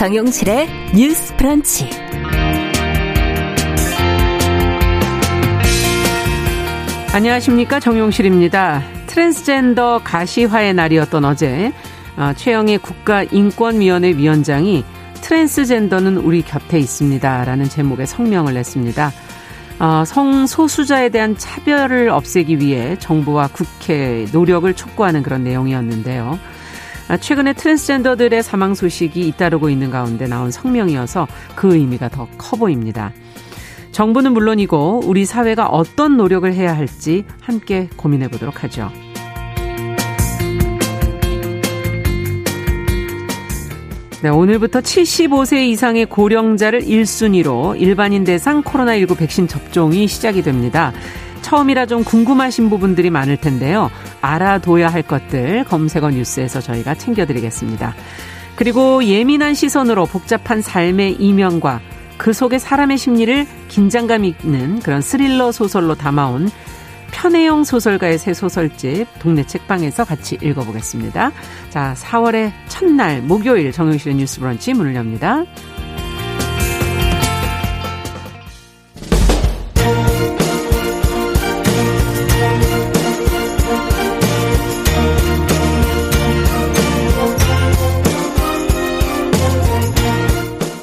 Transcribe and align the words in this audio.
정용실의 0.00 0.66
뉴스 0.94 1.36
브런치. 1.36 1.86
안녕하십니까. 7.12 7.80
정용실입니다. 7.80 8.82
트랜스젠더 9.08 10.00
가시화의 10.02 10.72
날이었던 10.72 11.26
어제, 11.26 11.74
어, 12.16 12.32
최영애 12.34 12.78
국가인권위원회 12.78 14.12
위원장이 14.16 14.86
트랜스젠더는 15.20 16.16
우리 16.16 16.40
곁에 16.40 16.78
있습니다. 16.78 17.44
라는 17.44 17.68
제목의 17.68 18.06
성명을 18.06 18.54
냈습니다. 18.54 19.12
어, 19.80 20.04
성소수자에 20.06 21.10
대한 21.10 21.36
차별을 21.36 22.08
없애기 22.08 22.58
위해 22.60 22.96
정부와 22.98 23.50
국회 23.52 24.26
노력을 24.32 24.72
촉구하는 24.72 25.22
그런 25.22 25.44
내용이었는데요. 25.44 26.38
아, 27.10 27.16
최근에 27.16 27.54
트랜스젠더들의 27.54 28.40
사망 28.44 28.72
소식이 28.72 29.26
잇따르고 29.26 29.68
있는 29.68 29.90
가운데 29.90 30.28
나온 30.28 30.52
성명이어서 30.52 31.26
그 31.56 31.74
의미가 31.74 32.08
더 32.08 32.28
커 32.38 32.56
보입니다. 32.56 33.12
정부는 33.90 34.32
물론이고 34.32 35.02
우리 35.04 35.24
사회가 35.24 35.66
어떤 35.66 36.16
노력을 36.16 36.52
해야 36.54 36.76
할지 36.76 37.24
함께 37.40 37.88
고민해 37.96 38.28
보도록 38.28 38.62
하죠. 38.62 38.92
네, 44.22 44.28
오늘부터 44.28 44.80
75세 44.80 45.66
이상의 45.68 46.06
고령자를 46.06 46.82
1순위로 46.82 47.80
일반인 47.80 48.22
대상 48.22 48.62
코로나19 48.62 49.18
백신 49.18 49.48
접종이 49.48 50.06
시작이 50.06 50.42
됩니다. 50.42 50.92
처음이라 51.50 51.86
좀 51.86 52.04
궁금하신 52.04 52.70
부분들이 52.70 53.10
많을 53.10 53.36
텐데요. 53.36 53.90
알아둬야 54.20 54.88
할 54.88 55.02
것들 55.02 55.64
검색어 55.64 56.12
뉴스에서 56.12 56.60
저희가 56.60 56.94
챙겨드리겠습니다. 56.94 57.92
그리고 58.54 59.02
예민한 59.02 59.54
시선으로 59.54 60.06
복잡한 60.06 60.62
삶의 60.62 61.14
이면과 61.14 61.80
그 62.18 62.32
속에 62.32 62.60
사람의 62.60 62.98
심리를 62.98 63.48
긴장감 63.66 64.24
있는 64.24 64.78
그런 64.78 65.00
스릴러 65.00 65.50
소설로 65.50 65.96
담아온 65.96 66.48
편혜영 67.10 67.64
소설가의 67.64 68.18
새 68.18 68.32
소설집 68.32 69.08
동네 69.18 69.44
책방에서 69.44 70.04
같이 70.04 70.38
읽어보겠습니다. 70.40 71.32
자, 71.70 71.94
4월의 71.98 72.52
첫날 72.68 73.22
목요일 73.22 73.72
정영실의 73.72 74.14
뉴스 74.14 74.38
브런치 74.38 74.72
문을 74.74 74.94
엽니다. 74.94 75.44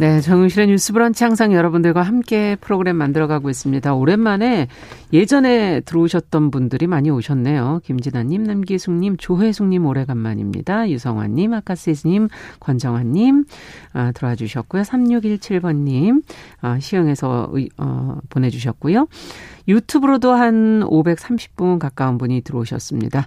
네, 0.00 0.22
정은실의 0.22 0.68
뉴스 0.68 0.94
브런치 0.94 1.24
항상 1.24 1.52
여러분들과 1.52 2.00
함께 2.00 2.56
프로그램 2.62 2.96
만들어가고 2.96 3.50
있습니다. 3.50 3.92
오랜만에 3.92 4.66
예전에 5.12 5.80
들어오셨던 5.80 6.50
분들이 6.50 6.86
많이 6.86 7.10
오셨네요. 7.10 7.82
김진아님, 7.84 8.44
남기숙님, 8.44 9.18
조혜숙님 9.18 9.84
오래간만입니다. 9.84 10.88
유성환님, 10.88 11.52
아카시스님, 11.52 12.28
권정환님 12.60 13.44
아, 13.92 14.12
들어와 14.12 14.36
주셨고요. 14.36 14.84
3617번님 14.84 16.22
아, 16.62 16.80
시흥에서 16.80 17.52
어, 17.76 18.18
보내주셨고요. 18.30 19.06
유튜브로도 19.68 20.32
한 20.32 20.80
530분 20.80 21.78
가까운 21.78 22.16
분이 22.16 22.40
들어오셨습니다. 22.40 23.26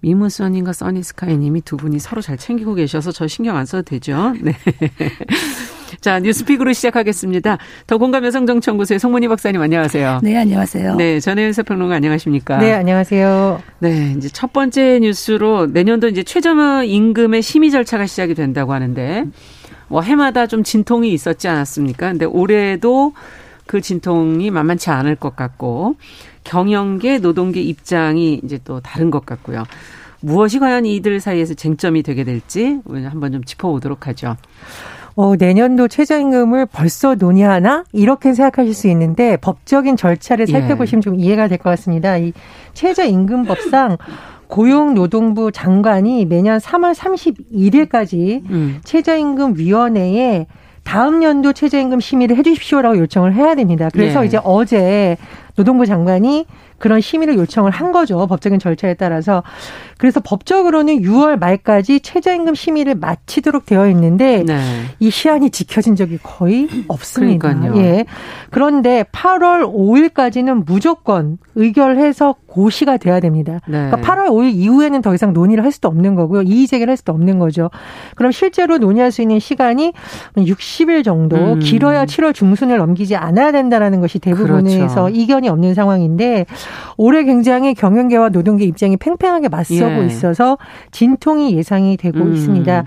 미무선님과 0.00 0.72
써니스카이님이 0.72 1.60
두 1.60 1.76
분이 1.76 1.98
서로 1.98 2.22
잘 2.22 2.38
챙기고 2.38 2.76
계셔서 2.76 3.12
저 3.12 3.26
신경 3.26 3.58
안 3.58 3.66
써도 3.66 3.82
되죠? 3.82 4.32
네. 4.40 4.54
자, 6.00 6.20
뉴스픽으로 6.20 6.72
시작하겠습니다. 6.72 7.58
더 7.86 7.98
공감 7.98 8.24
여성정치연구소의 8.24 8.98
송문희 8.98 9.28
박사님 9.28 9.60
안녕하세요. 9.60 10.20
네, 10.22 10.36
안녕하세요. 10.36 10.96
네, 10.96 11.20
전혜연 11.20 11.52
세평론가 11.52 11.94
안녕하십니까? 11.96 12.58
네, 12.58 12.72
안녕하세요. 12.72 13.62
네, 13.80 14.14
이제 14.16 14.28
첫 14.28 14.52
번째 14.52 15.00
뉴스로 15.00 15.66
내년도 15.66 16.08
이제 16.08 16.22
최저임금의 16.22 16.90
임금의 16.90 17.42
심의 17.42 17.70
절차가 17.70 18.06
시작이 18.06 18.34
된다고 18.34 18.72
하는데 18.72 19.24
뭐 19.88 20.00
해마다 20.00 20.46
좀 20.46 20.62
진통이 20.62 21.12
있었지 21.12 21.48
않았습니까? 21.48 22.10
근데 22.10 22.24
올해도 22.24 23.12
그 23.66 23.80
진통이 23.80 24.50
만만치 24.50 24.90
않을 24.90 25.16
것 25.16 25.36
같고 25.36 25.96
경영계, 26.44 27.18
노동계 27.18 27.60
입장이 27.60 28.40
이제 28.44 28.58
또 28.64 28.80
다른 28.80 29.10
것 29.10 29.24
같고요. 29.24 29.64
무엇이 30.24 30.58
과연 30.58 30.86
이들 30.86 31.20
사이에서 31.20 31.54
쟁점이 31.54 32.02
되게 32.02 32.24
될지 32.24 32.80
한번 32.86 33.32
좀 33.32 33.44
짚어보도록 33.44 34.06
하죠. 34.08 34.36
어, 35.16 35.36
내년도 35.36 35.86
최저임금을 35.86 36.66
벌써 36.66 37.14
논의하나? 37.14 37.84
이렇게 37.92 38.32
생각하실 38.34 38.74
수 38.74 38.88
있는데 38.88 39.36
법적인 39.36 39.96
절차를 39.96 40.46
예. 40.48 40.52
살펴보시면 40.52 41.00
예. 41.00 41.02
좀 41.02 41.14
이해가 41.14 41.46
될 41.48 41.58
것 41.58 41.70
같습니다. 41.70 42.16
이 42.16 42.32
최저임금법상 42.72 43.98
고용노동부 44.48 45.52
장관이 45.52 46.24
매년 46.26 46.58
3월 46.58 46.94
31일까지 46.94 48.42
음. 48.50 48.80
최저임금위원회에 48.84 50.46
다음 50.84 51.22
연도 51.22 51.52
최저임금 51.52 52.00
심의를 52.00 52.36
해 52.36 52.42
주십시오라고 52.42 52.98
요청을 52.98 53.34
해야 53.34 53.54
됩니다. 53.54 53.88
그래서 53.92 54.22
예. 54.22 54.26
이제 54.26 54.38
어제 54.42 55.16
노동부 55.56 55.86
장관이 55.86 56.46
그런 56.78 57.00
심의를 57.00 57.36
요청을 57.36 57.70
한 57.70 57.92
거죠. 57.92 58.26
법적인 58.26 58.58
절차에 58.58 58.94
따라서. 58.94 59.42
그래서 59.96 60.20
법적으로는 60.20 61.00
6월 61.00 61.38
말까지 61.38 62.00
최저임금 62.00 62.54
심의를 62.54 62.96
마치도록 62.96 63.64
되어 63.64 63.88
있는데 63.88 64.42
네. 64.44 64.60
이 64.98 65.10
시한이 65.10 65.50
지켜진 65.50 65.96
적이 65.96 66.18
거의 66.22 66.68
없습니다. 66.88 67.54
그러니까요. 67.54 67.82
예. 67.82 68.04
그런데 68.50 69.04
8월 69.12 69.62
5일까지는 69.72 70.64
무조건 70.66 71.38
의결해서 71.54 72.34
고시가 72.46 72.96
돼야 72.98 73.20
됩니다. 73.20 73.60
네. 73.66 73.88
그러니까 73.90 73.96
8월 73.98 74.28
5일 74.28 74.54
이후에는 74.54 75.02
더 75.02 75.14
이상 75.14 75.32
논의를 75.32 75.64
할 75.64 75.72
수도 75.72 75.88
없는 75.88 76.14
거고요. 76.14 76.42
이의 76.42 76.66
제기를 76.66 76.90
할 76.90 76.96
수도 76.96 77.12
없는 77.12 77.38
거죠. 77.38 77.70
그럼 78.16 78.32
실제로 78.32 78.78
논의할 78.78 79.10
수 79.10 79.22
있는 79.22 79.38
시간이 79.38 79.92
60일 80.36 81.04
정도 81.04 81.36
음. 81.36 81.58
길어야 81.60 82.04
7월 82.04 82.34
중순을 82.34 82.78
넘기지 82.78 83.16
않아야 83.16 83.52
된다라는 83.52 84.00
것이 84.00 84.18
대부분에서 84.18 85.04
그렇죠. 85.04 85.08
이견이 85.08 85.43
없는 85.48 85.74
상황인데 85.74 86.46
올해 86.96 87.24
굉장히 87.24 87.74
경영계와 87.74 88.30
노동계 88.30 88.64
입장이 88.64 88.96
팽팽하게 88.96 89.48
맞서고 89.48 90.02
예. 90.02 90.06
있어서 90.06 90.58
진통이 90.90 91.56
예상이 91.56 91.96
되고 91.96 92.20
음. 92.20 92.34
있습니다. 92.34 92.84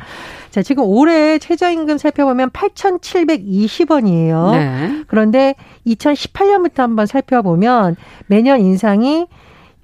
자, 0.49 0.61
지금 0.61 0.83
올해 0.85 1.39
최저임금 1.39 1.97
살펴보면 1.97 2.49
8,720원이에요. 2.49 4.51
네. 4.51 5.03
그런데 5.07 5.55
2018년부터 5.85 6.79
한번 6.79 7.05
살펴보면 7.05 7.95
매년 8.27 8.61
인상이 8.61 9.27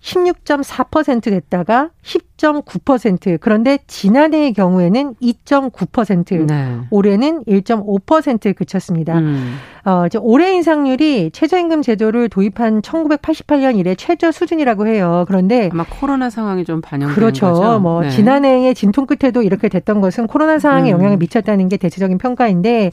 16.4% 0.02 1.24
됐다가 1.24 1.90
10.9% 2.04 3.38
그런데 3.40 3.80
지난해의 3.88 4.54
경우에는 4.54 5.16
2.9% 5.22 6.46
네. 6.46 6.80
올해는 6.90 7.44
1.5%에 7.46 8.52
그쳤습니다. 8.54 9.18
음. 9.18 9.56
어, 9.86 10.06
이제 10.06 10.18
올해 10.22 10.54
인상률이 10.54 11.32
최저임금 11.32 11.82
제도를 11.82 12.30
도입한 12.30 12.82
1988년 12.82 13.78
이래 13.78 13.96
최저 13.96 14.32
수준이라고 14.32 14.88
해요. 14.88 15.26
그런데 15.28 15.70
아마 15.72 15.86
코로나 15.90 16.30
상황이 16.30 16.64
좀 16.64 16.82
반영된 16.82 17.16
그렇죠. 17.16 17.48
거죠. 17.48 17.80
뭐 17.80 18.02
네. 18.02 18.10
지난해의 18.10 18.76
진통 18.76 19.06
끝에도 19.06 19.42
이렇게 19.42 19.70
됐던 19.70 20.02
것은 20.02 20.28
코로나 20.28 20.60
상황에 20.60 20.92
음. 20.92 21.00
영향을 21.00 21.18
미쳤다는 21.18 21.70
게 21.70 21.78
대체적인 21.78 22.18
평가인데 22.18 22.92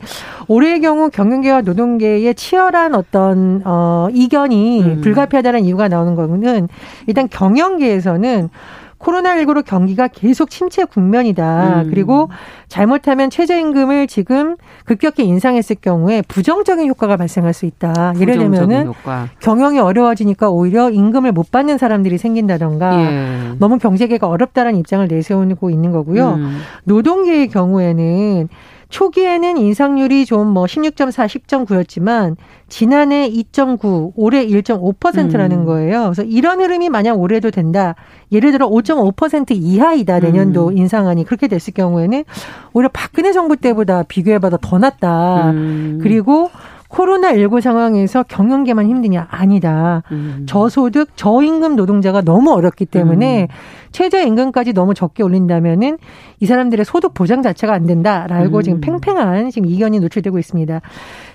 올해의 0.49 0.81
경우 0.81 1.11
경영계와 1.11 1.63
노동계의 1.63 2.35
치열한 2.35 2.95
어떤 2.95 3.63
어 3.65 4.09
이견이 4.13 4.83
음. 4.83 5.01
불가피하다는 5.01 5.65
이유가 5.65 5.89
나오는 5.89 6.15
거는 6.15 6.69
일단 7.07 7.29
경영계에서는 7.29 8.51
코로나19로 9.01 9.65
경기가 9.65 10.09
계속 10.09 10.51
침체 10.51 10.85
국면이다. 10.85 11.83
음. 11.83 11.91
그리고 11.91 12.29
잘못하면 12.69 13.31
최저임금을 13.31 14.07
지금 14.07 14.57
급격히 14.85 15.25
인상했을 15.25 15.77
경우에 15.81 16.23
부정적인 16.29 16.87
효과가 16.89 17.17
발생할 17.17 17.53
수 17.53 17.67
있다. 17.67 18.15
예를 18.21 18.39
들면은 18.39 18.87
효과. 18.87 19.29
경영이 19.41 19.79
어려워지니까 19.79 20.51
오히려 20.51 20.91
임금을 20.91 21.33
못 21.33 21.51
받는 21.51 21.79
사람들이 21.79 22.19
생긴다던가 22.19 23.01
예. 23.01 23.55
너무 23.59 23.79
경제계가 23.79 24.29
어렵다라는 24.29 24.79
입장을 24.79 25.07
내세우고 25.09 25.71
있는 25.71 25.93
거고요. 25.93 26.35
음. 26.35 26.61
노동계의 26.85 27.49
경우에는 27.49 28.49
초기에는 28.91 29.57
인상률이 29.57 30.27
좀 30.27 30.51
뭐 30.51 30.65
16.4, 30.65 31.27
10.9였지만 31.27 32.37
지난해 32.69 33.31
2.9, 33.31 34.13
올해 34.17 34.47
1.5%라는 34.47 35.61
음. 35.61 35.65
거예요. 35.65 36.05
그래서 36.05 36.23
이런 36.23 36.61
흐름이 36.61 36.89
만약 36.89 37.19
올해도 37.19 37.51
된다. 37.51 37.95
예를 38.33 38.53
들어 38.53 38.69
5.5% 38.69 39.53
이하이다 39.53 40.21
내년도 40.21 40.69
음. 40.69 40.77
인상안이 40.79 41.25
그렇게 41.25 41.49
됐을 41.49 41.73
경우에는 41.75 42.25
오히려 42.73 42.91
박근혜 42.93 43.33
정부 43.33 43.57
때보다 43.57 44.03
비교해봐도 44.03 44.59
더 44.59 44.79
낫다. 44.79 45.51
음. 45.51 46.01
그리고 46.03 46.51
코로나19 46.91 47.61
상황에서 47.61 48.25
경영계만 48.25 48.87
힘드냐? 48.87 49.29
아니다. 49.31 50.03
음. 50.11 50.45
저소득, 50.49 51.17
저임금 51.17 51.77
노동자가 51.77 52.21
너무 52.21 52.53
어렵기 52.53 52.87
때문에 52.87 53.43
음. 53.43 53.47
최저임금까지 53.93 54.73
너무 54.73 54.95
적게 54.95 55.23
올린다면은 55.23 55.99
이 56.41 56.47
사람들의 56.47 56.85
소득 56.85 57.15
보장 57.15 57.43
자체가 57.43 57.73
안 57.73 57.87
된다라고 57.87 58.59
음. 58.59 58.63
지금 58.63 58.81
팽팽한 58.81 59.51
지금 59.51 59.69
이견이 59.69 60.01
노출되고 60.01 60.39
있습니다. 60.39 60.81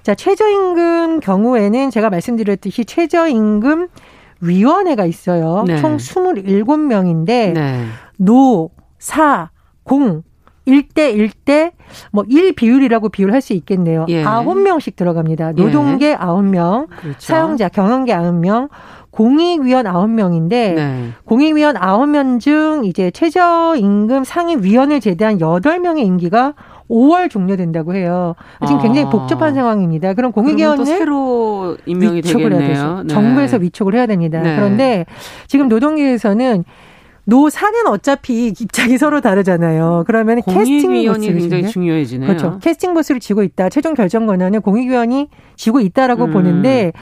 자, 0.03 0.15
최저임금 0.15 1.21
경우에는 1.21 1.89
제가 1.89 2.09
말씀드렸듯이 2.09 2.85
최저임금 2.85 3.87
위원회가 4.41 5.05
있어요. 5.05 5.63
네. 5.65 5.77
총 5.77 5.97
27명인데 5.97 7.53
네. 7.53 7.85
노, 8.17 8.71
사, 8.99 9.49
공 9.83 10.23
1대 10.67 11.15
1대 11.15 11.71
뭐1 12.13 12.55
비율이라고 12.55 13.09
비율할 13.09 13.41
수 13.41 13.53
있겠네요. 13.53 14.05
예. 14.09 14.23
9명씩 14.23 14.95
들어갑니다. 14.95 15.53
노동계 15.53 16.11
예. 16.11 16.15
9명, 16.15 16.87
그렇죠. 16.87 17.19
사용자 17.19 17.69
경영계 17.69 18.13
9명, 18.13 18.69
공익위원 19.11 19.85
9명인데 19.85 20.49
네. 20.49 21.09
공익위원 21.23 21.75
9명 21.75 22.39
중 22.39 22.83
이제 22.83 23.11
최저임금 23.11 24.23
상임위원을 24.25 24.99
제대한 24.99 25.37
8명의 25.37 25.99
임기가 26.05 26.53
5월 26.89 27.29
종료된다고 27.29 27.95
해요. 27.95 28.35
지금 28.67 28.81
굉장히 28.81 29.07
아. 29.07 29.09
복잡한 29.09 29.53
상황입니다. 29.55 30.13
그럼 30.13 30.31
공익위원은 30.31 30.85
새로 30.85 31.77
임명이 31.85 32.21
되겠네요. 32.21 33.03
네. 33.03 33.07
정부에서 33.07 33.57
위촉을 33.57 33.95
해야 33.95 34.05
됩니다. 34.05 34.41
네. 34.41 34.55
그런데 34.55 35.05
지금 35.47 35.67
노동계에서는 35.67 36.63
노사는 37.25 37.87
어차피 37.87 38.47
입장이 38.47 38.97
서로 38.97 39.19
다르잖아요. 39.19 40.03
그러면 40.07 40.41
캐스팅 40.41 40.93
위원이 40.93 41.27
굉장히 41.33 41.67
중요해지네요. 41.67 42.27
그렇죠. 42.27 42.59
캐스팅 42.61 42.93
보스를 42.93 43.19
쥐고 43.19 43.43
있다. 43.43 43.69
최종 43.69 43.93
결정 43.95 44.27
권한을 44.27 44.61
공익위원이 44.61 45.29
쥐고 45.55 45.79
있다라고 45.81 46.25
음. 46.25 46.31
보는데 46.31 46.93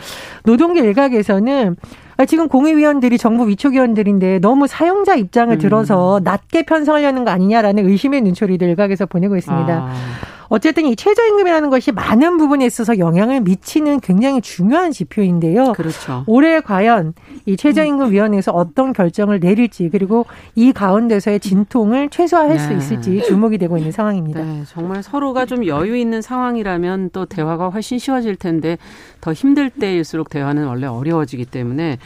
노동계 0.46 0.82
일각에서는 0.82 1.76
아, 2.16 2.26
지금 2.26 2.48
공익위원들이 2.48 3.18
정부 3.18 3.48
위촉위원들인데 3.48 4.40
너무 4.40 4.68
사용자 4.68 5.16
입장을 5.16 5.54
음. 5.56 5.60
들어서 5.60 6.22
낮게 6.24 6.64
편성하려는 6.64 7.26
거 7.26 7.32
아니냐라는 7.32 7.88
의심의 7.90 8.22
눈초리를 8.22 8.66
일각에서 8.68 9.06
보내고 9.06 9.36
있습니다. 9.36 9.74
아. 9.74 9.94
어쨌든 10.54 10.86
이 10.86 10.96
최저임금이라는 10.96 11.72
것이 11.72 11.92
많은 11.92 12.38
부분에 12.38 12.64
있어서 12.68 13.00
영향을 13.00 13.42
미치는 13.42 14.02
굉장히 14.02 14.40
중요한 14.40 14.92
지표인데요. 14.92 15.74
그렇죠. 15.74 16.24
올해 16.28 16.62
과연 16.62 17.16
이 17.48 17.58
최저임금위원회에서 17.58 18.52
어떤 18.52 18.94
결정을 18.94 19.40
내릴지 19.40 19.90
그리고 19.90 20.28
이 20.54 20.72
가운데서의 20.72 21.40
진통을 21.40 22.10
최소화할 22.10 22.58
네. 22.58 22.60
수 22.60 22.72
있을지 22.72 23.24
주목이 23.24 23.58
되고 23.58 23.80
있는 23.80 23.92
상황입니다. 23.92 24.44
네, 24.44 24.62
정말 24.68 25.02
서로가 25.02 25.48
좀 25.48 25.66
여유 25.66 25.98
있는 25.98 26.22
상황이라면 26.22 27.10
또 27.14 27.26
대화가 27.26 27.70
훨씬 27.70 27.98
쉬워질 27.98 28.36
텐데 28.36 28.78
더 29.22 29.34
힘들 29.34 29.72
때일수록 29.72 30.30
대화는 30.30 30.68
원래 30.68 30.86
어려워지기 30.86 31.46
때문에 31.46 31.98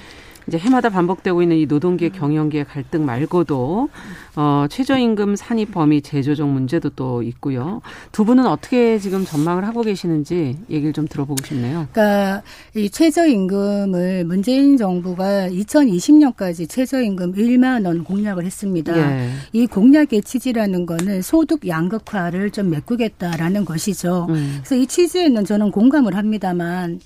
이제 0.48 0.58
해마다 0.58 0.90
반복되고 0.90 1.42
있는 1.42 1.58
이 1.58 1.66
노동계 1.66 2.10
경영계 2.10 2.64
갈등 2.64 3.06
말고도 3.06 3.90
어 4.38 4.66
최저임금 4.70 5.36
산입 5.36 5.72
범위 5.72 6.02
재조정 6.02 6.54
문제도 6.54 6.90
또 6.90 7.22
있고요. 7.22 7.82
두 8.14 8.24
분은 8.24 8.48
어떻게 8.48 8.98
지금 8.98 9.26
전망을 9.26 9.68
하고 9.68 9.82
계시는지 9.82 10.58
얘기를 10.70 10.94
좀 10.94 11.08
들어보고 11.08 11.44
싶네요. 11.46 11.88
그러니까 11.92 12.44
이 12.76 12.90
최저임금을 12.90 14.24
문재인 14.24 14.78
정부가 14.78 15.50
2020년까지 15.50 16.70
최저임금 16.70 17.34
1만 17.34 17.86
원 17.86 18.04
공약을 18.06 18.46
했습니다. 18.46 18.98
예. 18.98 19.30
이 19.52 19.68
공약의 19.68 20.22
취지라는 20.22 20.86
거는 20.86 21.22
소득 21.22 21.68
양극화를 21.68 22.52
좀 22.52 22.70
메꾸겠다라는 22.70 23.66
것이죠. 23.66 24.28
음. 24.30 24.60
그래서 24.60 24.76
이 24.76 24.88
취지에는 24.88 25.44
저는 25.44 25.72
공감을 25.72 26.16
합니다만 26.16 27.00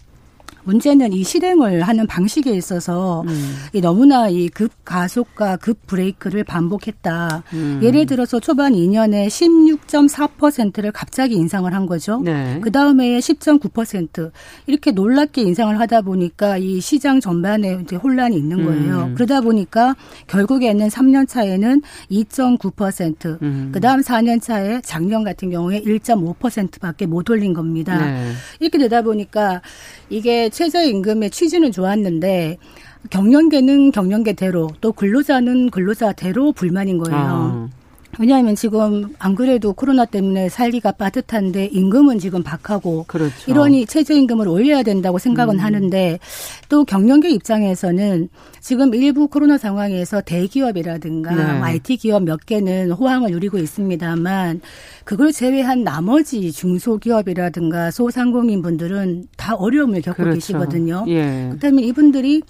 문제는 0.63 1.13
이 1.13 1.23
실행을 1.23 1.81
하는 1.83 2.05
방식에 2.07 2.51
있어서 2.51 3.23
음. 3.27 3.55
이 3.73 3.81
너무나 3.81 4.29
이 4.29 4.49
급 4.53 4.71
가속과 4.85 5.57
급 5.57 5.87
브레이크를 5.87 6.43
반복했다. 6.43 7.43
음. 7.53 7.79
예를 7.81 8.05
들어서 8.05 8.39
초반 8.39 8.73
2년에 8.73 9.27
16.4%를 9.27 10.91
갑자기 10.91 11.35
인상을 11.35 11.73
한 11.73 11.85
거죠. 11.85 12.21
네. 12.21 12.59
그 12.61 12.71
다음에 12.71 13.17
10.9% 13.19 14.31
이렇게 14.67 14.91
놀랍게 14.91 15.41
인상을 15.41 15.79
하다 15.79 16.01
보니까 16.01 16.57
이 16.57 16.79
시장 16.79 17.19
전반에 17.19 17.79
이제 17.83 17.95
혼란이 17.95 18.35
있는 18.35 18.65
거예요. 18.65 19.05
음. 19.05 19.15
그러다 19.15 19.41
보니까 19.41 19.95
결국에는 20.27 20.87
3년 20.87 21.27
차에는 21.27 21.81
2.9%, 22.11 23.41
음. 23.41 23.69
그 23.73 23.79
다음 23.79 24.01
4년 24.01 24.41
차에 24.41 24.81
작년 24.83 25.23
같은 25.23 25.49
경우에 25.49 25.81
1.5%밖에 25.81 27.05
못 27.05 27.29
올린 27.29 27.53
겁니다. 27.53 27.97
네. 28.05 28.31
이렇게 28.59 28.77
되다 28.77 29.01
보니까 29.01 29.61
이게 30.09 30.49
최저임금의 30.51 31.31
취지는 31.31 31.71
좋았는데 31.71 32.57
경영계는 33.09 33.91
경영계대로 33.91 34.69
또 34.79 34.91
근로자는 34.91 35.71
근로자대로 35.71 36.51
불만인 36.51 36.99
거예요. 36.99 37.17
아. 37.17 37.69
왜냐하면 38.19 38.55
지금 38.55 39.13
안 39.19 39.35
그래도 39.35 39.73
코로나 39.73 40.05
때문에 40.05 40.49
살기가 40.49 40.93
빠듯한데 40.93 41.67
임금은 41.67 42.19
지금 42.19 42.43
박하고 42.43 43.05
그렇죠. 43.07 43.33
이러니 43.47 43.85
최저임금을 43.85 44.47
올려야 44.47 44.83
된다고 44.83 45.17
생각은 45.17 45.55
음. 45.55 45.59
하는데 45.59 46.19
또 46.69 46.83
경영계 46.85 47.29
입장에서는 47.29 48.29
지금 48.59 48.93
일부 48.93 49.27
코로나 49.27 49.57
상황에서 49.57 50.21
대기업이라든가 50.21 51.35
네. 51.35 51.43
IT 51.43 51.97
기업 51.97 52.23
몇 52.23 52.45
개는 52.45 52.91
호황을 52.91 53.31
누리고 53.31 53.57
있습니다만 53.57 54.61
그걸 55.03 55.31
제외한 55.31 55.83
나머지 55.83 56.51
중소기업이라든가 56.51 57.91
소상공인 57.91 58.61
분들은 58.61 59.27
다 59.37 59.55
어려움을 59.55 60.01
겪고 60.01 60.23
그렇죠. 60.23 60.35
계시거든요. 60.35 61.05
예. 61.07 61.47
그렇다면 61.49 61.83
이분들이 61.83 62.43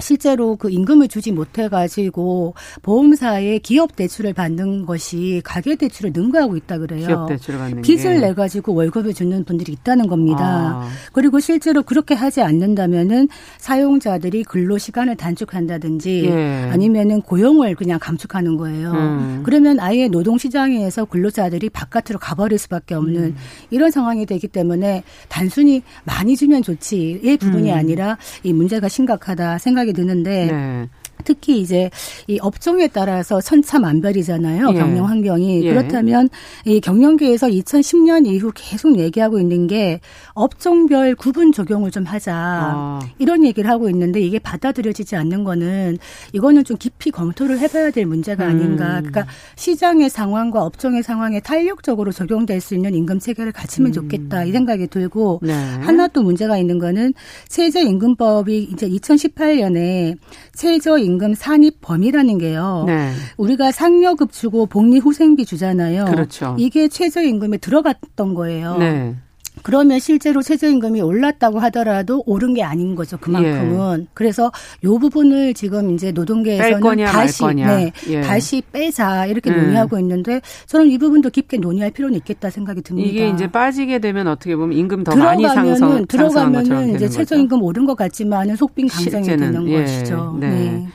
실제로 0.00 0.56
그 0.56 0.70
임금을 0.70 1.08
주지 1.08 1.32
못해가지고 1.32 2.54
보험사에 2.82 3.58
기업 3.58 3.96
대출을 3.96 4.32
받는 4.32 4.86
것이 4.86 5.42
가계 5.44 5.76
대출을 5.76 6.12
능가하고 6.14 6.56
있다 6.56 6.78
그래요. 6.78 7.06
기업 7.06 7.28
대출을 7.28 7.58
받는 7.58 7.82
빚을 7.82 8.14
게. 8.14 8.20
내 8.20 8.34
가지고 8.34 8.74
월급을 8.74 9.14
주는 9.14 9.44
분들이 9.44 9.72
있다는 9.72 10.06
겁니다. 10.08 10.40
아. 10.40 10.88
그리고 11.12 11.40
실제로 11.40 11.82
그렇게 11.82 12.14
하지 12.14 12.40
않는다면은 12.40 13.28
사용자들이 13.58 14.44
근로 14.44 14.78
시간을 14.78 15.16
단축한다든지 15.16 16.24
예. 16.26 16.68
아니면은 16.70 17.20
고용을 17.22 17.74
그냥 17.74 17.98
감축하는 18.00 18.56
거예요. 18.56 18.92
음. 18.92 19.42
그러면 19.44 19.80
아예 19.80 20.08
노동 20.08 20.38
시장에서 20.38 21.04
근로자들이 21.04 21.68
바깥으로 21.70 22.18
가버릴 22.18 22.58
수밖에 22.58 22.94
없는 22.94 23.22
음. 23.22 23.36
이런 23.70 23.90
상황이 23.90 24.26
되기 24.26 24.48
때문에 24.48 25.02
단순히 25.28 25.82
많이 26.04 26.36
주면 26.36 26.62
좋지의 26.62 27.36
부분이 27.36 27.70
음. 27.70 27.76
아니라 27.76 28.16
이 28.42 28.52
문제가 28.52 28.88
심각하다 28.88 29.58
생각이. 29.58 29.89
생각이 29.90 29.92
드는데 29.92 30.46
네. 30.46 30.88
특히 31.24 31.60
이제 31.60 31.90
이 32.26 32.38
업종에 32.40 32.88
따라서 32.88 33.40
천차만별이잖아요. 33.40 34.68
예. 34.70 34.78
경영 34.78 35.08
환경이. 35.08 35.64
예. 35.64 35.70
그렇다면 35.70 36.28
이 36.64 36.80
경영계에서 36.80 37.48
2010년 37.48 38.26
이후 38.26 38.52
계속 38.54 38.98
얘기하고 38.98 39.38
있는 39.40 39.66
게 39.66 40.00
업종별 40.34 41.14
구분 41.14 41.52
적용을 41.52 41.90
좀 41.90 42.04
하자. 42.04 42.34
아. 42.34 43.00
이런 43.18 43.44
얘기를 43.44 43.68
하고 43.70 43.88
있는데 43.90 44.20
이게 44.20 44.38
받아들여지지 44.38 45.16
않는 45.16 45.44
거는 45.44 45.98
이거는 46.32 46.64
좀 46.64 46.76
깊이 46.76 47.10
검토를 47.10 47.58
해봐야 47.58 47.90
될 47.90 48.06
문제가 48.06 48.44
음. 48.44 48.50
아닌가. 48.50 48.86
그러니까 48.98 49.26
시장의 49.56 50.10
상황과 50.10 50.62
업종의 50.62 51.02
상황에 51.02 51.40
탄력적으로 51.40 52.12
적용될 52.12 52.60
수 52.60 52.74
있는 52.74 52.94
임금 52.94 53.18
체계를 53.18 53.52
갖추면 53.52 53.90
음. 53.90 53.92
좋겠다. 53.92 54.44
이 54.44 54.52
생각이 54.52 54.86
들고 54.86 55.40
네. 55.42 55.52
하나 55.52 56.08
또 56.08 56.22
문제가 56.22 56.58
있는 56.58 56.78
거는 56.78 57.14
최저임금법이 57.48 58.68
이제 58.72 58.88
2018년에 58.88 60.16
최저 60.54 60.98
임금 60.98 61.09
임금 61.10 61.34
산입 61.34 61.80
범위라는 61.80 62.38
게요. 62.38 62.84
네. 62.86 63.12
우리가 63.36 63.72
상여급 63.72 64.32
주고 64.32 64.66
복리 64.66 64.98
후생비 64.98 65.44
주잖아요. 65.44 66.04
그렇죠. 66.06 66.54
이게 66.58 66.88
최저임금에 66.88 67.58
들어갔던 67.58 68.34
거예요. 68.34 68.76
네. 68.78 69.14
그러면 69.62 69.98
실제로 69.98 70.42
최저임금이 70.42 71.00
올랐다고 71.02 71.58
하더라도 71.58 72.22
오른 72.24 72.54
게 72.54 72.62
아닌 72.62 72.94
거죠. 72.94 73.18
그만큼은. 73.18 74.00
예. 74.00 74.06
그래서 74.14 74.50
요 74.84 74.98
부분을 74.98 75.54
지금 75.54 75.92
이제 75.92 76.12
노동계에서는 76.12 76.80
거냐, 76.80 77.06
다시 77.06 77.44
네, 77.54 77.92
예. 78.08 78.20
다시 78.22 78.62
빼자 78.72 79.26
이렇게 79.26 79.50
예. 79.50 79.54
논의하고 79.54 79.98
있는데 79.98 80.40
저는 80.66 80.86
이 80.86 80.96
부분도 80.96 81.30
깊게 81.30 81.58
논의할 81.58 81.90
필요는 81.90 82.16
있겠다 82.18 82.48
생각이 82.48 82.80
듭니다. 82.82 83.08
이게 83.08 83.28
이제 83.28 83.50
빠지게 83.50 83.98
되면 83.98 84.28
어떻게 84.28 84.56
보면 84.56 84.78
임금 84.78 85.04
더 85.04 85.14
많이 85.16 85.42
상승 85.42 86.06
들어가면은 86.06 86.94
이제 86.94 87.08
최저임금 87.08 87.62
오른 87.62 87.84
것 87.84 87.96
같지만은 87.96 88.56
속빈 88.56 88.88
강정이 88.88 89.26
되는 89.26 89.68
예. 89.68 89.82
것이죠. 89.82 90.38
네. 90.40 90.48
네. 90.48 90.88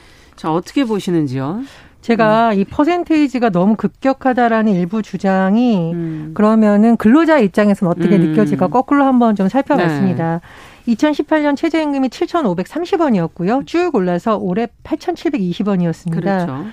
자, 0.46 0.54
어떻게 0.54 0.84
보시는지요? 0.84 1.62
제가 2.02 2.50
음. 2.50 2.60
이 2.60 2.66
퍼센테이지가 2.66 3.50
너무 3.50 3.76
급격하다라는 3.76 4.74
일부 4.74 5.02
주장이 5.02 5.92
음. 5.92 6.32
그러면은 6.36 6.98
근로자 6.98 7.40
입장에서는 7.40 7.90
어떻게 7.90 8.18
음. 8.18 8.30
느껴질까 8.30 8.68
거꾸로 8.68 9.06
한번 9.06 9.36
좀 9.36 9.50
살펴봤습니다. 9.50 10.42
네. 10.86 10.94
2018년 10.94 11.56
최저임금이 11.56 12.10
7,530원이었고요. 12.10 13.66
쭉 13.66 13.96
올라서 13.96 14.38
올해 14.38 14.68
8,720원이었습니다. 14.84 16.12
그렇죠. 16.12 16.66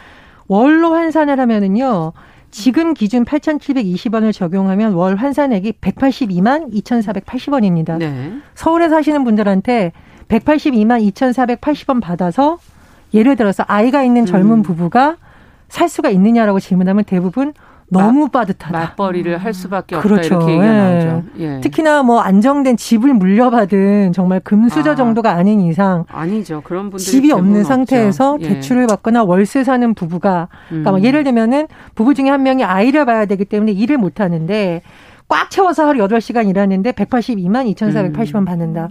월로 0.48 0.92
환산을 0.92 1.40
하면은요. 1.40 2.12
지금 2.50 2.92
기준 2.92 3.24
8,720원을 3.24 4.34
적용하면 4.34 4.92
월 4.92 5.16
환산액이 5.16 5.72
182만 5.80 6.70
2,480원입니다. 6.74 7.96
네. 7.96 8.34
서울에 8.54 8.90
사시는 8.90 9.24
분들한테 9.24 9.92
182만 10.28 11.10
2,480원 11.10 12.02
받아서 12.02 12.58
예를 13.14 13.36
들어서 13.36 13.64
아이가 13.66 14.02
있는 14.02 14.26
젊은 14.26 14.58
음. 14.58 14.62
부부가 14.62 15.16
살 15.68 15.88
수가 15.88 16.10
있느냐라고 16.10 16.60
질문하면 16.60 17.04
대부분 17.04 17.54
너무 17.92 18.28
빠듯하다. 18.30 18.78
맞벌이를 18.78 19.36
할 19.36 19.52
수밖에 19.52 19.96
없다 19.96 20.08
그렇죠. 20.08 20.34
이렇게 20.34 20.52
얘기가 20.52 20.66
예. 20.66 21.04
나오죠. 21.04 21.22
예. 21.38 21.60
특히나 21.60 22.02
뭐 22.02 22.20
안정된 22.20 22.78
집을 22.78 23.12
물려받은 23.12 24.12
정말 24.14 24.40
금수저 24.40 24.92
아. 24.92 24.94
정도가 24.94 25.32
아닌 25.32 25.60
이상 25.60 26.06
아니죠. 26.08 26.62
그런 26.64 26.84
분들 26.84 26.98
집이 26.98 27.32
없는 27.32 27.64
상태에서 27.64 28.38
예. 28.40 28.48
대출을 28.48 28.86
받거나 28.86 29.24
월세 29.24 29.62
사는 29.62 29.92
부부가 29.92 30.48
그러니까 30.68 30.94
음. 30.94 31.04
예를 31.04 31.22
들면은 31.22 31.66
부부 31.94 32.14
중에 32.14 32.30
한 32.30 32.42
명이 32.42 32.64
아이를 32.64 33.04
봐야 33.04 33.26
되기 33.26 33.44
때문에 33.44 33.72
일을 33.72 33.98
못 33.98 34.20
하는데 34.20 34.80
꽉 35.28 35.50
채워서 35.50 35.86
하루 35.86 36.06
8시간 36.06 36.48
일하는데 36.48 36.92
182만 36.92 37.74
2,480원 37.74 38.36
음. 38.36 38.44
받는다. 38.46 38.88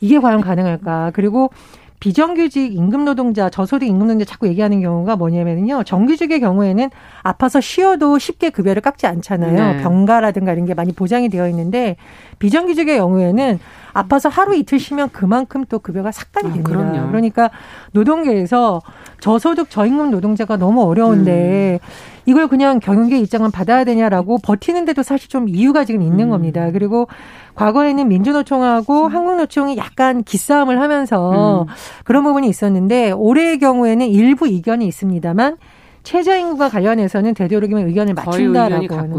이게 0.00 0.20
과연 0.20 0.40
가능할까? 0.40 1.10
그리고 1.14 1.50
비정규직 2.00 2.74
임금 2.74 3.04
노동자, 3.04 3.48
저소득 3.48 3.88
임금 3.88 4.06
노동자 4.06 4.24
자꾸 4.24 4.46
얘기하는 4.48 4.80
경우가 4.80 5.16
뭐냐면요. 5.16 5.84
정규직의 5.84 6.40
경우에는 6.40 6.90
아파서 7.22 7.60
쉬어도 7.60 8.18
쉽게 8.18 8.50
급여를 8.50 8.82
깎지 8.82 9.06
않잖아요. 9.06 9.76
네. 9.76 9.82
병가라든가 9.82 10.52
이런 10.52 10.66
게 10.66 10.74
많이 10.74 10.92
보장이 10.92 11.28
되어 11.28 11.48
있는데 11.48 11.96
비정규직의 12.38 12.98
경우에는 12.98 13.58
아파서 13.92 14.28
하루 14.28 14.54
이틀 14.54 14.78
쉬면 14.78 15.08
그만큼 15.10 15.64
또 15.68 15.78
급여가 15.78 16.12
삭감이 16.12 16.50
아, 16.50 16.52
됩니다. 16.52 17.02
아, 17.02 17.06
그러니까 17.08 17.50
노동계에서 17.92 18.82
저소득 19.20 19.70
저임금 19.70 20.10
노동자가 20.10 20.56
너무 20.56 20.82
어려운데 20.82 21.80
음. 21.82 22.15
이걸 22.26 22.48
그냥 22.48 22.80
경영계 22.80 23.18
입장은 23.20 23.50
받아야 23.52 23.84
되냐라고 23.84 24.38
버티는데도 24.38 25.02
사실 25.02 25.28
좀 25.28 25.48
이유가 25.48 25.84
지금 25.84 26.02
있는 26.02 26.26
음. 26.26 26.30
겁니다. 26.30 26.70
그리고 26.72 27.06
과거에는 27.54 28.08
민주노총하고 28.08 29.06
음. 29.06 29.14
한국노총이 29.14 29.76
약간 29.76 30.22
기싸움을 30.24 30.80
하면서 30.80 31.62
음. 31.62 31.72
그런 32.04 32.24
부분이 32.24 32.48
있었는데 32.48 33.12
올해의 33.12 33.58
경우에는 33.60 34.06
일부 34.08 34.46
이견이 34.48 34.86
있습니다만 34.86 35.56
최저임금과 36.02 36.68
관련해서는 36.68 37.34
되도록이면 37.34 37.86
의견을 37.88 38.14
맞춘다라고 38.14 38.94
하는. 38.98 39.10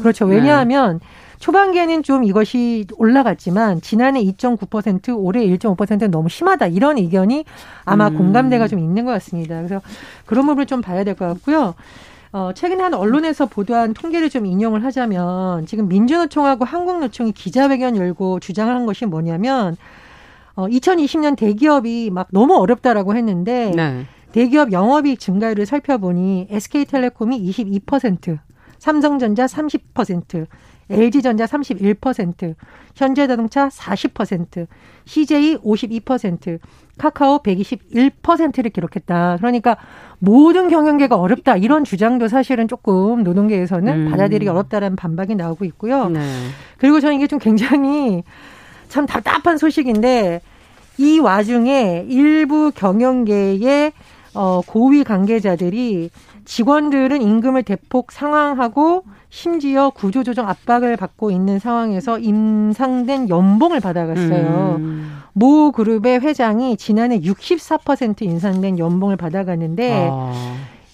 그렇죠. 0.00 0.26
왜냐하면 0.26 1.00
네. 1.00 1.06
초반기에는 1.40 2.02
좀 2.02 2.24
이것이 2.24 2.86
올라갔지만 2.96 3.80
지난해 3.80 4.22
2.9% 4.24 5.14
올해 5.18 5.44
1.5%는 5.46 6.10
너무 6.10 6.28
심하다 6.28 6.68
이런 6.68 6.98
의견이 6.98 7.44
아마 7.84 8.08
음. 8.08 8.16
공감대가 8.16 8.68
좀 8.68 8.78
있는 8.78 9.04
것 9.04 9.10
같습니다. 9.12 9.56
그래서 9.58 9.80
그런 10.24 10.46
부분을 10.46 10.66
좀 10.66 10.80
봐야 10.80 11.04
될 11.04 11.14
것 11.14 11.26
같고요. 11.26 11.74
어, 12.32 12.52
최근에 12.54 12.82
한 12.82 12.94
언론에서 12.94 13.46
보도한 13.46 13.94
통계를 13.94 14.30
좀 14.30 14.46
인용을 14.46 14.84
하자면 14.84 15.66
지금 15.66 15.88
민주노총하고 15.88 16.64
한국노총이 16.64 17.32
기자회견 17.32 17.96
열고 17.96 18.40
주장한 18.40 18.86
것이 18.86 19.06
뭐냐면 19.06 19.76
어, 20.54 20.66
2020년 20.66 21.36
대기업이 21.36 22.10
막 22.10 22.28
너무 22.30 22.56
어렵다라고 22.56 23.14
했는데 23.14 23.72
네. 23.74 24.06
대기업 24.32 24.72
영업이익 24.72 25.20
증가율을 25.20 25.66
살펴보니 25.66 26.48
SK텔레콤이 26.50 27.50
22%, 27.50 28.38
삼성전자 28.78 29.46
30%, 29.46 30.46
LG전자 30.90 31.46
31%, 31.46 32.54
현대자동차 32.94 33.68
40%, 33.68 34.66
CJ 35.04 35.58
52%, 35.58 36.58
카카오 36.98 37.42
121%를 37.42 38.70
기록했다. 38.70 39.36
그러니까 39.38 39.76
모든 40.18 40.68
경영계가 40.68 41.16
어렵다 41.16 41.56
이런 41.56 41.84
주장도 41.84 42.28
사실은 42.28 42.68
조금 42.68 43.22
노동계에서는 43.22 44.06
음. 44.06 44.10
받아들이기 44.10 44.48
어렵다라는 44.48 44.96
반박이 44.96 45.34
나오고 45.34 45.64
있고요. 45.66 46.08
네. 46.08 46.20
그리고 46.78 47.00
저는 47.00 47.16
이게 47.16 47.26
좀 47.26 47.38
굉장히 47.38 48.22
참 48.88 49.06
답답한 49.06 49.58
소식인데 49.58 50.40
이 50.98 51.18
와중에 51.18 52.06
일부 52.08 52.72
경영계의 52.74 53.92
어, 54.34 54.60
고위 54.66 55.04
관계자들이 55.04 56.10
직원들은 56.44 57.20
임금을 57.20 57.62
대폭 57.64 58.12
상황하고 58.12 59.04
심지어 59.36 59.90
구조조정 59.90 60.48
압박을 60.48 60.96
받고 60.96 61.30
있는 61.30 61.58
상황에서 61.58 62.18
임상된 62.18 63.28
연봉을 63.28 63.80
받아갔어요. 63.80 64.76
음. 64.78 65.12
모 65.34 65.72
그룹의 65.72 66.20
회장이 66.20 66.78
지난해 66.78 67.20
64% 67.20 68.22
인상된 68.22 68.78
연봉을 68.78 69.18
받아갔는데 69.18 70.08
아. 70.10 70.32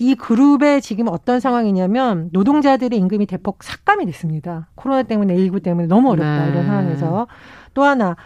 이 0.00 0.16
그룹의 0.16 0.82
지금 0.82 1.06
어떤 1.06 1.38
상황이냐면 1.38 2.30
노동자들의 2.32 2.98
임금이 2.98 3.26
대폭 3.26 3.62
삭감이 3.62 4.06
됐습니다. 4.06 4.66
코로나 4.74 5.04
때문에 5.04 5.36
19 5.36 5.60
때문에 5.60 5.86
너무 5.86 6.10
어렵다 6.10 6.46
네. 6.46 6.50
이런 6.50 6.66
상황에서 6.66 7.28
또 7.74 7.84
하나 7.84 8.16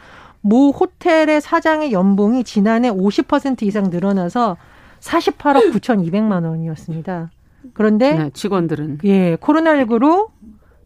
모 0.40 0.70
호텔의 0.70 1.42
사장의 1.42 1.92
연봉이 1.92 2.42
지난해 2.42 2.90
50% 2.90 3.64
이상 3.64 3.90
늘어나서 3.90 4.56
48억 5.00 5.74
9,200만 5.74 6.48
원이었습니다. 6.48 7.28
그런데 7.74 8.14
네, 8.14 8.30
직원들은 8.32 8.98
예 9.04 9.36
코로나19로 9.36 10.28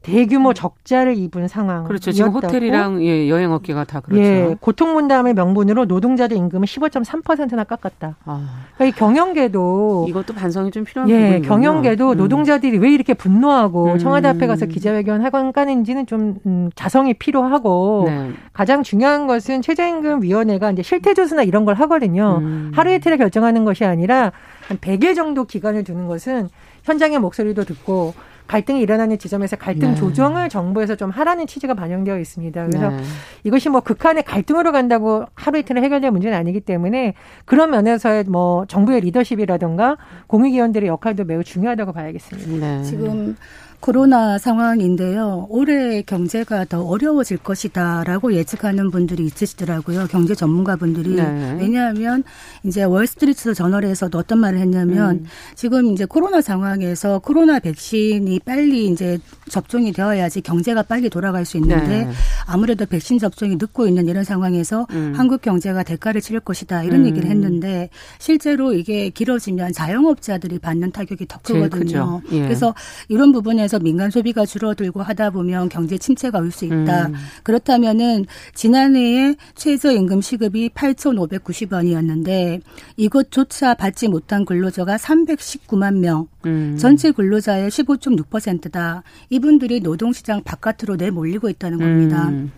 대규모 0.02 0.54
적자를 0.54 1.16
입은 1.16 1.46
상황. 1.46 1.84
그렇죠. 1.84 2.10
지금 2.10 2.30
호텔이랑 2.30 3.04
예, 3.04 3.28
여행 3.28 3.52
업계가 3.52 3.84
다 3.84 4.00
그렇죠. 4.00 4.22
예, 4.22 4.56
고통 4.58 4.94
분담의 4.94 5.34
명분으로 5.34 5.84
노동자들 5.84 6.38
임금을 6.38 6.66
15.3%나 6.66 7.64
깎았다. 7.64 8.16
아. 8.24 8.48
그러니까 8.76 8.84
이 8.86 8.98
경영계도 8.98 10.06
이것도 10.08 10.34
반성이 10.34 10.70
좀 10.70 10.84
필요한 10.84 11.10
예, 11.10 11.14
부분이군요. 11.14 11.48
경영계도 11.48 12.12
음. 12.12 12.16
노동자들이 12.16 12.78
왜 12.78 12.92
이렇게 12.94 13.12
분노하고 13.12 13.92
음. 13.92 13.98
청와대 13.98 14.28
앞에 14.28 14.46
가서 14.46 14.64
기자회견 14.64 15.22
하건 15.22 15.52
까는지는 15.52 16.06
좀 16.06 16.38
음, 16.46 16.70
자성이 16.74 17.12
필요하고 17.12 18.04
네. 18.06 18.30
가장 18.54 18.82
중요한 18.82 19.26
것은 19.26 19.60
최저임금위원회가 19.60 20.70
이제 20.70 20.82
실태조사나 20.82 21.42
이런 21.42 21.66
걸 21.66 21.74
하거든요. 21.74 22.38
음. 22.40 22.72
하루 22.74 22.90
이틀에 22.90 23.18
결정하는 23.18 23.66
것이 23.66 23.84
아니라 23.84 24.32
한 24.66 24.78
100일 24.78 25.14
정도 25.14 25.44
기간을 25.44 25.84
두는 25.84 26.06
것은 26.06 26.48
현장의 26.90 27.20
목소리도 27.20 27.64
듣고 27.64 28.14
갈등이 28.48 28.80
일어나는 28.80 29.16
지점에서 29.16 29.54
갈등 29.54 29.90
네. 29.90 29.94
조정을 29.94 30.48
정부에서 30.48 30.96
좀 30.96 31.10
하라는 31.10 31.46
취지가 31.46 31.74
반영되어 31.74 32.18
있습니다. 32.18 32.66
그래서 32.66 32.90
네. 32.90 32.96
이것이 33.44 33.68
뭐 33.68 33.80
극한의 33.80 34.24
갈등으로 34.24 34.72
간다고 34.72 35.24
하루 35.34 35.58
이틀에 35.60 35.80
해결될 35.80 36.10
문제는 36.10 36.36
아니기 36.36 36.60
때문에 36.60 37.14
그런 37.44 37.70
면에서의 37.70 38.24
뭐 38.24 38.66
정부의 38.66 39.02
리더십이라든가 39.02 39.98
공익위원들의 40.26 40.88
역할도 40.88 41.26
매우 41.26 41.44
중요하다고 41.44 41.92
봐야겠습니다. 41.92 42.66
네. 42.66 42.82
지금 42.82 43.36
코로나 43.80 44.36
상황인데요. 44.36 45.46
올해 45.48 46.02
경제가 46.02 46.66
더 46.66 46.82
어려워질 46.82 47.38
것이다라고 47.38 48.34
예측하는 48.34 48.90
분들이 48.90 49.24
있으시더라고요. 49.24 50.06
경제 50.10 50.34
전문가분들이. 50.34 51.14
네. 51.14 51.56
왜냐하면 51.58 52.22
이제 52.62 52.84
월스트리트 52.84 53.54
저널에서도 53.54 54.16
어떤 54.18 54.38
말을 54.38 54.58
했냐면 54.58 55.16
음. 55.16 55.24
지금 55.54 55.86
이제 55.92 56.04
코로나 56.04 56.42
상황에서 56.42 57.20
코로나 57.20 57.58
백신이 57.58 58.40
빨리 58.40 58.88
이제 58.88 59.18
접종이 59.48 59.92
되어야지 59.92 60.42
경제가 60.42 60.82
빨리 60.82 61.08
돌아갈 61.08 61.46
수 61.46 61.56
있는데 61.56 62.04
네. 62.04 62.10
아무래도 62.46 62.84
백신 62.84 63.18
접종이 63.18 63.56
늦고 63.56 63.86
있는 63.86 64.08
이런 64.08 64.24
상황에서 64.24 64.86
음. 64.90 65.14
한국 65.16 65.40
경제가 65.40 65.84
대가를 65.84 66.20
치를 66.20 66.40
것이다 66.40 66.82
이런 66.82 67.00
음. 67.00 67.06
얘기를 67.06 67.30
했는데 67.30 67.88
실제로 68.18 68.74
이게 68.74 69.08
길어지면 69.08 69.72
자영업자들이 69.72 70.58
받는 70.58 70.92
타격이 70.92 71.26
더 71.26 71.38
크거든요. 71.40 72.20
예. 72.32 72.42
그래서 72.42 72.74
이런 73.08 73.32
부분에 73.32 73.69
그러면서 73.70 73.78
민간 73.78 74.10
소비가 74.10 74.44
줄어들고 74.44 75.00
하다 75.02 75.30
보면 75.30 75.68
경제 75.68 75.96
침체가 75.96 76.38
올 76.40 76.50
수 76.50 76.64
있다. 76.64 77.06
음. 77.06 77.14
그렇다면은 77.44 78.26
지난해에 78.54 79.36
최저임금 79.54 80.20
시급이 80.20 80.70
8,590원이었는데 80.70 82.60
이것조차 82.96 83.74
받지 83.74 84.08
못한 84.08 84.44
근로자가 84.44 84.96
319만 84.96 85.98
명. 85.98 86.26
음. 86.46 86.76
전체 86.76 87.12
근로자의 87.12 87.70
15.6%다. 87.70 89.04
이분들이 89.28 89.78
노동시장 89.80 90.42
바깥으로 90.42 90.96
내몰리고 90.96 91.48
있다는 91.48 91.78
겁니다. 91.78 92.28
음. 92.30 92.50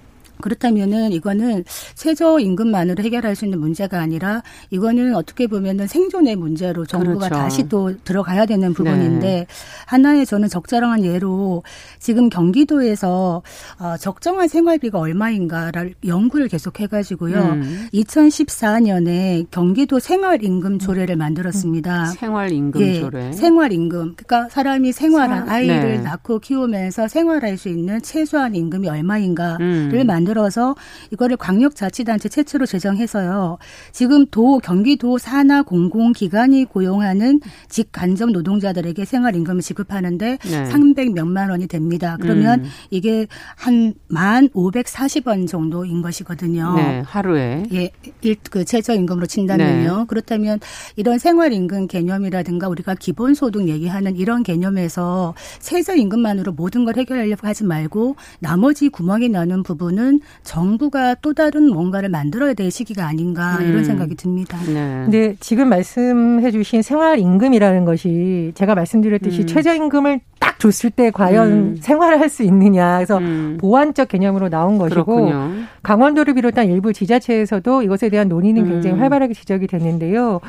그렇다면은 0.42 1.12
이거는 1.12 1.64
최저 1.94 2.38
임금만으로 2.38 3.02
해결할 3.02 3.34
수 3.34 3.46
있는 3.46 3.60
문제가 3.60 3.98
아니라 4.00 4.42
이거는 4.70 5.14
어떻게 5.14 5.46
보면은 5.46 5.86
생존의 5.86 6.36
문제로 6.36 6.84
정부가 6.84 7.28
그렇죠. 7.28 7.34
다시 7.34 7.68
또 7.68 7.96
들어가야 8.04 8.44
되는 8.44 8.74
부분인데 8.74 9.26
네. 9.26 9.46
하나의 9.86 10.26
저는 10.26 10.48
적절한 10.48 11.04
예로 11.04 11.62
지금 11.98 12.28
경기도에서 12.28 13.42
어, 13.78 13.96
적정한 13.98 14.48
생활비가 14.48 14.98
얼마인가를 14.98 15.94
연구를 16.06 16.48
계속 16.48 16.80
해가지고요. 16.80 17.38
음. 17.40 17.88
2014년에 17.94 19.46
경기도 19.50 19.98
생활임금 19.98 20.78
조례를 20.78 21.16
만들었습니다. 21.16 22.06
생활임금 22.06 22.80
예, 22.80 23.00
조례. 23.00 23.32
생활임금. 23.32 24.14
그러니까 24.16 24.48
사람이 24.50 24.92
생활한 24.92 25.48
아이를 25.48 25.80
네. 25.82 25.98
낳고 25.98 26.40
키우면서 26.40 27.08
생활할 27.08 27.56
수 27.56 27.68
있는 27.68 28.02
최소한 28.02 28.54
임금이 28.54 28.88
얼마인가를 28.88 29.60
음. 29.60 30.06
만들 30.06 30.31
어서 30.38 30.74
이거를 31.10 31.36
광역자치단체 31.36 32.28
최초로 32.28 32.66
제정해서요. 32.66 33.58
지금 33.92 34.26
도 34.26 34.58
경기도 34.58 35.18
산하 35.18 35.62
공공기관이 35.62 36.66
고용하는 36.66 37.40
직간접 37.68 38.30
노동자들에게 38.30 39.04
생활임금을 39.04 39.62
지급하는데 39.62 40.38
네. 40.38 40.64
300 40.66 41.12
몇만 41.12 41.50
원이 41.50 41.66
됩니다. 41.66 42.16
그러면 42.20 42.60
음. 42.60 42.70
이게 42.90 43.26
한만 43.56 44.48
540원 44.48 45.46
정도인 45.46 46.02
것이거든요. 46.02 46.74
네, 46.76 47.02
하루에. 47.06 47.64
예, 47.72 47.90
일, 48.22 48.36
그 48.50 48.64
최저임금으로 48.64 49.26
친다면요. 49.26 49.98
네. 49.98 50.04
그렇다면 50.06 50.60
이런 50.96 51.18
생활임금 51.18 51.86
개념이라든가 51.86 52.68
우리가 52.68 52.94
기본소득 52.94 53.68
얘기하는 53.68 54.16
이런 54.16 54.42
개념에서 54.42 55.34
최저임금만으로 55.60 56.52
모든 56.52 56.84
걸 56.84 56.96
해결하려고 56.96 57.46
하지 57.46 57.64
말고 57.64 58.16
나머지 58.38 58.88
구멍이 58.88 59.28
나는 59.28 59.62
부분은 59.62 60.20
정부가 60.42 61.14
또 61.22 61.34
다른 61.34 61.68
뭔가를 61.72 62.08
만들어야 62.08 62.54
될 62.54 62.70
시기가 62.70 63.06
아닌가 63.06 63.58
이런 63.60 63.78
음. 63.78 63.84
생각이 63.84 64.14
듭니다. 64.16 64.58
네. 64.66 65.02
근데 65.04 65.36
지금 65.40 65.68
말씀해 65.68 66.50
주신 66.50 66.82
생활임금이라는 66.82 67.84
것이 67.84 68.52
제가 68.54 68.74
말씀드렸듯이 68.74 69.42
음. 69.42 69.46
최저임금을 69.46 70.20
딱 70.38 70.58
줬을 70.58 70.90
때 70.90 71.10
과연 71.10 71.52
음. 71.52 71.76
생활을 71.80 72.20
할 72.20 72.28
수 72.28 72.42
있느냐. 72.44 72.96
그래서 72.96 73.18
음. 73.18 73.58
보완적 73.60 74.08
개념으로 74.08 74.48
나온 74.48 74.78
것이고 74.78 75.04
그렇군요. 75.04 75.50
강원도를 75.82 76.34
비롯한 76.34 76.66
일부 76.68 76.92
지자체에서도 76.92 77.82
이것에 77.82 78.08
대한 78.08 78.28
논의는 78.28 78.64
굉장히 78.68 78.96
음. 78.96 79.00
활발하게 79.00 79.34
지적이 79.34 79.66
됐는데요. 79.66 80.40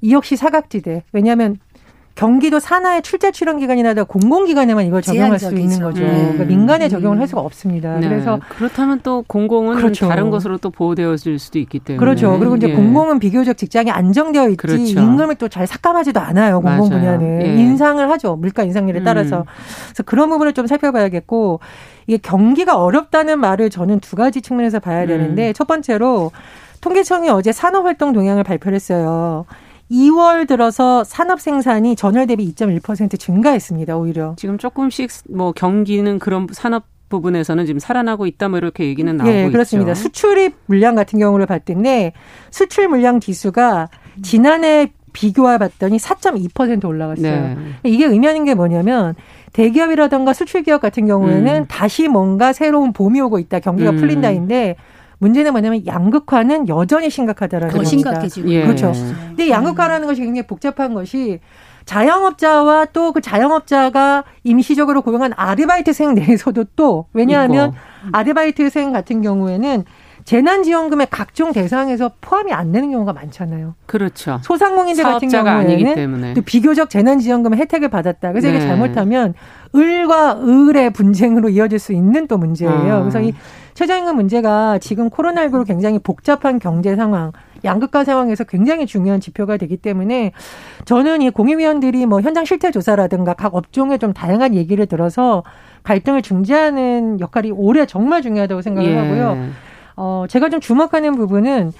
이 0.00 0.12
역시 0.12 0.36
사각지대. 0.36 1.02
왜냐하면 1.12 1.56
경기도 2.18 2.58
산하의 2.58 3.02
출제 3.02 3.30
출연 3.30 3.60
기관이나 3.60 3.94
공공기관에만 3.94 4.84
이걸 4.86 5.02
적용할 5.02 5.38
제한적이죠. 5.38 5.56
수 5.56 5.62
있는 5.62 5.80
거죠. 5.80 6.02
음. 6.02 6.18
그러니까 6.32 6.44
민간에 6.46 6.88
적용을 6.88 7.20
할 7.20 7.28
수가 7.28 7.40
없습니다. 7.42 7.96
네. 8.00 8.08
그래서 8.08 8.40
그렇다면 8.48 8.98
또 9.04 9.22
공공은 9.28 9.76
그렇죠. 9.76 10.08
다른 10.08 10.28
것으로 10.30 10.58
또 10.58 10.70
보호되어질 10.70 11.38
수도 11.38 11.60
있기 11.60 11.78
때문에 11.78 12.00
그렇죠. 12.00 12.36
그리고 12.40 12.56
이제 12.56 12.70
예. 12.70 12.74
공공은 12.74 13.20
비교적 13.20 13.56
직장이 13.56 13.92
안정되어 13.92 14.48
있지 14.48 14.56
그렇죠. 14.56 14.82
임금을 14.84 15.36
또 15.36 15.46
잘 15.48 15.68
삭감하지도 15.68 16.18
않아요. 16.18 16.60
공공 16.60 16.88
맞아요. 16.88 17.18
분야는 17.18 17.42
예. 17.46 17.54
인상을 17.54 18.10
하죠. 18.10 18.34
물가 18.34 18.64
인상률에 18.64 19.04
따라서. 19.04 19.38
음. 19.38 19.44
그래서 19.86 20.02
그런 20.02 20.28
부분을 20.28 20.54
좀 20.54 20.66
살펴봐야겠고 20.66 21.60
이게 22.08 22.16
경기가 22.20 22.82
어렵다는 22.82 23.38
말을 23.38 23.70
저는 23.70 24.00
두 24.00 24.16
가지 24.16 24.42
측면에서 24.42 24.80
봐야 24.80 25.06
되는데 25.06 25.50
음. 25.50 25.52
첫 25.54 25.68
번째로 25.68 26.32
통계청이 26.80 27.28
어제 27.30 27.52
산업활동 27.52 28.12
동향을 28.12 28.42
발표를 28.42 28.74
했어요. 28.74 29.46
2월 29.90 30.46
들어서 30.46 31.04
산업 31.04 31.40
생산이 31.40 31.96
전월 31.96 32.26
대비 32.26 32.52
2.1% 32.52 33.18
증가했습니다. 33.18 33.96
오히려. 33.96 34.34
지금 34.36 34.58
조금씩 34.58 35.10
뭐 35.30 35.52
경기는 35.52 36.18
그런 36.18 36.46
산업 36.52 36.84
부분에서는 37.08 37.64
지금 37.66 37.78
살아나고 37.78 38.26
있다 38.26 38.48
뭐 38.48 38.58
이렇게 38.58 38.84
얘기는 38.84 39.16
나오고 39.16 39.30
네, 39.32 39.50
그렇습니다. 39.50 39.92
있죠. 39.92 40.02
수출입 40.02 40.54
물량 40.66 40.94
같은 40.94 41.18
경우를 41.18 41.46
봤더니 41.46 42.12
수출 42.50 42.88
물량 42.88 43.18
지수가 43.18 43.88
지난해 44.22 44.92
비교해 45.14 45.58
봤더니 45.58 45.96
4.2% 45.96 46.84
올라갔어요. 46.84 47.32
네. 47.32 47.56
이게 47.84 48.04
의미하는 48.04 48.44
게 48.44 48.54
뭐냐면 48.54 49.14
대기업이라던가 49.52 50.34
수출 50.34 50.62
기업 50.62 50.80
같은 50.80 51.06
경우에는 51.06 51.62
음. 51.62 51.64
다시 51.66 52.08
뭔가 52.08 52.52
새로운 52.52 52.92
봄이 52.92 53.20
오고 53.22 53.38
있다. 53.38 53.60
경기가 53.60 53.90
음. 53.90 53.96
풀린다인데 53.96 54.76
문제는 55.18 55.52
뭐냐면 55.52 55.86
양극화는 55.86 56.68
여전히 56.68 57.10
심각하다라는 57.10 57.74
더 57.74 57.84
심각해지고 57.84 58.48
예. 58.50 58.62
그렇죠. 58.62 58.92
근데 59.28 59.50
양극화라는 59.50 60.06
것이 60.06 60.20
굉장히 60.22 60.46
복잡한 60.46 60.94
것이 60.94 61.40
자영업자와 61.84 62.86
또 62.86 63.12
그 63.12 63.20
자영업자가 63.20 64.24
임시적으로 64.44 65.02
고용한 65.02 65.32
아르바이트생 65.36 66.14
내에서도 66.14 66.64
또 66.76 67.06
왜냐하면. 67.12 67.72
아르바이트생 68.12 68.92
같은 68.92 69.22
경우에는 69.22 69.84
재난지원금의 70.28 71.06
각종 71.10 71.52
대상에서 71.52 72.10
포함이 72.20 72.52
안 72.52 72.70
되는 72.70 72.90
경우가 72.90 73.14
많잖아요. 73.14 73.74
그렇죠. 73.86 74.38
소상공인들 74.42 75.02
같은 75.02 75.28
경우에는 75.28 76.34
또 76.34 76.42
비교적 76.42 76.90
재난지원금 76.90 77.54
혜택을 77.54 77.88
받았다. 77.88 78.32
그래서 78.32 78.48
네. 78.48 78.56
이게 78.56 78.66
잘못하면 78.66 79.32
을과 79.74 80.42
을의 80.42 80.92
분쟁으로 80.92 81.48
이어질 81.48 81.78
수 81.78 81.94
있는 81.94 82.26
또 82.26 82.36
문제예요. 82.36 82.94
아. 82.94 83.00
그래서 83.00 83.22
이 83.22 83.32
최저임금 83.72 84.16
문제가 84.16 84.76
지금 84.76 85.08
코로나19로 85.08 85.66
굉장히 85.66 85.98
복잡한 85.98 86.58
경제 86.58 86.94
상황, 86.94 87.32
양극화 87.64 88.04
상황에서 88.04 88.44
굉장히 88.44 88.84
중요한 88.84 89.20
지표가 89.20 89.56
되기 89.56 89.78
때문에 89.78 90.32
저는 90.84 91.22
이 91.22 91.30
공익위원들이 91.30 92.04
뭐 92.04 92.20
현장 92.20 92.44
실태 92.44 92.70
조사라든가 92.70 93.32
각 93.32 93.54
업종의 93.54 93.98
좀 93.98 94.12
다양한 94.12 94.54
얘기를 94.54 94.84
들어서 94.84 95.42
갈등을 95.84 96.20
중재하는 96.20 97.18
역할이 97.18 97.50
올해 97.50 97.86
정말 97.86 98.20
중요하다고 98.20 98.60
생각을 98.60 98.90
예. 98.90 98.94
하고요. 98.94 99.67
어, 99.98 100.26
제가 100.28 100.48
좀 100.48 100.60
주목하는 100.60 101.16
부분은 101.16 101.72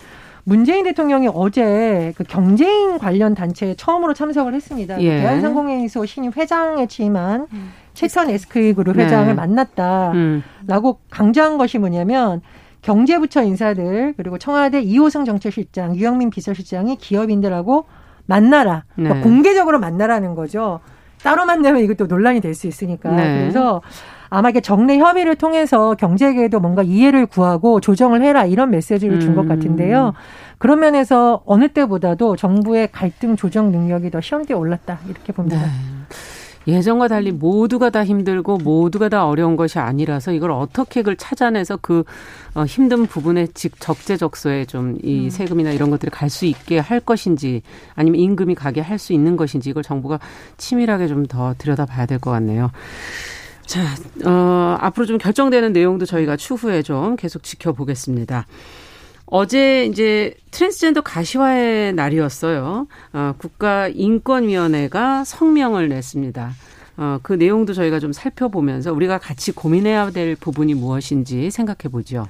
문재인 0.42 0.82
대통령이 0.84 1.28
어제 1.32 2.12
그 2.16 2.24
경제인 2.24 2.98
관련 2.98 3.34
단체에 3.34 3.74
처음으로 3.76 4.12
참석을 4.12 4.54
했습니다. 4.54 5.00
예. 5.00 5.20
대한상공회의소 5.20 6.04
신임 6.04 6.32
회장에 6.36 6.86
취임한 6.86 7.46
음. 7.52 7.72
최천 7.94 8.28
SK 8.30 8.72
그룹 8.72 8.96
회장을 8.96 9.26
네. 9.26 9.34
만났다라고 9.34 10.12
음. 10.14 10.42
강조한 11.10 11.58
것이 11.58 11.78
뭐냐면 11.78 12.40
경제부처 12.82 13.42
인사들 13.42 14.14
그리고 14.16 14.38
청와대 14.38 14.80
이호성 14.80 15.24
정책실장, 15.24 15.96
유영민 15.96 16.30
비서실장이 16.30 16.96
기업인들하고 16.96 17.84
만나라. 18.26 18.84
그러니까 18.94 19.16
네. 19.16 19.20
공개적으로 19.22 19.78
만나라는 19.78 20.34
거죠. 20.34 20.80
따로 21.22 21.44
만나면 21.44 21.82
이것도 21.82 22.06
논란이 22.06 22.40
될 22.40 22.54
수 22.54 22.66
있으니까. 22.66 23.10
네. 23.10 23.40
그래서 23.40 23.82
아마 24.30 24.50
이게 24.50 24.60
정례 24.60 24.98
협의를 24.98 25.36
통해서 25.36 25.94
경제계에도 25.94 26.60
뭔가 26.60 26.82
이해를 26.82 27.26
구하고 27.26 27.80
조정을 27.80 28.22
해라 28.22 28.44
이런 28.44 28.70
메시지를 28.70 29.20
준것 29.20 29.44
음. 29.44 29.48
같은데요. 29.48 30.14
그런 30.58 30.80
면에서 30.80 31.42
어느 31.46 31.68
때보다도 31.68 32.36
정부의 32.36 32.88
갈등 32.92 33.36
조정 33.36 33.70
능력이 33.70 34.10
더 34.10 34.20
시험대에 34.20 34.56
올랐다 34.56 34.98
이렇게 35.08 35.32
봅니다. 35.32 35.60
네. 35.60 35.70
예전과 36.66 37.08
달리 37.08 37.32
모두가 37.32 37.88
다 37.88 38.04
힘들고 38.04 38.58
모두가 38.58 39.08
다 39.08 39.26
어려운 39.26 39.56
것이 39.56 39.78
아니라서 39.78 40.32
이걸 40.32 40.50
어떻게 40.50 41.00
그걸 41.00 41.16
찾아내서 41.16 41.78
그 41.80 42.04
어, 42.54 42.64
힘든 42.66 43.06
부분에 43.06 43.46
즉 43.54 43.80
적재적소에 43.80 44.66
좀이 44.66 45.24
음. 45.26 45.30
세금이나 45.30 45.70
이런 45.70 45.88
것들이 45.88 46.10
갈 46.10 46.28
수 46.28 46.44
있게 46.44 46.78
할 46.78 47.00
것인지 47.00 47.62
아니면 47.94 48.20
임금이 48.20 48.54
가게 48.54 48.82
할 48.82 48.98
수 48.98 49.14
있는 49.14 49.36
것인지 49.38 49.70
이걸 49.70 49.82
정부가 49.82 50.18
치밀하게 50.58 51.06
좀 51.06 51.26
더 51.26 51.54
들여다봐야 51.56 52.04
될 52.04 52.18
것 52.18 52.32
같네요. 52.32 52.70
자, 53.68 53.82
어, 54.24 54.78
앞으로 54.80 55.04
좀 55.04 55.18
결정되는 55.18 55.74
내용도 55.74 56.06
저희가 56.06 56.38
추후에 56.38 56.80
좀 56.80 57.16
계속 57.16 57.42
지켜보겠습니다. 57.42 58.46
어제 59.26 59.84
이제 59.84 60.32
트랜스젠더 60.52 61.02
가시화의 61.02 61.92
날이었어요. 61.92 62.86
어, 63.12 63.34
국가인권위원회가 63.36 65.24
성명을 65.24 65.90
냈습니다. 65.90 66.50
어, 67.00 67.20
그 67.22 67.32
내용도 67.32 67.72
저희가 67.72 68.00
좀 68.00 68.12
살펴보면서 68.12 68.92
우리가 68.92 69.18
같이 69.18 69.52
고민해야 69.52 70.10
될 70.10 70.34
부분이 70.34 70.74
무엇인지 70.74 71.48
생각해 71.52 71.90
보죠. 71.92 72.26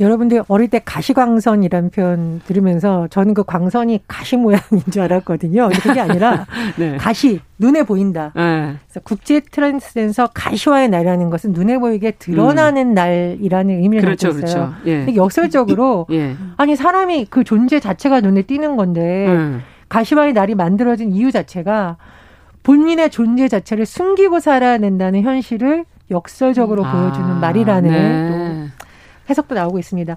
여러분들 0.00 0.42
어릴 0.48 0.68
때 0.68 0.80
가시광선이라는 0.84 1.90
표현 1.90 2.40
들으면서 2.44 3.06
저는 3.10 3.32
그 3.32 3.44
광선이 3.44 4.00
가시 4.08 4.36
모양인 4.36 4.82
줄 4.90 5.02
알았거든요. 5.02 5.68
그게 5.82 6.00
아니라 6.00 6.46
네. 6.76 6.96
가시 6.96 7.40
눈에 7.60 7.84
보인다. 7.84 8.32
네. 8.34 8.74
그래서 8.88 9.00
국제 9.04 9.38
트랜스젠서 9.38 10.30
가시화의 10.34 10.88
날이라는 10.88 11.30
것은 11.30 11.52
눈에 11.52 11.78
보이게 11.78 12.10
드러나는 12.10 12.88
음. 12.88 12.94
날이라는 12.94 13.82
의미를 13.82 14.04
그렇죠, 14.04 14.30
갖고 14.32 14.44
있어요. 14.44 14.74
그렇죠. 14.82 14.90
예. 14.90 15.14
역설적으로 15.14 16.06
예. 16.12 16.34
아니 16.56 16.74
사람이 16.74 17.26
그 17.30 17.44
존재 17.44 17.78
자체가 17.78 18.20
눈에 18.20 18.42
띄는 18.42 18.76
건데 18.76 19.28
음. 19.28 19.62
가시화의 19.88 20.32
날이 20.32 20.56
만들어진 20.56 21.12
이유 21.12 21.30
자체가 21.30 21.98
본인의 22.68 23.08
존재 23.08 23.48
자체를 23.48 23.86
숨기고 23.86 24.40
살아낸다는 24.40 25.22
현실을 25.22 25.86
역설적으로 26.10 26.84
아, 26.84 26.92
보여주는 26.92 27.40
말이라는 27.40 27.90
네. 27.90 28.28
또 28.28 28.84
해석도 29.30 29.54
나오고 29.54 29.78
있습니다. 29.78 30.14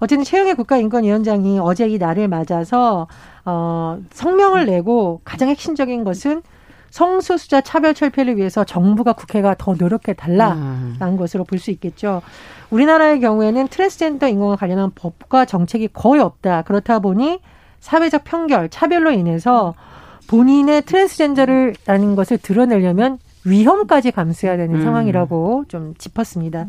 어쨌든 0.00 0.22
최영애 0.22 0.52
국가인권위원장이 0.52 1.58
어제 1.60 1.88
이 1.88 1.96
날을 1.96 2.28
맞아서 2.28 3.06
어 3.46 3.98
성명을 4.10 4.66
내고 4.66 5.22
가장 5.24 5.48
핵심적인 5.48 6.04
것은 6.04 6.42
성소수자 6.90 7.62
차별 7.62 7.94
철폐를 7.94 8.36
위해서 8.36 8.64
정부가 8.64 9.14
국회가 9.14 9.54
더 9.56 9.74
노력해 9.74 10.12
달라라는 10.12 10.98
음. 11.00 11.16
것으로 11.16 11.44
볼 11.44 11.58
수 11.58 11.70
있겠죠. 11.70 12.20
우리나라의 12.68 13.20
경우에는 13.20 13.68
트랜스젠더 13.68 14.28
인권과 14.28 14.56
관련한 14.56 14.90
법과 14.94 15.46
정책이 15.46 15.88
거의 15.94 16.20
없다. 16.20 16.62
그렇다 16.62 16.98
보니 16.98 17.40
사회적 17.80 18.24
편결, 18.24 18.68
차별로 18.68 19.10
인해서 19.10 19.74
본인의 20.26 20.82
트랜스젠더를 20.82 21.74
라는 21.86 22.14
것을 22.16 22.38
드러내려면 22.38 23.18
위험까지 23.44 24.10
감수해야 24.10 24.56
되는 24.56 24.76
음. 24.76 24.82
상황이라고 24.82 25.64
좀 25.68 25.94
짚었습니다. 25.98 26.66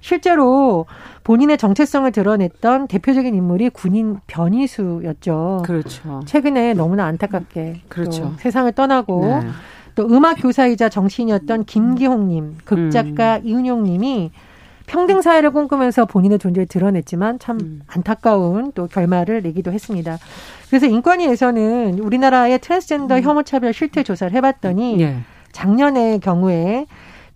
실제로 0.00 0.86
본인의 1.22 1.56
정체성을 1.56 2.10
드러냈던 2.12 2.88
대표적인 2.88 3.34
인물이 3.34 3.70
군인 3.70 4.18
변희수였죠. 4.26 5.62
그렇죠. 5.64 6.22
최근에 6.26 6.74
너무나 6.74 7.06
안타깝게 7.06 7.82
그렇죠. 7.88 8.34
세상을 8.38 8.70
떠나고 8.72 9.40
네. 9.42 9.48
또 9.94 10.06
음악 10.06 10.34
교사이자 10.34 10.88
정치인이었던 10.88 11.64
김기홍님, 11.64 12.58
극작가 12.64 13.36
음. 13.36 13.46
이은용님이 13.46 14.30
평등 14.86 15.22
사회를 15.22 15.50
꿈꾸면서 15.50 16.04
본인의 16.04 16.38
존재를 16.38 16.66
드러냈지만 16.66 17.38
참 17.38 17.58
음. 17.60 17.82
안타까운 17.86 18.72
또 18.74 18.86
결말을 18.86 19.42
내기도 19.42 19.72
했습니다. 19.72 20.18
그래서 20.68 20.86
인권위에서는 20.86 21.98
우리나라의 21.98 22.58
트랜스젠더 22.58 23.16
음. 23.16 23.22
혐오 23.22 23.42
차별 23.42 23.72
실태 23.72 24.02
조사를 24.02 24.34
해봤더니 24.36 24.96
네. 24.96 25.18
작년의 25.52 26.20
경우에 26.20 26.86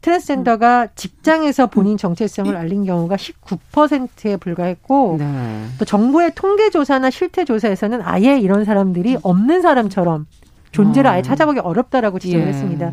트랜스젠더가 0.00 0.88
직장에서 0.94 1.66
본인 1.66 1.96
정체성을 1.96 2.54
알린 2.56 2.84
경우가 2.84 3.16
19%에 3.16 4.36
불과했고 4.36 5.16
네. 5.18 5.64
또 5.78 5.84
정부의 5.84 6.32
통계 6.34 6.70
조사나 6.70 7.10
실태 7.10 7.44
조사에서는 7.44 8.00
아예 8.02 8.38
이런 8.38 8.64
사람들이 8.64 9.18
없는 9.22 9.62
사람처럼 9.62 10.26
존재를 10.70 11.10
아예 11.10 11.20
어. 11.20 11.22
찾아보기 11.22 11.60
어렵다라고 11.60 12.18
지적을 12.18 12.46
예. 12.46 12.50
했습니다. 12.50 12.92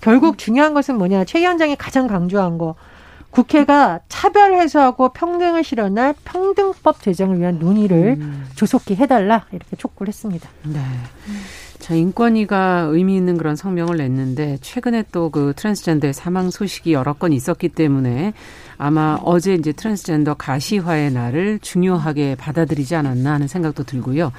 결국 0.00 0.38
중요한 0.38 0.74
것은 0.74 0.98
뭐냐? 0.98 1.24
최 1.24 1.40
위원장이 1.40 1.76
가장 1.76 2.06
강조한 2.06 2.58
거. 2.58 2.74
국회가 3.34 3.98
차별 4.08 4.54
해소하고 4.54 5.08
평등을 5.08 5.64
실현할 5.64 6.14
평등법 6.24 7.02
제정을 7.02 7.40
위한 7.40 7.58
논의를 7.58 8.16
음. 8.20 8.46
조속히 8.54 8.94
해달라 8.94 9.46
이렇게 9.50 9.74
촉구를 9.76 10.08
했습니다. 10.08 10.48
네. 10.62 10.80
자, 11.80 11.94
인권위가 11.94 12.86
의미 12.90 13.16
있는 13.16 13.36
그런 13.36 13.56
성명을 13.56 13.96
냈는데 13.96 14.58
최근에 14.62 15.04
또 15.10 15.30
그 15.30 15.52
트랜스젠더의 15.56 16.14
사망 16.14 16.50
소식이 16.50 16.92
여러 16.92 17.12
건 17.12 17.32
있었기 17.32 17.70
때문에 17.70 18.34
아마 18.78 19.18
어제 19.22 19.54
이제 19.54 19.72
트랜스젠더 19.72 20.34
가시화의 20.34 21.10
날을 21.12 21.58
중요하게 21.60 22.36
받아들이지 22.36 22.94
않았나 22.94 23.32
하는 23.32 23.48
생각도 23.48 23.82
들고요. 23.82 24.30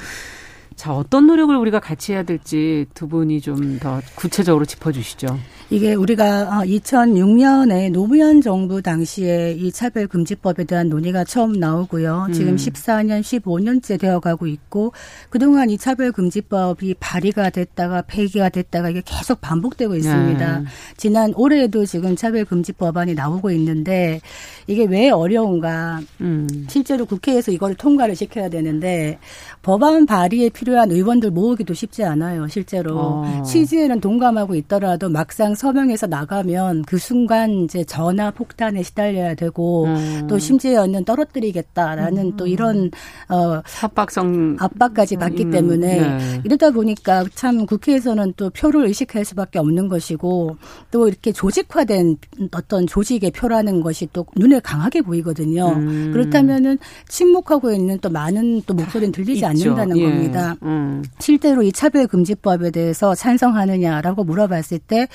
자, 0.75 0.93
어떤 0.93 1.27
노력을 1.27 1.55
우리가 1.55 1.79
같이 1.79 2.13
해야 2.13 2.23
될지 2.23 2.85
두 2.93 3.07
분이 3.07 3.41
좀 3.41 3.75
더 3.79 4.01
구체적으로 4.15 4.65
짚어주시죠. 4.65 5.37
이게 5.71 5.95
우리가 5.95 6.61
2006년에 6.65 7.87
어, 7.87 7.89
노무현 7.91 8.41
정부 8.41 8.81
당시에 8.81 9.53
이 9.57 9.71
차별금지법에 9.71 10.65
대한 10.65 10.89
논의가 10.89 11.23
처음 11.23 11.53
나오고요. 11.53 12.27
지금 12.33 12.55
14년, 12.55 13.17
음. 13.17 13.21
15년째 13.21 13.99
되어가고 13.99 14.45
있고 14.45 14.93
그동안 15.29 15.71
이 15.71 15.77
차별금지법이 15.77 16.95
발의가 16.99 17.49
됐다가 17.49 18.03
폐기가 18.03 18.49
됐다가 18.49 18.89
이게 18.91 19.01
계속 19.03 19.41
반복되고 19.41 19.95
있습니다. 19.95 20.59
네. 20.59 20.65
지난 20.97 21.33
올해에도 21.35 21.85
지금 21.85 22.15
차별금지법안이 22.15 23.15
나오고 23.15 23.49
있는데 23.51 24.21
이게 24.67 24.85
왜 24.85 25.09
어려운가? 25.09 26.01
음. 26.21 26.47
실제로 26.69 27.05
국회에서 27.05 27.51
이걸 27.51 27.73
통과를 27.73 28.15
시켜야 28.15 28.49
되는데 28.49 29.17
법안 29.65 30.05
발의에 30.05 30.49
필요한 30.49 30.91
의원들 30.91 31.31
모으기도 31.31 31.73
쉽지 31.73 32.03
않아요. 32.03 32.47
실제로 32.47 32.99
어. 32.99 33.41
취지에는 33.41 33.99
동감하고 33.99 34.53
있더라도 34.53 35.09
막상 35.09 35.55
서명해서 35.55 36.05
나가면 36.05 36.83
그 36.83 36.99
순간 36.99 37.63
이제 37.63 37.83
전화 37.83 38.29
폭탄에 38.29 38.83
시달려야 38.83 39.33
되고 39.33 39.85
음. 39.85 40.27
또 40.29 40.37
심지어는 40.37 41.03
떨어뜨리겠다라는 41.03 42.25
음. 42.25 42.37
또 42.37 42.45
이런 42.45 42.91
어 43.27 43.59
압박성 43.81 44.57
압박까지 44.59 45.15
받기 45.15 45.45
음. 45.45 45.49
때문에 45.49 45.99
네. 45.99 46.41
이러다 46.43 46.69
보니까 46.69 47.25
참 47.33 47.65
국회에서는 47.65 48.33
또 48.37 48.51
표를 48.51 48.85
의식할 48.85 49.25
수밖에 49.25 49.57
없는 49.57 49.87
것이고 49.87 50.57
또 50.91 51.07
이렇게 51.07 51.31
조직화된 51.31 52.17
어떤 52.51 52.85
조직의 52.85 53.31
표라는 53.31 53.81
것이 53.81 54.07
또 54.13 54.27
눈에 54.35 54.59
강하게 54.59 55.01
보이거든요. 55.01 55.69
음. 55.69 56.11
그렇다면은 56.13 56.77
침묵하고 57.07 57.71
있는 57.71 57.97
또 57.97 58.11
많은 58.11 58.61
또 58.67 58.75
목소리는 58.75 59.11
들리지 59.11 59.43
않. 59.43 59.54
않는다는 59.61 59.97
예. 59.97 60.03
겁니다. 60.03 60.55
음. 60.63 61.03
실제로 61.19 61.63
이 61.63 61.71
차별금지법에 61.71 62.71
대해서 62.71 63.15
찬성하느냐라고 63.15 64.23
물어봤을 64.23 64.79
때 64.79 65.07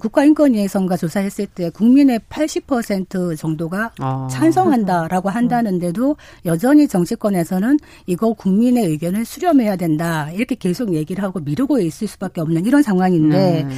국가인권위에 0.00 0.68
선가 0.68 0.96
조사했을 0.96 1.46
때 1.46 1.70
국민의 1.70 2.20
80% 2.28 3.36
정도가 3.36 3.92
아. 3.98 4.28
찬성한다라고 4.30 5.30
한다는데도 5.30 6.16
여전히 6.44 6.88
정치권에서는 6.88 7.78
이거 8.06 8.32
국민의 8.32 8.86
의견을 8.86 9.24
수렴해야 9.24 9.76
된다 9.76 10.30
이렇게 10.32 10.54
계속 10.54 10.94
얘기를 10.94 11.22
하고 11.22 11.40
미루고 11.40 11.80
있을 11.80 12.08
수밖에 12.08 12.40
없는 12.40 12.66
이런 12.66 12.82
상황인데. 12.82 13.64
네. 13.64 13.68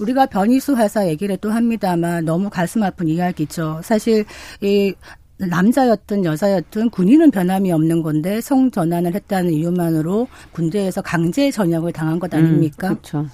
우리가 0.00 0.26
변이수 0.26 0.76
회사 0.76 1.08
얘기를 1.08 1.36
또 1.38 1.50
합니다만 1.50 2.24
너무 2.24 2.50
가슴 2.50 2.82
아픈 2.82 3.08
이야기죠. 3.08 3.80
사실 3.82 4.24
이 4.60 4.94
남자였든 5.38 6.24
여자였든 6.24 6.90
군인은 6.90 7.30
변함이 7.30 7.72
없는 7.72 8.02
건데 8.02 8.40
성 8.40 8.70
전환을 8.70 9.14
했다는 9.14 9.52
이유만으로 9.52 10.28
군대에서 10.52 11.02
강제 11.02 11.50
전역을 11.50 11.92
당한 11.92 12.18
것 12.18 12.34
아닙니까? 12.34 12.88
음, 12.90 12.96
그렇죠. 12.96 13.26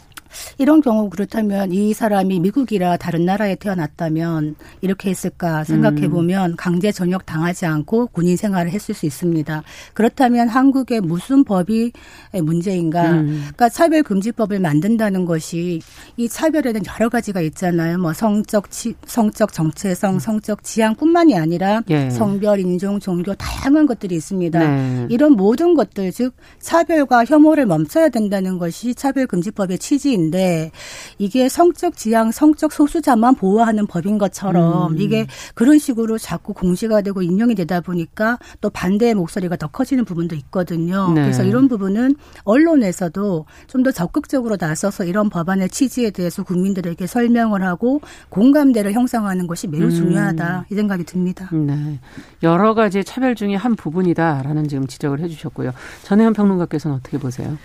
이런 0.59 0.81
경우 0.81 1.11
그렇다면 1.11 1.73
이 1.73 1.93
사람이 1.95 2.41
미국이라 2.41 2.97
다른 2.97 3.25
나라에 3.25 3.55
태어났다면 3.57 4.57
이렇게 4.81 5.11
했을까 5.11 5.65
생각해 5.65 6.09
보면 6.09 6.53
음. 6.53 6.57
강제 6.57 6.93
전역 6.93 7.27
당하지 7.27 7.67
않고 7.67 8.09
군인 8.09 8.37
생활을 8.37 8.71
했을 8.71 8.95
수 8.95 9.07
있습니다. 9.07 9.63
그렇다면 9.93 10.49
한국의 10.49 11.01
무슨 11.01 11.45
법이 11.45 11.93
문제인가? 12.33 13.11
음. 13.11 13.41
그러니까 13.41 13.69
차별 13.69 14.03
금지법을 14.03 14.61
만든다는 14.61 15.25
것이 15.25 15.81
이 16.17 16.29
차별에는 16.29 16.83
여러 16.87 17.09
가지가 17.09 17.41
있잖아요. 17.41 17.99
뭐 17.99 18.13
성적 18.13 18.71
치, 18.71 18.95
성적 19.07 19.53
정체성, 19.53 20.15
음. 20.15 20.19
성적 20.19 20.63
지향뿐만이 20.63 21.37
아니라 21.37 21.83
예. 21.91 22.11
성별, 22.11 22.61
인종, 22.61 23.01
종교 23.01 23.35
다양한 23.35 23.87
것들이 23.87 24.15
있습니다. 24.15 24.59
네. 24.59 25.07
이런 25.11 25.33
모든 25.33 25.75
것들 25.75 26.13
즉 26.13 26.35
차별과 26.61 27.25
혐오를 27.25 27.67
멈춰야 27.67 28.09
된다는 28.09 28.59
것이 28.59 28.95
차별금지법의 28.95 29.79
취지인 29.79 30.24
법인데 30.25 30.71
이게 31.19 31.49
성적 31.49 31.97
지향, 31.97 32.31
성적 32.31 32.73
소수자만 32.73 33.35
보호하는 33.35 33.87
법인 33.87 34.19
것처럼 34.19 34.93
음. 34.93 35.01
이게 35.01 35.27
그런 35.55 35.79
식으로 35.79 36.19
자꾸 36.19 36.53
공시가 36.53 37.03
되고 37.03 37.23
인용이 37.23 37.55
되다 37.55 37.81
보니까 37.81 38.39
또 38.61 38.71
반대의 38.71 39.15
목소리가 39.15 39.57
더 39.57 39.67
커지는 39.69 40.05
부분도 40.05 40.35
있거든요. 40.37 41.13
네. 41.13 41.23
그래서 41.23 41.45
이런 41.45 41.69
부분은 41.69 42.17
언론에서도 42.45 43.47
좀 43.69 43.85
더 43.85 43.91
적극적으로 43.91 44.57
나서서 44.59 45.05
이런 45.05 45.29
법안의 45.29 45.69
취지에 45.69 46.09
대해서 46.09 46.43
국민들에게 46.43 47.07
설명을 47.07 47.63
하고 47.63 48.01
공감대를 48.31 48.95
형성하는 48.95 49.47
것이 49.47 49.69
매우 49.69 49.83
음. 49.83 49.91
중요하다 49.91 50.65
이 50.71 50.75
생각이 50.75 51.05
듭니다. 51.05 51.51
네. 51.53 52.01
여러 52.43 52.73
가지 52.73 53.05
차별 53.05 53.35
중에 53.35 53.57
한 53.57 53.77
부분이다라는 53.77 54.69
지금 54.69 54.87
지적을 54.87 55.21
해주셨고요. 55.21 55.73
전혜연 56.05 56.33
평론가께서는 56.33 56.97
어떻게 56.97 57.19
보세요? 57.19 57.59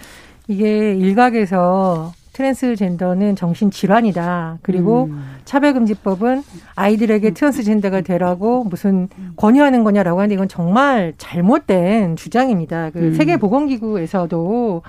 이게 0.50 0.93
일각에서 0.95 2.12
트랜스젠더는 2.39 3.36
정신질환이다. 3.36 4.60
그리고 4.62 5.10
음. 5.12 5.21
차별금지법은 5.43 6.41
아이들에게 6.75 7.32
트랜스젠더가 7.32 7.99
되라고 8.02 8.63
무슨 8.63 9.10
권유하는 9.36 9.84
거냐라고 9.84 10.19
하는데 10.21 10.34
이건 10.36 10.47
정말 10.47 11.13
잘못된 11.17 12.15
주장입니다. 12.15 12.91
그 12.91 12.99
음. 12.99 13.13
세계보건기구에서도 13.13 14.82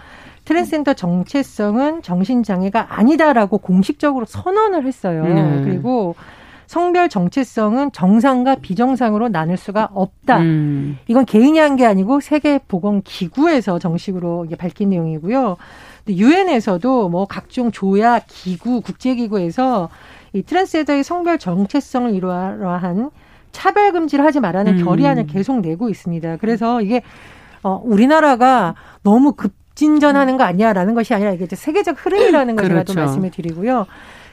트랜스젠더 0.44 0.94
정체성은 0.94 2.02
정신장애가 2.02 2.86
아니다라고 2.96 3.58
공식적으로 3.58 4.26
선언을 4.26 4.86
했어요. 4.86 5.24
네. 5.24 5.62
그리고 5.64 6.14
성별 6.68 7.08
정체성은 7.08 7.90
정상과 7.90 8.56
비정상으로 8.56 9.28
나눌 9.28 9.56
수가 9.56 9.88
없다. 9.92 10.38
음. 10.38 10.98
이건 11.08 11.24
개인이 11.24 11.58
한 11.58 11.74
게 11.74 11.84
아니고 11.84 12.20
세계보건기구에서 12.20 13.80
정식으로 13.80 14.46
밝힌 14.56 14.90
내용이고요. 14.90 15.56
유엔에서도 16.08 17.08
뭐 17.08 17.26
각종 17.26 17.70
조약, 17.70 18.24
기구, 18.26 18.80
국제기구에서 18.80 19.88
이 20.32 20.42
트랜스젠더의 20.42 21.04
성별 21.04 21.38
정체성을 21.38 22.14
이러한 22.14 23.10
차별 23.52 23.92
금지를 23.92 24.24
하지 24.24 24.40
말라는 24.40 24.78
음. 24.78 24.84
결의안을 24.84 25.26
계속 25.26 25.60
내고 25.60 25.88
있습니다. 25.88 26.36
그래서 26.36 26.80
이게 26.80 27.02
어 27.62 27.80
우리나라가 27.84 28.74
너무 29.02 29.32
급진전하는 29.32 30.36
거 30.36 30.44
아니야라는 30.44 30.94
것이 30.94 31.14
아니라 31.14 31.32
이게 31.32 31.46
세계적 31.54 31.96
흐름이라는 32.04 32.56
걸 32.56 32.68
그렇죠. 32.68 32.92
제가 32.92 32.94
또 32.94 33.06
말씀을 33.06 33.30
드리고요. 33.30 33.86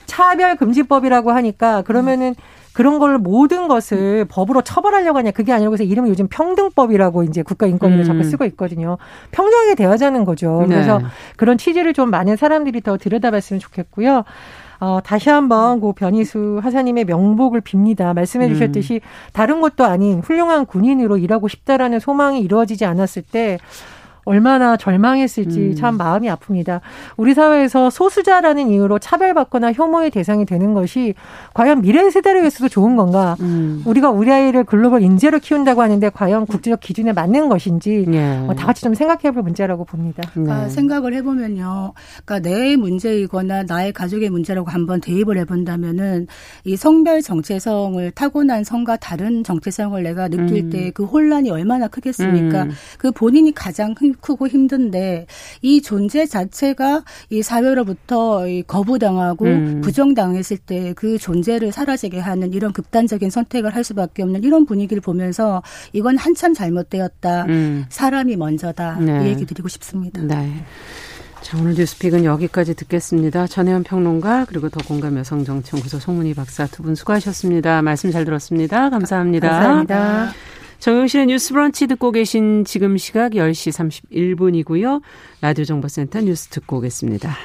차별 0.05 0.55
금지법이라고 0.55 1.31
하니까 1.31 1.81
그러면은 1.81 2.35
그런 2.77 2.99
걸 2.99 3.17
모든 3.17 3.67
것을 3.67 4.25
법으로 4.25 4.61
처벌하려고 4.61 5.17
하냐 5.17 5.31
그게 5.31 5.51
아니고 5.51 5.71
그래서 5.71 5.83
이름을 5.83 6.11
요즘 6.11 6.27
평등법이라고 6.27 7.23
이제 7.23 7.41
국가인권위로 7.41 8.01
음. 8.01 8.05
자꾸 8.05 8.23
쓰고 8.23 8.45
있거든요. 8.45 8.99
평등하게 9.31 9.73
대하자는 9.73 10.25
거죠. 10.25 10.59
네. 10.69 10.75
그래서 10.75 11.01
그런 11.37 11.57
취지를 11.57 11.93
좀 11.93 12.11
많은 12.11 12.35
사람들이 12.35 12.81
더 12.81 12.97
들여다봤으면 12.97 13.59
좋겠고요. 13.59 14.25
어, 14.79 14.99
다시 15.03 15.31
한번 15.31 15.79
고 15.79 15.93
변희수 15.93 16.59
하사님의 16.61 17.05
명복을 17.05 17.61
빕니다. 17.61 18.13
말씀해 18.13 18.47
주셨듯이 18.49 19.01
음. 19.03 19.09
다른 19.33 19.59
것도 19.59 19.83
아닌 19.83 20.19
훌륭한 20.19 20.67
군인으로 20.67 21.17
일하고 21.17 21.47
싶다라는 21.47 21.99
소망이 21.99 22.41
이루어지지 22.41 22.85
않았을 22.85 23.23
때 23.23 23.57
얼마나 24.27 24.75
절망했을지 24.75 25.59
음. 25.59 25.75
참 25.75 25.97
마음이 25.97 26.27
아픕니다. 26.27 26.81
우리 27.15 27.33
사회에서 27.33 27.89
소수자라는 27.89 28.69
이유로 28.69 28.99
차별받거나 28.99 29.71
혐오의 29.71 30.11
대상이 30.11 30.45
되는 30.45 30.73
것이 30.73 31.13
과연 31.53 31.81
미래 31.81 32.09
세대를 32.09 32.41
위해서도 32.41 32.67
좋은 32.67 32.97
건가? 32.97 33.37
음. 33.39 33.83
우리가 33.85 34.09
우리 34.09 34.31
아이를 34.31 34.65
글로벌 34.65 35.01
인재로 35.01 35.39
키운다고 35.39 35.81
하는데 35.81 36.09
과연 36.09 36.45
국제적 36.45 36.81
기준에 36.81 37.13
맞는 37.13 37.47
것인지 37.47 38.05
예. 38.11 38.47
다 38.57 38.65
같이 38.65 38.81
좀 38.83 38.93
생각해 38.93 39.31
볼 39.31 39.43
문제라고 39.43 39.85
봅니다. 39.85 40.23
그러니까 40.33 40.63
네. 40.63 40.69
생각을 40.69 41.13
해보면요. 41.13 41.93
그러니까 42.25 42.49
내 42.49 42.75
문제이거나 42.75 43.63
나의 43.63 43.93
가족의 43.93 44.29
문제라고 44.29 44.69
한번 44.69 44.99
대입을 44.99 45.37
해본다면은 45.37 46.27
이 46.65 46.75
성별 46.75 47.21
정체성을 47.21 48.11
타고난 48.11 48.65
성과 48.65 48.97
다른 48.97 49.43
정체성을 49.43 50.01
내가 50.03 50.27
느낄 50.27 50.65
음. 50.65 50.69
때그 50.69 51.05
혼란이 51.05 51.49
얼마나 51.49 51.87
크겠습니까? 51.87 52.63
음. 52.63 52.71
그 52.97 53.11
본인이 53.11 53.53
가장 53.53 53.95
크고 54.21 54.47
힘든데 54.47 55.27
이 55.61 55.81
존재 55.81 56.25
자체가 56.25 57.03
이 57.29 57.41
사회로부터 57.41 58.45
거부당하고 58.67 59.45
음. 59.45 59.81
부정당했을 59.81 60.57
때 60.57 60.77
그 60.95 61.17
존재를 61.17 61.71
사라지게 61.71 62.19
하는 62.19 62.53
이런 62.53 62.71
극단적인 62.73 63.29
선택을 63.29 63.75
할 63.75 63.83
수밖에 63.83 64.23
없는 64.23 64.43
이런 64.43 64.65
분위기를 64.65 65.01
보면서 65.01 65.61
이건 65.93 66.17
한참 66.17 66.53
잘못되었다. 66.53 67.45
음. 67.45 67.85
사람이 67.89 68.35
먼저다. 68.35 68.97
네. 68.99 69.25
이 69.25 69.29
얘기 69.29 69.45
드리고 69.45 69.67
싶습니다. 69.67 70.21
네. 70.21 70.63
자, 71.41 71.57
오늘 71.57 71.75
뉴스픽은 71.75 72.25
여기까지 72.25 72.73
듣겠습니다. 72.75 73.47
전혜연 73.47 73.83
평론가 73.83 74.45
그리고 74.45 74.69
더 74.69 74.79
공감 74.83 75.17
여성정치연구소 75.17 75.99
송문희 75.99 76.33
박사 76.33 76.65
두 76.67 76.83
분 76.83 76.95
수고하셨습니다. 76.95 77.81
말씀 77.81 78.11
잘 78.11 78.25
들었습니다. 78.25 78.89
감사합니다. 78.89 79.49
감사합니다. 79.49 80.56
정용실의 80.79 81.27
뉴스 81.27 81.53
브런치 81.53 81.87
듣고 81.87 82.11
계신 82.11 82.63
지금 82.65 82.97
시각 82.97 83.33
10시 83.33 83.71
31분이고요. 84.11 85.01
라디오 85.41 85.65
정보센터 85.65 86.21
뉴스 86.21 86.49
듣고 86.49 86.77
오겠습니다. 86.77 87.35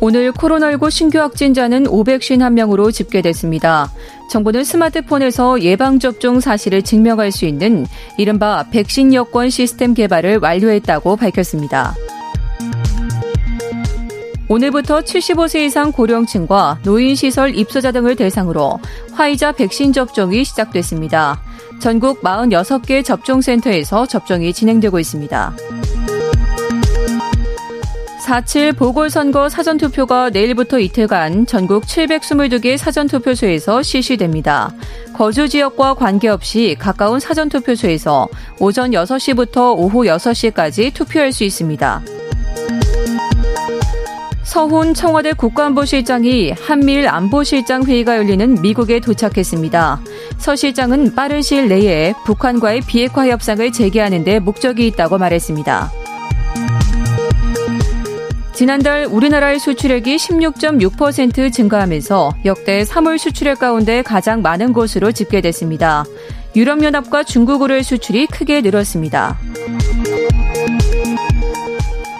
오늘 0.00 0.30
코로나19 0.30 0.90
신규 0.90 1.18
확진자는 1.18 1.84
551명으로 1.84 2.92
집계됐습니다. 2.92 3.90
정부는 4.30 4.62
스마트폰에서 4.62 5.60
예방접종 5.60 6.38
사실을 6.38 6.82
증명할 6.82 7.32
수 7.32 7.46
있는 7.46 7.84
이른바 8.16 8.68
백신 8.70 9.12
여권 9.14 9.50
시스템 9.50 9.94
개발을 9.94 10.38
완료했다고 10.40 11.16
밝혔습니다. 11.16 11.96
오늘부터 14.48 15.00
75세 15.00 15.66
이상 15.66 15.92
고령층과 15.92 16.80
노인시설 16.82 17.54
입소자 17.54 17.92
등을 17.92 18.16
대상으로 18.16 18.78
화이자 19.12 19.52
백신 19.52 19.92
접종이 19.92 20.42
시작됐습니다. 20.44 21.40
전국 21.80 22.22
46개 22.22 23.04
접종센터에서 23.04 24.06
접종이 24.06 24.52
진행되고 24.52 24.98
있습니다. 24.98 25.54
4.7 28.28 28.76
보궐선거 28.76 29.48
사전투표가 29.48 30.30
내일부터 30.30 30.78
이틀간 30.78 31.46
전국 31.46 31.84
722개 31.84 32.76
사전투표소에서 32.76 33.82
실시됩니다. 33.82 34.70
거주 35.14 35.48
지역과 35.48 35.94
관계없이 35.94 36.76
가까운 36.78 37.20
사전투표소에서 37.20 38.28
오전 38.60 38.90
6시부터 38.90 39.76
오후 39.78 40.04
6시까지 40.04 40.92
투표할 40.92 41.32
수 41.32 41.44
있습니다. 41.44 42.02
서훈 44.48 44.94
청와대 44.94 45.34
국가안보실장이 45.34 46.52
한미일 46.52 47.06
안보실장 47.06 47.84
회의가 47.84 48.16
열리는 48.16 48.62
미국에 48.62 48.98
도착했습니다. 48.98 50.00
서 50.38 50.56
실장은 50.56 51.14
빠른 51.14 51.42
시일 51.42 51.68
내에 51.68 52.14
북한과의 52.24 52.80
비핵화 52.86 53.28
협상을 53.28 53.70
재개하는 53.70 54.24
데 54.24 54.38
목적이 54.38 54.86
있다고 54.86 55.18
말했습니다. 55.18 55.92
지난달 58.54 59.04
우리나라의 59.04 59.58
수출액이 59.58 60.16
16.6% 60.16 61.52
증가하면서 61.52 62.30
역대 62.46 62.84
3월 62.84 63.18
수출액 63.18 63.58
가운데 63.58 64.00
가장 64.00 64.40
많은 64.40 64.72
것으로 64.72 65.12
집계됐습니다. 65.12 66.06
유럽연합과 66.56 67.24
중국으로의 67.24 67.84
수출이 67.84 68.26
크게 68.28 68.62
늘었습니다. 68.62 69.38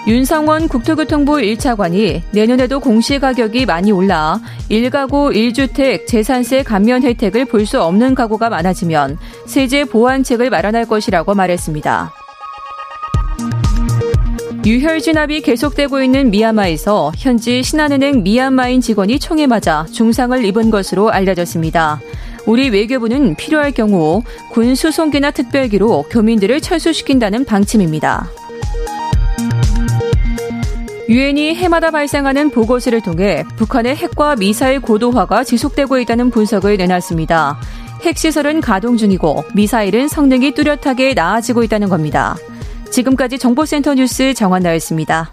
윤상원 0.08 0.68
국토교통부 0.68 1.34
1차관이 1.34 2.22
내년에도 2.30 2.80
공시가격이 2.80 3.66
많이 3.66 3.92
올라 3.92 4.40
1가구 4.70 5.34
1주택 5.34 6.06
재산세 6.06 6.62
감면 6.62 7.02
혜택을 7.02 7.44
볼 7.44 7.66
수 7.68 7.82
없는 7.82 8.14
가구가 8.14 8.48
많아지면 8.48 9.18
세제 9.44 9.84
보완책을 9.84 10.48
마련할 10.48 10.86
것이라고 10.86 11.34
말했습니다. 11.34 12.14
유혈 14.64 15.00
진압이 15.00 15.42
계속되고 15.42 16.00
있는 16.00 16.30
미얀마에서 16.30 17.12
현지 17.14 17.62
신한은행 17.62 18.22
미얀마인 18.22 18.80
직원이 18.80 19.18
총에 19.18 19.46
맞아 19.46 19.84
중상을 19.92 20.42
입은 20.46 20.70
것으로 20.70 21.10
알려졌습니다. 21.10 22.00
우리 22.46 22.70
외교부는 22.70 23.34
필요할 23.34 23.72
경우 23.72 24.22
군 24.50 24.74
수송기나 24.74 25.32
특별기로 25.32 26.04
교민들을 26.04 26.62
철수시킨다는 26.62 27.44
방침입니다. 27.44 28.30
유엔이 31.08 31.54
해마다 31.54 31.90
발생하는 31.90 32.50
보고서를 32.50 33.00
통해 33.00 33.42
북한의 33.56 33.96
핵과 33.96 34.36
미사일 34.36 34.80
고도화가 34.80 35.42
지속되고 35.42 35.98
있다는 36.00 36.30
분석을 36.30 36.76
내놨습니다. 36.76 37.58
핵시설은 38.02 38.60
가동 38.60 38.98
중이고 38.98 39.44
미사일은 39.54 40.08
성능이 40.08 40.52
뚜렷하게 40.52 41.14
나아지고 41.14 41.64
있다는 41.64 41.88
겁니다. 41.88 42.36
지금까지 42.90 43.38
정보센터 43.38 43.94
뉴스 43.94 44.34
정한나였습니다. 44.34 45.32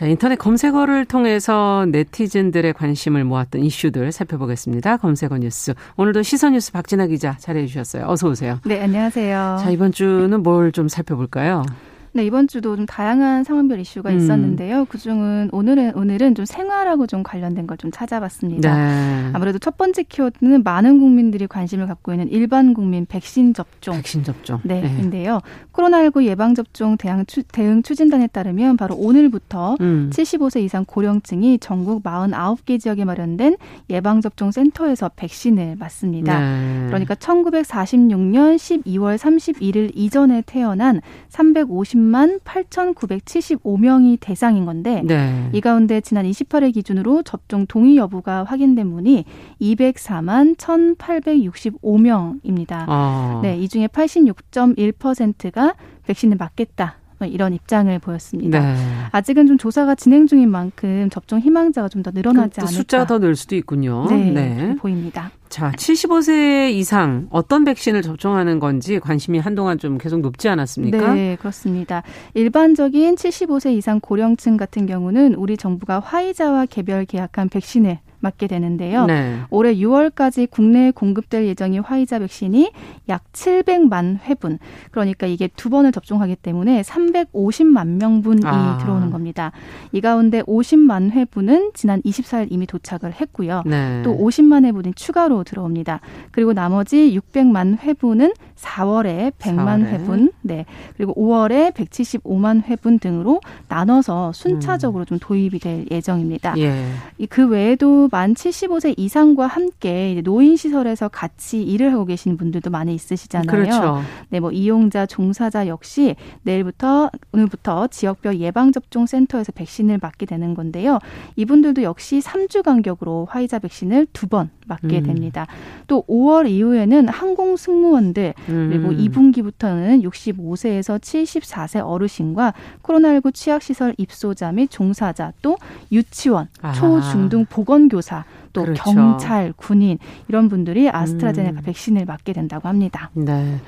자, 0.00 0.06
인터넷 0.06 0.36
검색어를 0.36 1.04
통해서 1.04 1.84
네티즌들의 1.90 2.72
관심을 2.72 3.22
모았던 3.24 3.60
이슈들 3.62 4.12
살펴보겠습니다. 4.12 4.96
검색어 4.96 5.36
뉴스. 5.36 5.74
오늘도 5.98 6.22
시선 6.22 6.54
뉴스 6.54 6.72
박진아 6.72 7.06
기자 7.08 7.36
자리해 7.38 7.66
주셨어요. 7.66 8.06
어서 8.08 8.26
오세요. 8.30 8.58
네, 8.64 8.80
안녕하세요. 8.82 9.58
자, 9.62 9.68
이번 9.68 9.92
주는 9.92 10.42
뭘 10.42 10.72
좀 10.72 10.88
살펴볼까요? 10.88 11.64
네, 12.12 12.24
이번 12.24 12.48
주도 12.48 12.76
좀 12.76 12.86
다양한 12.86 13.44
상황별 13.44 13.78
이슈가 13.80 14.10
음. 14.10 14.16
있었는데요. 14.18 14.84
그중은 14.86 15.50
오늘은 15.52 15.92
오늘은 15.94 16.34
좀 16.34 16.44
생활하고 16.44 17.06
좀 17.06 17.22
관련된 17.22 17.66
걸 17.66 17.80
좀 17.80 17.90
찾아봤습니다. 17.90 18.76
네. 18.76 19.30
아무래도 19.32 19.58
첫 19.58 19.78
번째 19.78 20.02
키워드는 20.02 20.62
많은 20.64 20.98
국민들이 20.98 21.46
관심을 21.46 21.86
갖고 21.86 22.12
있는 22.12 22.28
일반 22.28 22.74
국민 22.74 23.06
백신 23.06 23.54
접종. 23.54 23.96
백신 23.96 24.22
접종. 24.22 24.60
네, 24.64 24.82
네. 24.82 24.88
인데요. 25.00 25.40
코로나19 25.72 26.24
예방 26.24 26.54
접종 26.54 26.96
대응, 26.98 27.24
추, 27.26 27.42
대응 27.44 27.82
추진단에 27.82 28.26
따르면 28.26 28.76
바로 28.76 28.96
오늘부터 28.96 29.76
음. 29.80 30.10
75세 30.12 30.60
이상 30.62 30.84
고령층이 30.84 31.58
전국 31.60 32.02
49개 32.02 32.78
지역에 32.78 33.04
마련된 33.06 33.56
예방 33.88 34.20
접종 34.20 34.50
센터에서 34.50 35.10
백신을 35.16 35.76
맞습니다. 35.78 36.38
네. 36.38 36.86
그러니까 36.88 37.14
1946년 37.14 38.56
12월 38.56 39.16
31일 39.16 39.92
이전에 39.94 40.42
태어난 40.44 41.00
350 41.28 41.99
30만 42.00 42.40
8,975명이 42.42 44.18
대상인 44.20 44.64
건데 44.64 45.02
네. 45.04 45.50
이 45.52 45.60
가운데 45.60 46.00
지난 46.00 46.24
28일 46.24 46.72
기준으로 46.74 47.22
접종 47.22 47.66
동의 47.66 47.96
여부가 47.96 48.44
확인된 48.44 48.90
분이 48.90 49.24
204만 49.60 50.56
1,865명입니다. 50.56 52.84
아. 52.88 53.40
네, 53.42 53.58
이 53.58 53.68
중에 53.68 53.86
86.1%가 53.88 55.74
백신을 56.06 56.36
맞겠다. 56.38 56.96
뭐 57.18 57.28
이런 57.28 57.52
입장을 57.52 57.96
보였습니다. 57.98 58.58
네. 58.60 58.74
아직은 59.12 59.46
좀 59.46 59.58
조사가 59.58 59.94
진행 59.94 60.26
중인 60.26 60.50
만큼 60.50 61.08
접종 61.10 61.38
희망자가 61.40 61.88
좀 61.88 62.02
더 62.02 62.10
늘어나지 62.12 62.60
않을까. 62.60 62.72
숫자가 62.72 63.06
더 63.06 63.18
늘 63.18 63.36
수도 63.36 63.54
있군요. 63.56 64.06
네, 64.08 64.30
네. 64.30 64.74
보입니다. 64.76 65.30
자, 65.50 65.72
75세 65.72 66.70
이상 66.70 67.26
어떤 67.30 67.64
백신을 67.64 68.02
접종하는 68.02 68.60
건지 68.60 69.00
관심이 69.00 69.38
한동안 69.40 69.78
좀 69.78 69.98
계속 69.98 70.20
높지 70.20 70.48
않았습니까? 70.48 71.14
네, 71.14 71.36
그렇습니다. 71.36 72.04
일반적인 72.34 73.16
75세 73.16 73.72
이상 73.76 73.98
고령층 73.98 74.56
같은 74.56 74.86
경우는 74.86 75.34
우리 75.34 75.56
정부가 75.56 75.98
화이자와 75.98 76.66
개별 76.66 77.04
계약한 77.04 77.48
백신을 77.48 77.98
맞게 78.20 78.46
되는데요. 78.46 79.06
네. 79.06 79.40
올해 79.50 79.74
6월까지 79.74 80.48
국내에 80.50 80.90
공급될 80.92 81.46
예정인 81.46 81.82
화이자 81.82 82.18
백신이 82.18 82.70
약 83.08 83.24
700만 83.32 84.20
회분. 84.24 84.58
그러니까 84.90 85.26
이게 85.26 85.48
두 85.48 85.70
번을 85.70 85.92
접종하기 85.92 86.36
때문에 86.36 86.82
350만 86.82 87.98
명분이 87.98 88.42
아. 88.44 88.78
들어오는 88.80 89.10
겁니다. 89.10 89.52
이 89.92 90.00
가운데 90.00 90.42
50만 90.42 91.10
회분은 91.10 91.72
지난 91.74 92.02
24일 92.02 92.48
이미 92.50 92.66
도착을 92.66 93.14
했고요. 93.20 93.62
네. 93.66 94.02
또 94.04 94.16
50만 94.16 94.64
회분이 94.66 94.94
추가로 94.94 95.39
들어옵니다. 95.44 96.00
그리고 96.30 96.52
나머지 96.52 97.18
600만 97.18 97.78
회분은 97.78 98.32
4월에 98.56 99.32
100만 99.38 99.82
4월에. 99.82 99.86
회분, 99.86 100.32
네. 100.42 100.66
그리고 100.96 101.14
5월에 101.14 101.72
175만 101.72 102.62
회분 102.64 102.98
등으로 102.98 103.40
나눠서 103.68 104.32
순차적으로 104.32 105.04
음. 105.04 105.06
좀 105.06 105.18
도입이 105.20 105.58
될 105.58 105.86
예정입니다. 105.90 106.54
예. 106.58 106.84
그 107.28 107.46
외에도 107.48 108.08
만 108.10 108.34
75세 108.34 108.94
이상과 108.96 109.46
함께 109.46 110.20
노인 110.24 110.56
시설에서 110.56 111.08
같이 111.08 111.62
일을 111.62 111.92
하고 111.92 112.04
계신 112.04 112.36
분들도 112.36 112.70
많이 112.70 112.94
있으시잖아요. 112.94 113.46
그렇죠. 113.50 114.02
네, 114.28 114.40
뭐 114.40 114.50
이용자, 114.50 115.06
종사자 115.06 115.66
역시 115.66 116.16
내일부터 116.42 117.10
오늘부터 117.32 117.88
지역별 117.88 118.40
예방 118.40 118.72
접종 118.72 119.06
센터에서 119.06 119.52
백신을 119.52 119.98
맞게 120.00 120.26
되는 120.26 120.54
건데요. 120.54 120.98
이분들도 121.36 121.82
역시 121.82 122.20
3주 122.20 122.62
간격으로 122.62 123.26
화이자 123.30 123.58
백신을 123.58 124.06
두번 124.12 124.50
맞게 124.70 124.98
음. 124.98 125.02
됩니다. 125.04 125.46
또 125.86 126.04
5월 126.08 126.48
이후에는 126.48 127.08
항공 127.08 127.56
승무원들 127.56 128.34
그리고 128.46 128.88
음. 128.88 128.96
2분기부터는 128.96 130.02
65세에서 130.02 130.98
74세 130.98 131.80
어르신과 131.84 132.54
코로나19 132.82 133.34
취약시설 133.34 133.94
입소자 133.98 134.52
및 134.52 134.70
종사자 134.70 135.32
또 135.42 135.56
유치원, 135.92 136.48
아. 136.62 136.72
초중등 136.72 137.46
보건교 137.46 137.90
교사, 137.90 138.24
또 138.52 138.62
그렇죠. 138.62 138.82
경찰, 138.84 139.52
군인 139.56 139.98
이런 140.28 140.48
분들이 140.48 140.88
아스트라제네카 140.88 141.60
음. 141.60 141.62
백신을 141.64 142.04
맞게 142.06 142.32
된다고 142.32 142.68
합니다. 142.68 143.10
네. 143.14 143.58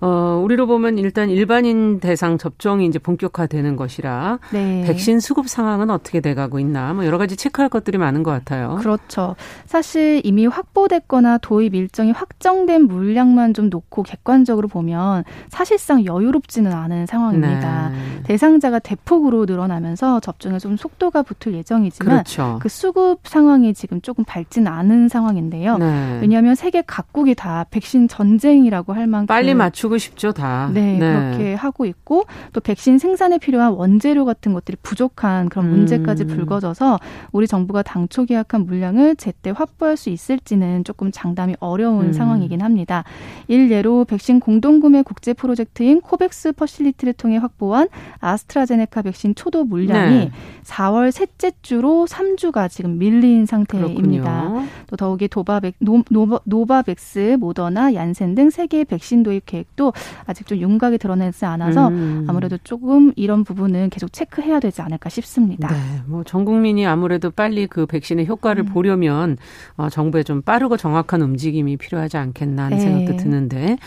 어, 0.00 0.40
우리로 0.44 0.66
보면 0.66 0.98
일단 0.98 1.28
일반인 1.28 1.98
대상 1.98 2.38
접종이 2.38 2.86
이제 2.86 2.98
본격화되는 2.98 3.76
것이라 3.76 4.38
네. 4.52 4.84
백신 4.86 5.18
수급 5.18 5.48
상황은 5.48 5.90
어떻게 5.90 6.20
돼가고 6.20 6.60
있나 6.60 6.94
뭐 6.94 7.04
여러 7.04 7.18
가지 7.18 7.36
체크할 7.36 7.68
것들이 7.68 7.98
많은 7.98 8.22
것 8.22 8.30
같아요. 8.30 8.76
그렇죠. 8.80 9.34
사실 9.66 10.20
이미 10.24 10.46
확보됐거나 10.46 11.38
도입 11.38 11.74
일정이 11.74 12.12
확정된 12.12 12.82
물량만 12.82 13.54
좀 13.54 13.70
놓고 13.70 14.04
객관적으로 14.04 14.68
보면 14.68 15.24
사실상 15.48 16.04
여유롭지는 16.04 16.72
않은 16.72 17.06
상황입니다. 17.06 17.90
네. 17.90 18.22
대상자가 18.22 18.78
대폭으로 18.78 19.46
늘어나면서 19.46 20.20
접종에 20.20 20.58
좀 20.58 20.76
속도가 20.76 21.22
붙을 21.22 21.56
예정이지만 21.56 22.14
그렇죠. 22.14 22.58
그 22.60 22.68
수급 22.68 23.20
상황이 23.24 23.74
지금 23.74 24.00
조금 24.00 24.24
밝지는 24.24 24.70
않은 24.70 25.08
상황인데요. 25.08 25.78
네. 25.78 26.18
왜냐하면 26.20 26.54
세계 26.54 26.82
각국이 26.82 27.34
다 27.34 27.66
백신 27.70 28.06
전쟁이라고 28.06 28.92
할 28.92 29.06
만큼 29.06 29.26
빨리 29.26 29.54
맞추 29.54 29.87
맞추고 29.88 29.98
싶죠, 29.98 30.32
다. 30.32 30.70
네, 30.72 30.98
네, 30.98 30.98
그렇게 30.98 31.54
하고 31.54 31.86
있고 31.86 32.24
또 32.52 32.60
백신 32.60 32.98
생산에 32.98 33.38
필요한 33.38 33.72
원재료 33.72 34.24
같은 34.24 34.52
것들이 34.52 34.76
부족한 34.82 35.48
그런 35.48 35.70
문제까지 35.70 36.24
음. 36.24 36.28
불거져서 36.28 37.00
우리 37.32 37.46
정부가 37.46 37.82
당초 37.82 38.24
계약한 38.24 38.66
물량을 38.66 39.16
제때 39.16 39.50
확보할 39.50 39.96
수 39.96 40.10
있을지는 40.10 40.84
조금 40.84 41.10
장담이 41.10 41.56
어려운 41.60 42.06
음. 42.06 42.12
상황이긴 42.12 42.60
합니다. 42.60 43.04
일예로 43.48 44.04
백신 44.04 44.40
공동구매 44.40 45.02
국제 45.02 45.32
프로젝트인 45.32 46.00
COVAX 46.00 46.52
Facility를 46.52 47.14
통해 47.14 47.38
확보한 47.38 47.88
아스트라제네카 48.20 49.02
백신 49.02 49.34
초도 49.34 49.64
물량이 49.64 50.16
네. 50.16 50.30
4월 50.64 51.10
셋째 51.10 51.52
주로 51.62 52.06
3주가 52.08 52.68
지금 52.70 52.98
밀린 52.98 53.46
상태입니다. 53.46 54.42
그렇군요. 54.48 54.66
또 54.86 54.96
더욱이 54.96 55.28
도바백, 55.28 55.76
노, 55.80 56.02
노바, 56.10 56.40
노바백스, 56.44 57.38
모더나, 57.40 57.94
얀센 57.94 58.34
등 58.34 58.50
세 58.50 58.66
개의 58.66 58.84
백신 58.84 59.22
도입 59.22 59.46
계획 59.46 59.76
도 59.78 59.92
아직 60.26 60.46
좀 60.46 60.58
윤곽이 60.58 60.98
드러나지 60.98 61.44
않아서 61.44 61.86
음. 61.88 62.26
아무래도 62.28 62.58
조금 62.64 63.12
이런 63.14 63.44
부분은 63.44 63.90
계속 63.90 64.12
체크해야 64.12 64.58
되지 64.58 64.82
않을까 64.82 65.08
싶습니다. 65.08 65.68
네, 65.68 65.76
뭐 66.06 66.24
전 66.24 66.44
국민이 66.44 66.84
아무래도 66.84 67.30
빨리 67.30 67.68
그 67.68 67.86
백신의 67.86 68.26
효과를 68.26 68.64
음. 68.64 68.72
보려면 68.72 69.36
어, 69.76 69.88
정부의 69.88 70.24
좀 70.24 70.42
빠르고 70.42 70.76
정확한 70.76 71.22
움직임이 71.22 71.76
필요하지 71.76 72.16
않겠나 72.16 72.64
하는 72.64 72.76
네. 72.76 72.82
생각도 72.82 73.16
드는데 73.16 73.78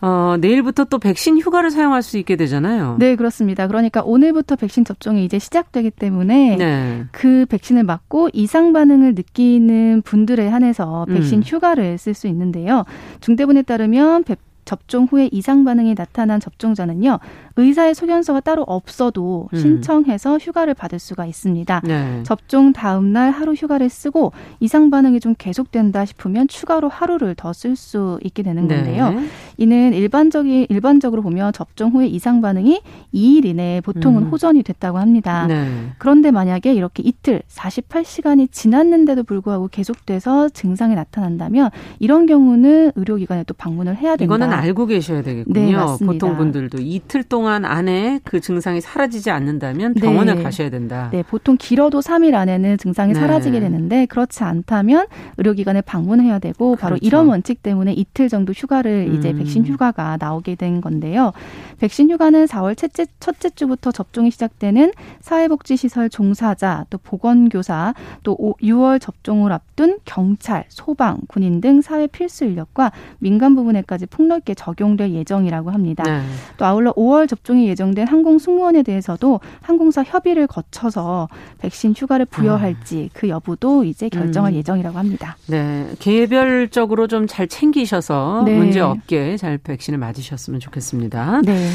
어, 0.00 0.36
내일부터 0.40 0.84
또 0.84 0.98
백신 0.98 1.38
휴가를 1.38 1.70
사용할 1.70 2.02
수 2.02 2.18
있게 2.18 2.36
되잖아요. 2.36 2.96
네, 2.98 3.16
그렇습니다. 3.16 3.66
그러니까 3.66 4.02
오늘부터 4.02 4.56
백신 4.56 4.84
접종이 4.84 5.24
이제 5.24 5.38
시작되기 5.38 5.90
때문에 5.90 6.56
네. 6.56 7.04
그 7.12 7.46
백신을 7.48 7.82
맞고 7.82 8.28
이상 8.34 8.72
반응을 8.74 9.14
느끼는 9.14 10.02
분들에 10.02 10.48
한해서 10.48 11.06
백신 11.08 11.38
음. 11.38 11.42
휴가를 11.42 11.96
쓸 11.96 12.12
수 12.12 12.26
있는데요. 12.26 12.84
중대본에 13.20 13.62
따르면 13.62 14.24
접종 14.66 15.04
후에 15.04 15.30
이상 15.32 15.64
반응이 15.64 15.94
나타난 15.94 16.38
접종자는요. 16.40 17.18
의사의 17.56 17.94
소견서가 17.94 18.40
따로 18.40 18.62
없어도 18.64 19.48
음. 19.54 19.58
신청해서 19.58 20.36
휴가를 20.36 20.74
받을 20.74 20.98
수가 20.98 21.24
있습니다. 21.24 21.80
네. 21.84 22.22
접종 22.24 22.74
다음 22.74 23.12
날 23.14 23.30
하루 23.30 23.54
휴가를 23.54 23.88
쓰고 23.88 24.32
이상 24.60 24.90
반응이 24.90 25.20
좀 25.20 25.34
계속된다 25.38 26.04
싶으면 26.04 26.48
추가로 26.48 26.90
하루를 26.90 27.34
더 27.34 27.52
쓸 27.52 27.76
수 27.76 28.18
있게 28.22 28.42
되는 28.42 28.66
네. 28.68 28.76
건데요. 28.76 29.10
네. 29.12 29.26
이는 29.56 29.94
일반적인 29.94 30.66
일반적으로 30.68 31.22
보면 31.22 31.52
접종 31.52 31.92
후에 31.92 32.06
이상 32.06 32.40
반응이 32.42 32.82
2일 33.14 33.44
이내에 33.46 33.80
보통은 33.80 34.24
음. 34.24 34.28
호전이 34.28 34.62
됐다고 34.62 34.98
합니다. 34.98 35.46
네. 35.46 35.66
그런데 35.98 36.30
만약에 36.30 36.74
이렇게 36.74 37.02
이틀 37.04 37.42
48시간이 37.48 38.50
지났는데도 38.50 39.22
불구하고 39.22 39.68
계속돼서 39.68 40.48
증상이 40.50 40.94
나타난다면 40.96 41.70
이런 42.00 42.26
경우는 42.26 42.92
의료기관에 42.96 43.44
또 43.44 43.54
방문을 43.54 43.96
해야 43.96 44.16
된다. 44.16 44.24
이거는 44.24 44.50
알고 44.56 44.86
계셔야 44.86 45.22
되겠군요. 45.22 45.96
네, 46.00 46.06
보통 46.06 46.36
분들도 46.36 46.78
이틀 46.80 47.22
동안 47.22 47.64
안에 47.64 48.20
그 48.24 48.40
증상이 48.40 48.80
사라지지 48.80 49.30
않는다면 49.30 49.94
네. 49.94 50.00
병원을 50.00 50.36
네. 50.36 50.42
가셔야 50.42 50.70
된다. 50.70 51.10
네, 51.12 51.22
보통 51.22 51.56
길어도 51.58 52.00
3일 52.00 52.34
안에는 52.34 52.78
증상이 52.78 53.12
네. 53.12 53.20
사라지게 53.20 53.60
되는데 53.60 54.06
그렇지 54.06 54.44
않다면 54.44 55.06
의료기관에 55.36 55.82
방문해야 55.82 56.38
되고 56.38 56.70
그렇죠. 56.70 56.80
바로 56.80 56.96
이런 57.00 57.28
원칙 57.28 57.62
때문에 57.62 57.92
이틀 57.92 58.28
정도 58.28 58.52
휴가를 58.52 59.08
음. 59.08 59.14
이제 59.14 59.32
백신 59.32 59.66
휴가가 59.66 60.16
나오게 60.18 60.54
된 60.54 60.80
건데요. 60.80 61.32
백신 61.78 62.10
휴가는 62.10 62.44
4월 62.46 62.76
첫째, 62.76 63.06
첫째 63.20 63.50
주부터 63.50 63.92
접종이 63.92 64.30
시작되는 64.30 64.92
사회복지시설 65.20 66.08
종사자, 66.08 66.86
또 66.90 66.98
보건교사, 66.98 67.94
또 68.22 68.36
6월 68.62 69.00
접종을 69.00 69.52
앞둔 69.52 69.98
경찰, 70.04 70.64
소방, 70.68 71.20
군인 71.28 71.60
등 71.60 71.82
사회 71.82 72.06
필수 72.06 72.44
인력과 72.44 72.92
민간 73.18 73.54
부분에까지 73.54 74.06
폭넓 74.06 74.44
게 74.46 74.54
쉽게 74.54 74.54
적용될 74.54 75.10
예정이라고 75.10 75.70
합니다. 75.70 76.04
네. 76.04 76.22
또 76.56 76.64
아울러 76.64 76.92
5월 76.92 77.28
접종이 77.28 77.68
예정된 77.68 78.06
항공 78.06 78.38
승무원에 78.38 78.82
대해서도 78.82 79.40
항공사 79.60 80.02
협의를 80.02 80.46
거쳐서 80.46 81.28
백신 81.58 81.94
휴가를 81.94 82.24
부여할지 82.24 83.10
그 83.12 83.28
여부도 83.28 83.84
이제 83.84 84.08
결정할 84.08 84.52
음. 84.52 84.56
예정이라고 84.56 84.96
합니다. 84.96 85.36
네, 85.48 85.88
개별적으로 85.98 87.08
좀 87.08 87.26
잘 87.26 87.48
챙기셔서 87.48 88.44
네. 88.46 88.56
문제 88.56 88.78
없게 88.78 89.36
잘 89.36 89.58
백신을 89.58 89.98
맞으셨으면 89.98 90.60
좋겠습니다. 90.60 91.40
네. 91.44 91.70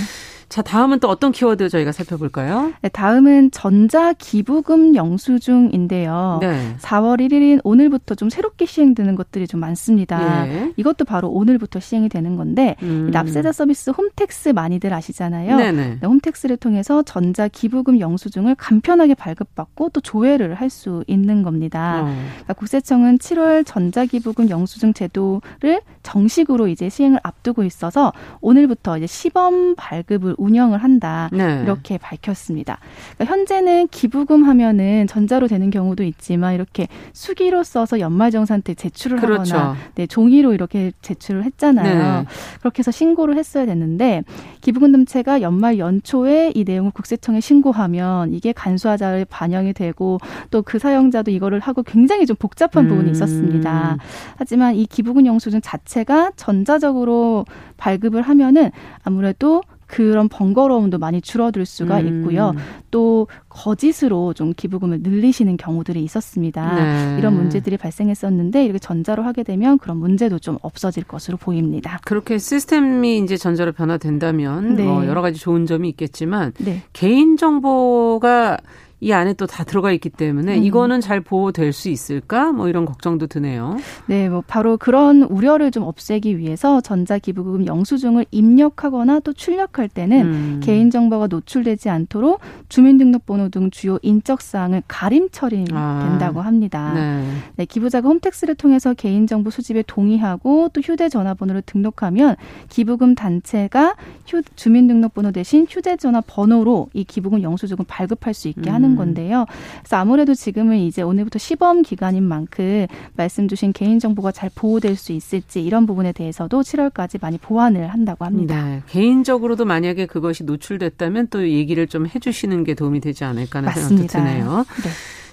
자, 0.52 0.62
다음은 0.62 1.00
또 1.00 1.08
어떤 1.08 1.32
키워드 1.32 1.70
저희가 1.70 1.94
살펴볼까요? 1.94 2.74
네, 2.82 2.90
다음은 2.90 3.52
전자기부금 3.52 4.96
영수증인데요. 4.96 6.40
네. 6.42 6.76
4월 6.80 7.22
1일인 7.22 7.62
오늘부터 7.64 8.16
좀 8.16 8.30
새롭게 8.30 8.66
시행되는 8.66 9.16
것들이 9.16 9.48
좀 9.48 9.62
많습니다. 9.62 10.46
예. 10.50 10.74
이것도 10.76 11.06
바로 11.06 11.30
오늘부터 11.30 11.80
시행이 11.80 12.10
되는 12.10 12.36
건데 12.36 12.76
음. 12.82 13.12
납세자 13.14 13.54
서비스 13.54 13.92
홈택스 13.92 14.50
많이들 14.50 14.94
아시잖아요. 14.94 15.56
네네. 15.56 16.00
네, 16.02 16.06
홈택스를 16.06 16.58
통해서 16.58 17.02
전자기부금 17.02 18.02
영수증을 18.02 18.56
간편하게 18.56 19.14
발급받고 19.16 19.90
또 19.90 20.02
조회를 20.02 20.56
할 20.56 20.72
수 20.72 21.04
있는 21.08 21.44
겁니다. 21.44 22.02
어. 22.04 22.16
그러니까 22.30 22.54
국세청은 22.54 23.20
7월 23.20 23.66
전자기부금 23.66 24.50
영수증 24.50 24.94
제도를 24.94 25.82
정식으로 26.02 26.68
이제 26.68 26.88
시행을 26.90 27.20
앞두고 27.24 27.64
있어서 27.64 28.14
오늘부터 28.40 28.98
이제 28.98 29.06
시범 29.06 29.76
발급을 29.76 30.36
운영을 30.42 30.80
한다. 30.80 31.30
네. 31.32 31.62
이렇게 31.64 31.98
밝혔습니다. 31.98 32.80
그러니까 33.16 33.36
현재는 33.36 33.90
기부금 33.90 34.44
하면은 34.44 35.06
전자로 35.08 35.48
되는 35.48 35.70
경우도 35.70 36.04
있지만 36.04 36.56
이렇게 36.56 36.88
수기로 37.14 37.64
써서 37.64 38.00
연말정산 38.00 38.64
때 38.64 38.74
제출을 38.74 39.20
그렇죠. 39.20 39.56
하거나 39.56 39.78
네, 39.96 40.08
종이로 40.08 40.54
이렇게 40.54 40.92
제출을 41.02 41.44
했잖아요. 41.44 42.22
네. 42.22 42.26
그렇게 42.60 42.80
해서 42.80 42.90
신고를 42.90 43.38
했어야 43.38 43.66
됐는데 43.66 44.24
기부금 44.62 44.92
납체가 44.92 45.42
연말 45.42 45.78
연초에 45.78 46.54
이 46.56 46.64
내용을 46.64 46.92
국세청에 46.92 47.40
신고하면 47.40 48.34
이게 48.34 48.52
간수화자에 48.52 49.26
반영이 49.26 49.74
되고 49.74 50.18
또 50.50 50.62
그 50.72 50.80
사용자도 50.80 51.32
이거를 51.32 51.60
하고 51.60 51.84
굉장히 51.84 52.26
좀 52.26 52.38
복잡한 52.38 52.86
음. 52.86 52.90
부분이 52.90 53.12
있었습니다. 53.12 53.98
하지만 54.38 54.76
이 54.76 54.86
기부금 54.86 55.26
영수증 55.26 55.60
자체가 55.60 56.32
전자적으로 56.38 57.46
발급을 57.76 58.22
하면은 58.22 58.72
아무래도 59.04 59.62
그런 59.92 60.30
번거로움도 60.30 60.98
많이 61.00 61.22
줄어들 61.22 61.66
수가 61.66 62.00
음. 62.00 62.22
있고요. 62.22 62.54
또 62.92 63.28
거짓으로 63.50 64.34
좀 64.34 64.54
기부금을 64.56 65.02
늘리시는 65.04 65.58
경우들이 65.58 66.02
있었습니다. 66.06 66.76
네. 66.76 67.18
이런 67.20 67.34
문제들이 67.36 67.76
발생했었는데 67.76 68.64
이렇게 68.64 68.80
전자로 68.80 69.24
하게 69.24 69.44
되면 69.44 69.78
그런 69.78 69.98
문제도 69.98 70.40
좀 70.40 70.58
없어질 70.62 71.04
것으로 71.04 71.36
보입니다. 71.36 72.00
그렇게 72.06 72.38
시스템이 72.38 73.20
이제 73.20 73.36
전자로 73.36 73.74
변화된다면 73.74 74.76
네. 74.76 74.84
뭐 74.86 75.06
여러 75.06 75.22
가지 75.22 75.38
좋은 75.38 75.66
점이 75.66 75.90
있겠지만 75.90 76.54
네. 76.60 76.82
개인 76.94 77.36
정보가 77.36 78.58
이 79.02 79.12
안에 79.12 79.34
또 79.34 79.46
다 79.52 79.66
들어가 79.66 79.92
있기 79.92 80.10
때문에 80.10 80.60
음. 80.60 80.64
이거는 80.64 81.02
잘 81.02 81.20
보호될 81.20 81.74
수 81.74 81.90
있을까? 81.90 82.54
뭐 82.54 82.70
이런 82.70 82.86
걱정도 82.86 83.28
드네요. 83.28 83.78
네, 84.06 84.30
뭐 84.30 84.42
바로 84.48 84.78
그런 84.78 85.24
우려를 85.24 85.72
좀 85.72 85.84
없애기 85.84 86.38
위해서 86.38 86.80
전자기부금 86.80 87.66
영수증을 87.66 88.26
입력하거나 88.32 89.20
또 89.20 89.34
출력할 89.34 89.90
때는 89.90 90.22
음. 90.22 90.60
개인정보가 90.64 91.28
노출되지 91.28 91.90
않도록 91.90 92.40
주민등록번호 92.70 93.50
등 93.50 93.70
주요 93.72 93.98
인적 94.04 94.42
사항을 94.42 94.84
가림 94.88 95.30
처리된다고 95.32 96.40
아. 96.42 96.46
합니다. 96.46 96.94
네. 96.94 97.26
네, 97.58 97.66
기부자가 97.66 98.08
홈택스를 98.08 98.56
통해서 98.56 98.94
개인정보 98.94 99.50
수집에 99.50 99.84
동의하고 99.86 100.70
또 100.72 100.80
휴대전화번호를 100.80 101.64
등록하면 101.66 102.38
기부금 102.70 103.16
단체가 103.16 103.96
휴, 104.26 104.42
주민등록번호 104.56 105.32
대신 105.32 105.66
휴대전화 105.70 106.22
번호로 106.26 106.90
이 106.94 107.04
기부금 107.04 107.42
영수증을 107.42 107.84
발급할 107.88 108.34
수 108.34 108.48
있게 108.48 108.70
음. 108.70 108.76
하는 108.76 108.91
하는 108.92 108.94
음. 108.94 108.96
건데요. 108.98 109.46
그래서 109.80 109.98
아무래도 109.98 110.34
지금은 110.34 110.78
이제 110.78 111.02
오늘부터 111.02 111.40
시범 111.40 111.82
기간인 111.82 112.24
만큼 112.24 112.88
말씀 113.16 113.48
주신 113.48 113.74
개인정보가 113.74 114.32
잘 114.32 114.50
보호될 114.54 114.96
수 114.96 115.12
있을지 115.12 115.64
이런 115.64 115.86
부분에 115.86 116.12
대해서도 116.12 116.62
7월까지 116.62 117.20
많이 117.22 117.38
보완을 117.38 117.88
한다고 117.88 118.26
합니다. 118.26 118.64
네. 118.64 118.82
개인적으로도 118.88 119.66
만약에 119.66 120.06
그것이 120.06 120.44
노출됐다면 120.44 121.28
또 121.30 121.48
얘기를 121.50 121.88
좀 121.88 122.08
해주시는 122.08 122.64
게 122.64 122.74
도움이 122.74 123.00
되지 123.02 123.24
않을까 123.24 123.60
하는 123.60 123.68
맞습니다. 123.68 124.08
생각도 124.08 124.32
드네요. 124.32 124.66
네. 124.84 124.90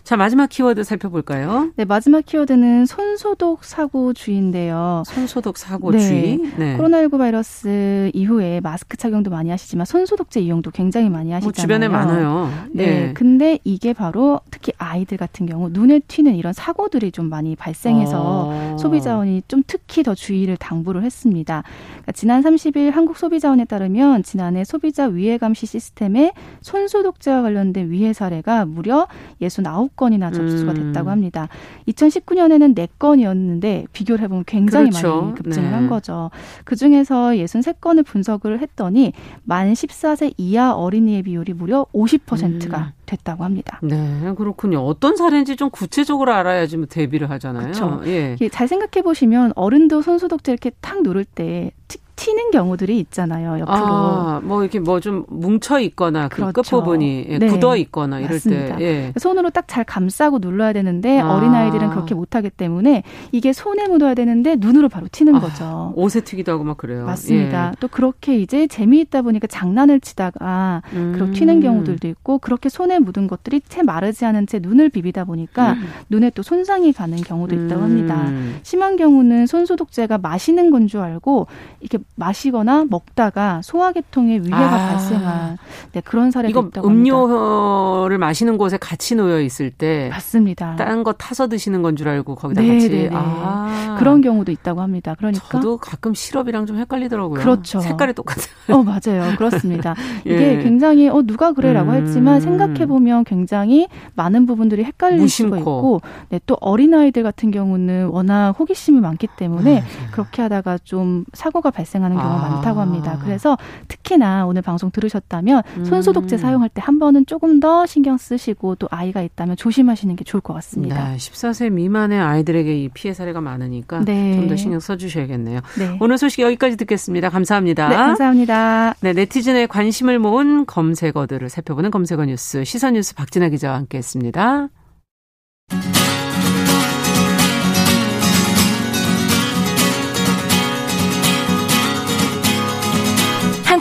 자, 0.09 0.17
마지막 0.17 0.49
키워드 0.49 0.85
살펴볼까요? 0.85 1.71
네, 1.77 1.85
마지막 1.85 2.25
키워드는 2.25 2.87
손소독 2.87 3.63
사고 3.63 4.15
주의인데요. 4.15 5.03
손소독 5.05 5.59
사고주의? 5.59 6.39
네. 6.39 6.53
네. 6.57 6.79
코로나19 6.79 7.19
바이러스 7.19 8.11
이후에 8.15 8.61
마스크 8.61 8.97
착용도 8.97 9.31
많이 9.31 9.51
하시지만 9.51 9.85
손소독제 9.85 10.41
이용도 10.41 10.71
굉장히 10.71 11.11
많이 11.11 11.31
하시잖아요. 11.31 11.45
뭐 11.45 11.53
주변에 11.53 11.89
많아요. 11.89 12.51
네. 12.73 12.87
네. 12.87 13.13
근데 13.13 13.59
이게 13.65 13.93
바로 13.93 14.41
특히 14.51 14.73
아이들 14.79 15.19
같은 15.19 15.45
경우 15.45 15.69
눈에 15.69 15.99
튀는 15.99 16.37
이런 16.37 16.55
사고들이 16.55 17.13
좀 17.13 17.29
많이 17.29 17.55
발생해서 17.55 18.23
어. 18.25 18.77
소비자원이 18.79 19.43
좀 19.47 19.63
특히 19.67 20.03
더 20.03 20.15
주의를 20.15 20.57
당부를 20.57 21.03
했습니다. 21.03 21.65
그러니까 21.87 22.13
지난 22.13 22.43
30일 22.43 22.93
한국 22.93 23.19
소비자원에 23.19 23.67
따르면 23.67 24.23
지난해 24.23 24.65
소비자 24.65 25.05
위해 25.05 25.37
감시 25.37 25.67
시스템에 25.67 26.33
손소독제와 26.63 27.43
관련된 27.43 27.91
위해 27.91 28.15
사례가 28.15 28.65
무려 28.65 29.07
69 29.43 29.98
건이나 29.99 30.31
접수가 30.31 30.73
음. 30.73 30.75
됐다고 30.75 31.11
합니다. 31.11 31.49
2019년에는 31.89 32.75
4건이었는데 32.75 33.87
비교를 33.93 34.25
해보면 34.25 34.45
굉장히 34.47 34.91
그렇죠. 34.91 35.23
많이 35.23 35.35
급증을 35.35 35.69
네. 35.69 35.75
한 35.75 35.89
거죠. 35.89 36.31
그중에서 36.65 37.33
63건을 37.33 38.07
분석을 38.07 38.61
했더니 38.61 39.13
만 39.43 39.73
14세 39.73 40.33
이하 40.39 40.73
어린이의 40.73 41.23
비율이 41.25 41.53
무려 41.53 41.85
50%가 41.93 42.79
음. 42.79 42.93
됐다고 43.05 43.45
합니다. 43.45 43.81
네, 43.83 44.33
그렇군요. 44.37 44.81
어떤 44.81 45.17
사례인지 45.17 45.57
좀 45.57 45.71
구체적으로 45.71 46.33
알아야지 46.33 46.77
뭐 46.77 46.87
대비를 46.87 47.29
하잖아요. 47.31 47.73
그렇죠. 47.73 48.01
예. 48.07 48.37
잘 48.51 48.69
생각해 48.69 49.03
보시면 49.03 49.53
어른도 49.57 50.03
손소독제 50.03 50.53
이렇게 50.53 50.71
탁 50.81 51.03
누를 51.03 51.25
때 51.25 51.73
튀는 52.19 52.51
경우들이 52.51 52.99
있잖아요. 52.99 53.61
옆으로. 53.61 53.67
아, 53.77 54.41
뭐 54.43 54.63
이렇게 54.63 54.81
뭐 54.81 54.99
좀 55.01 55.25
뭉쳐 55.29 55.79
있거나 55.81 56.27
그 56.29 56.37
그렇죠. 56.43 56.53
끝부분이 56.63 57.27
예, 57.29 57.39
네. 57.39 57.47
굳어 57.47 57.77
있거나 57.77 58.19
이럴 58.19 58.33
맞습니다. 58.33 58.77
때 58.77 58.85
예. 58.85 59.13
손으로 59.19 59.51
딱 59.51 59.67
잘 59.69 59.85
감싸고 59.85 60.39
눌러야 60.41 60.73
되는데 60.73 61.21
아. 61.21 61.37
어린 61.37 61.53
아이들은 61.55 61.91
그렇게 61.91 62.15
못 62.15 62.35
하기 62.35 62.49
때문에 62.51 63.03
이게 63.33 63.53
손에 63.53 63.87
묻어야 63.87 64.15
되는데 64.15 64.57
눈으로 64.59 64.89
바로 64.89 65.07
튀는 65.13 65.37
아, 65.37 65.41
거죠. 65.41 65.93
옷에 65.95 66.23
튀기도 66.23 66.53
하고 66.53 66.65
막 66.65 66.77
그래요. 66.79 67.05
맞습니다. 67.07 67.69
예. 67.69 67.73
또 67.79 67.87
그렇게 67.87 68.37
이제 68.39 68.67
재미있다 68.67 69.23
보니까 69.23 69.47
장난을 69.47 70.01
치다가 70.01 70.83
음. 70.95 71.13
그렇게 71.15 71.33
튀는 71.33 71.61
경우들도 71.61 72.09
있고 72.09 72.39
그렇게 72.39 72.69
손에 72.69 72.99
묻은 72.99 73.29
것들이 73.29 73.61
채 73.69 73.83
마르지 73.83 74.25
않은 74.25 74.47
채 74.47 74.59
눈을 74.59 74.89
비비다 74.89 75.25
보니까 75.25 75.73
음. 75.75 75.87
눈에 76.11 76.31
또 76.31 76.43
손상이 76.43 76.93
가는 76.93 77.17
경우도 77.19 77.55
있다고 77.55 77.83
합니다. 77.83 78.23
음. 78.29 78.59
심한 78.63 78.97
경우는 78.97 79.47
손 79.47 79.65
소독제가 79.67 80.19
마시는 80.19 80.71
건 80.71 80.89
줄 80.89 81.01
알고 81.01 81.47
이렇게 81.81 82.03
마시거나 82.17 82.85
먹다가 82.91 83.61
소화계통에 83.63 84.39
위해가 84.41 84.57
아. 84.59 84.89
발생한 84.89 85.59
네, 85.93 86.01
그런 86.01 86.31
사례가 86.33 86.61
있다고 86.61 86.89
음료를 86.89 88.15
합니다. 88.15 88.19
마시는 88.27 88.59
곳에 88.59 88.77
같이 88.77 89.15
놓여 89.15 89.41
있을 89.41 89.71
때 89.71 90.09
맞습니다. 90.11 90.75
다른 90.77 91.05
거 91.05 91.13
타서 91.13 91.47
드시는 91.49 91.83
건 91.83 91.95
줄 91.99 92.09
알고 92.09 92.35
거기다 92.37 92.61
네, 92.61 92.75
같이 92.75 92.89
네, 92.91 93.09
네. 93.09 93.11
아. 93.13 93.97
그런 93.99 94.21
경우도 94.21 94.53
있다고 94.53 94.81
합니다. 94.83 95.15
그러니까 95.17 95.47
저도 95.49 95.79
가끔 95.79 96.15
시럽이랑 96.15 96.67
좀 96.67 96.79
헷갈리더라고요. 96.79 97.41
그렇죠. 97.41 97.81
색깔이 97.81 98.13
똑같아요. 98.13 98.49
어 98.71 98.83
맞아요. 98.83 99.37
그렇습니다. 99.37 99.95
예. 100.27 100.35
이게 100.35 100.63
굉장히 100.63 101.09
어 101.09 101.23
누가 101.23 101.53
그래라고 101.53 101.91
음. 101.93 101.97
했지만 101.97 102.41
생각해 102.41 102.87
보면 102.87 103.25
굉장히 103.25 103.89
많은 104.15 104.47
부분들이 104.47 104.85
헷갈릴 104.85 105.19
무심코. 105.21 105.49
수가 105.57 105.59
있고 105.59 106.01
네, 106.31 106.41
또 106.47 106.57
어린 106.61 106.95
아이들 106.95 107.23
같은 107.23 107.51
경우는 107.51 108.09
워낙 108.09 108.51
호기심이 108.59 109.01
많기 109.01 109.27
때문에 109.37 109.81
아, 109.81 110.11
그렇게 110.13 110.43
하다가 110.43 110.79
좀 110.85 111.25
사고가 111.33 111.71
발생 111.71 111.98
하는 112.03 112.17
경우가 112.17 112.47
아. 112.47 112.49
많다고 112.51 112.81
합니다. 112.81 113.21
그래서 113.25 113.57
특히나 113.87 114.47
오늘 114.47 114.63
방송 114.63 114.91
들으셨다면 114.91 115.63
음. 115.77 115.85
손소독제 115.85 116.39
사용할 116.39 116.69
때 116.69 116.89
한 116.89 116.99
번은 116.99 117.27
조금 117.27 117.61
더 117.61 117.85
신경 117.85 118.17
쓰시고 118.17 118.77
또 118.77 118.89
아이가 118.91 119.21
있다면 119.21 119.57
조심하시는 119.57 120.17
게 120.17 120.25
좋을 120.25 120.41
것 120.41 120.55
같습니다. 120.55 121.11
네, 121.11 121.17
14세 121.17 121.71
미만의 121.71 122.19
아이들에게 122.19 122.83
이 122.83 122.89
피해 122.89 123.13
사례가 123.13 123.43
많으니까 123.43 124.07
네. 124.07 124.37
좀더 124.37 124.57
신경 124.57 124.81
써주셔야겠네요. 124.81 125.61
네. 125.79 125.99
오늘 126.01 126.17
소식 126.17 126.41
여기까지 126.41 126.79
듣겠습니다. 126.79 127.29
감사합니다. 127.29 127.89
네, 127.91 127.95
감사합니다. 127.95 128.95
네, 129.03 129.13
네티즌의 129.13 129.69
관심을 129.69 130.19
모은 130.19 130.65
검색어들을 130.65 131.47
살펴보는 131.51 131.91
검색어 131.91 132.25
뉴스 132.25 132.65
시선 132.65 132.95
뉴스 132.95 133.15
박진아 133.15 133.51
기자와 133.51 133.77
함께했습니다. 133.77 134.69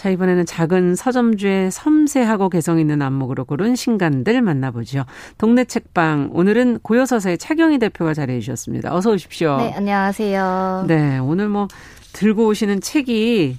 자, 0.00 0.08
이번에는 0.08 0.46
작은 0.46 0.94
서점주의 0.94 1.70
섬세하고 1.70 2.48
개성 2.48 2.80
있는 2.80 3.02
안목으로 3.02 3.44
고른 3.44 3.76
신간들 3.76 4.40
만나보죠. 4.40 5.04
동네 5.36 5.66
책방. 5.66 6.30
오늘은 6.32 6.78
고요서사의 6.78 7.36
차경희 7.36 7.78
대표가 7.80 8.14
자리해 8.14 8.40
주셨습니다. 8.40 8.94
어서 8.94 9.10
오십시오. 9.10 9.58
네, 9.58 9.74
안녕하세요. 9.76 10.84
네, 10.88 11.18
오늘 11.18 11.50
뭐 11.50 11.68
들고 12.14 12.46
오시는 12.46 12.80
책이 12.80 13.58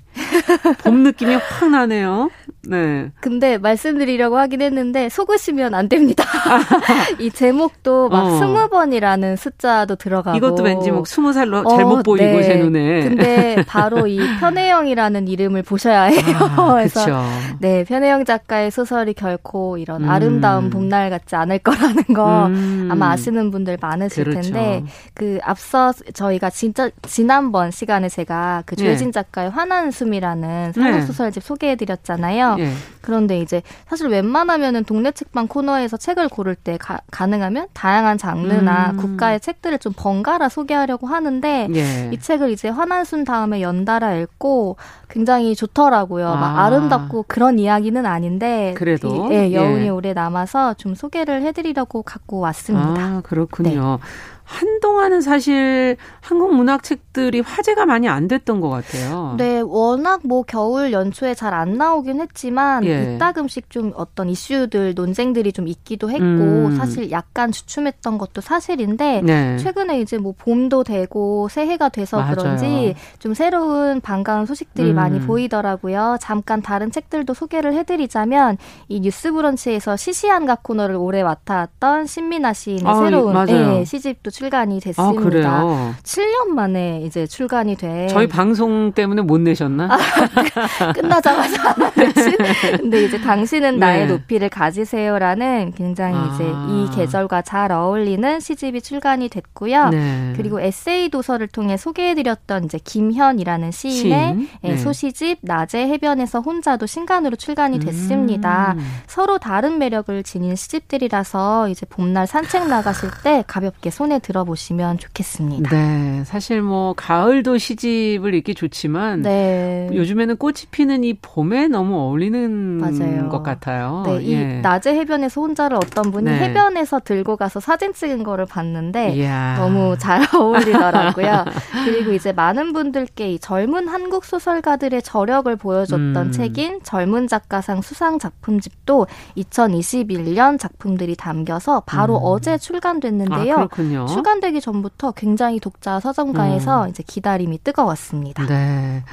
봄 0.84 1.04
느낌이 1.04 1.36
확 1.36 1.70
나네요. 1.70 2.32
네. 2.68 3.12
근데 3.20 3.58
말씀드리려고 3.58 4.38
하긴 4.38 4.62
했는데 4.62 5.10
속으시면 5.10 5.74
안 5.74 5.90
됩니다. 5.90 6.24
이 7.20 7.32
제목도 7.32 8.10
막 8.10 8.26
어. 8.26 8.38
스무 8.38 8.60
어. 8.60 8.68
번이라는 8.68 9.36
숫자도 9.36 9.96
들어가고 9.96 10.38
이것도 10.38 10.64
왠지 10.64 10.92
뭐 10.92 11.04
스무 11.06 11.34
살로 11.34 11.60
어, 11.60 11.76
잘못 11.76 12.04
보이고 12.04 12.24
네. 12.24 12.44
제 12.44 12.56
눈에. 12.58 13.04
근데 13.04 13.64
바로 13.68 14.06
이 14.06 14.20
편혜영이라는 14.40 15.28
이름을 15.28 15.64
보셔야 15.64 16.04
해요. 16.04 16.38
아, 16.40 16.74
그래서 16.78 17.24
네 17.60 17.84
편혜영 17.84 18.26
작가의 18.26 18.70
소설이 18.70 19.14
결코 19.14 19.78
이런 19.78 20.04
음. 20.04 20.10
아름다운 20.10 20.70
봄날 20.70 21.10
같지 21.10 21.36
않을 21.36 21.60
거라는 21.60 22.04
거 22.14 22.46
음. 22.48 22.90
아마 22.92 23.12
아시는 23.12 23.50
분들 23.52 23.78
많으실 23.82 24.26
그렇죠. 24.26 24.54
텐데 24.54 24.84
그 25.14 25.40
앞서 25.44 25.94
저희가 26.14 26.52
진짜 26.52 26.90
지난번 27.04 27.72
시간에 27.72 28.08
제가 28.08 28.64
그 28.66 28.76
조혜진 28.76 29.08
네. 29.08 29.12
작가의 29.12 29.50
화난 29.50 29.90
숨이라는 29.90 30.74
네. 30.76 31.02
소설집 31.02 31.44
소개해드렸잖아요. 31.44 32.51
예. 32.60 32.72
그런데 33.02 33.40
이제 33.40 33.62
사실 33.88 34.08
웬만하면은 34.08 34.84
동네 34.84 35.12
책방 35.12 35.48
코너에서 35.48 35.98
책을 35.98 36.30
고를 36.30 36.56
때 36.56 36.78
가, 36.78 37.00
능하면 37.26 37.68
다양한 37.74 38.18
장르나 38.18 38.92
음. 38.92 38.98
국가의 38.98 39.40
책들을 39.40 39.80
좀 39.80 39.94
번갈아 39.96 40.50
소개하려고 40.50 41.08
하는데 41.08 41.68
예. 41.74 42.10
이 42.14 42.20
책을 42.20 42.52
이제 42.52 42.70
화난순 42.70 43.24
다음에 43.24 43.62
연달아 43.62 44.16
읽고 44.16 44.78
굉장히 45.10 45.56
좋더라고요. 45.56 46.28
아. 46.28 46.36
막 46.36 46.60
아름답고 46.60 47.26
그런 47.28 47.60
이야기는 47.60 48.06
아닌데 48.06 48.74
그래도 48.78 49.32
이, 49.32 49.34
예, 49.34 49.54
여운이 49.54 49.86
예. 49.86 49.90
오래 49.90 50.14
남아서 50.14 50.76
좀 50.76 50.96
소개를 50.96 51.42
해드리려고 51.42 52.04
갖고 52.04 52.40
왔습니다. 52.40 53.02
아, 53.02 53.22
그렇군요. 53.24 54.00
네. 54.02 54.08
한동안은 54.52 55.22
사실 55.22 55.96
한국 56.20 56.54
문학 56.54 56.84
책들이 56.84 57.40
화제가 57.40 57.86
많이 57.86 58.10
안 58.10 58.28
됐던 58.28 58.60
것 58.60 58.70
같아요. 58.70 59.36
네, 59.38 59.62
워낙 59.62 60.22
뭐 60.24 60.44
겨울 60.44 60.92
연초에 60.92 61.34
잘 61.34 61.52
안 61.52 61.78
나오긴 61.78 62.22
했지만 62.22 62.86
예. 62.86 63.16
이따금씩 63.16 63.70
좀 63.70 63.92
어떤 63.96 64.30
이슈들 64.30 64.94
논쟁들이 64.96 65.52
좀 65.52 65.68
있기도 65.68 66.10
했고 66.10 66.24
음. 66.26 66.76
사실 66.78 67.12
약간 67.12 67.52
주춤했던 67.52 68.18
것도 68.18 68.42
사실인데 68.42 69.22
네. 69.24 69.58
최근에 69.58 70.00
이제 70.00 70.18
뭐 70.18 70.34
봄도 70.38 70.84
되고 70.84 71.50
새해가 71.50 71.90
돼서 71.90 72.18
맞아요. 72.18 72.36
그런지 72.36 72.96
좀 73.20 73.34
새로운 73.34 74.02
반가운 74.02 74.46
소식들이 74.46 74.92
음. 74.92 74.96
많이 74.96 75.20
보이더라고요. 75.20 76.18
잠깐 76.22 76.62
다른 76.62 76.90
책들도 76.90 77.34
소개를 77.34 77.74
해드리자면 77.74 78.58
이 78.88 79.00
뉴스브런치에서 79.02 79.98
시시한가 79.98 80.58
코너를 80.62 80.96
오래 80.96 81.24
맡아왔던 81.24 82.06
신민아 82.06 82.54
시인의 82.54 82.84
아, 82.86 82.96
새로운 82.96 83.46
네, 83.46 83.86
시집도 83.86 84.32
출간이 84.42 84.80
됐습니다. 84.80 85.04
아, 85.04 85.24
그래요? 85.24 85.96
7년 86.02 86.48
만에 86.56 87.04
이제 87.06 87.28
출간이 87.28 87.76
돼. 87.76 88.08
저희 88.08 88.28
방송 88.28 88.92
때문에 88.92 89.22
못 89.22 89.40
내셨나? 89.40 89.88
아, 89.92 89.98
끝나자마자 90.94 91.76
냈지. 91.96 92.38
근데 92.78 93.04
이제 93.04 93.22
당신은 93.22 93.78
나의 93.78 94.08
네. 94.08 94.14
높이를 94.14 94.50
가지세요라는 94.50 95.74
굉장히 95.78 96.16
아. 96.16 96.32
이제 96.34 96.46
이 96.70 96.90
계절과 96.96 97.44
잘 97.44 97.72
어울리는 97.72 98.40
시집이 98.40 98.82
출간이 98.82 99.30
됐고요. 99.30 99.90
네. 99.90 100.34
그리고 100.36 100.60
에세이 100.60 101.10
도서를 101.10 101.48
통해 101.48 101.78
소개해드렸던 101.78 102.64
이제 102.66 102.80
김현이라는 102.84 103.70
시인의 103.70 103.94
시인? 104.02 104.50
예, 104.64 104.70
네. 104.70 104.78
소시집 104.78 105.38
낮의 105.42 105.88
해변에서 105.88 106.40
혼자도 106.40 106.88
신간으로 106.88 107.36
출간이 107.36 107.80
됐습니다. 107.80 108.74
음. 108.76 109.02
서로 109.06 109.38
다른 109.38 109.78
매력을 109.78 110.24
지닌 110.24 110.56
시집들이라서 110.56 111.70
이제 111.70 111.86
봄날 111.86 112.26
산책 112.26 112.68
나가실 112.68 113.10
때 113.24 113.44
가볍게 113.46 113.92
손에 113.92 114.18
들 114.18 114.31
들어보시면 114.32 114.98
좋겠습니다. 114.98 115.70
네. 115.70 116.24
사실 116.26 116.62
뭐 116.62 116.94
가을도 116.96 117.58
시집을 117.58 118.34
읽기 118.36 118.56
좋지만 118.56 119.22
네. 119.22 119.90
요즘에는 119.94 120.38
꽃이 120.38 120.68
피는 120.72 121.04
이 121.04 121.14
봄에 121.16 121.68
너무 121.68 121.98
어울리는 121.98 122.50
맞아요. 122.80 123.30
것 123.30 123.44
같아요. 123.44 124.04
네. 124.06 124.22
이 124.22 124.34
예. 124.34 124.62
낮에 124.62 124.96
해변에서 124.96 125.42
혼자를 125.42 125.78
어떤 125.78 126.12
분이 126.12 126.26
네. 126.26 126.40
해변에서 126.40 127.00
들고 127.00 127.36
가서 127.36 127.60
사진 127.60 127.94
찍은 127.94 128.24
거를 128.24 128.46
봤는데 128.46 129.12
이야. 129.16 129.58
너무 129.58 129.98
잘 129.98 130.22
어울리더라고요. 130.34 131.46
그리고 131.86 132.14
이제 132.14 132.32
많은 132.32 132.72
분들께 132.74 133.34
이 133.34 133.40
젊은 133.40 133.88
한국 133.88 134.24
소설가들의 134.24 135.02
저력을 135.02 135.54
보여줬던 135.58 136.16
음. 136.18 136.32
책인 136.32 136.82
젊은 136.84 137.28
작가상 137.28 137.82
수상 137.82 138.18
작품집도 138.20 139.08
2021년 139.38 140.58
작품들이 140.58 141.16
담겨서 141.16 141.82
바로 141.86 142.16
음. 142.16 142.22
어제 142.24 142.58
출간됐는데요. 142.58 143.54
아, 143.54 143.56
그렇군요. 143.58 144.06
출간되기 144.14 144.62
전부터 144.62 145.12
굉장히 145.12 145.60
독자 145.60 146.00
서점가에서 146.00 146.86
음. 146.86 146.90
이제 146.90 147.04
기다림이 147.06 147.64
뜨거웠습니다. 147.64 148.46
네. 148.48 149.04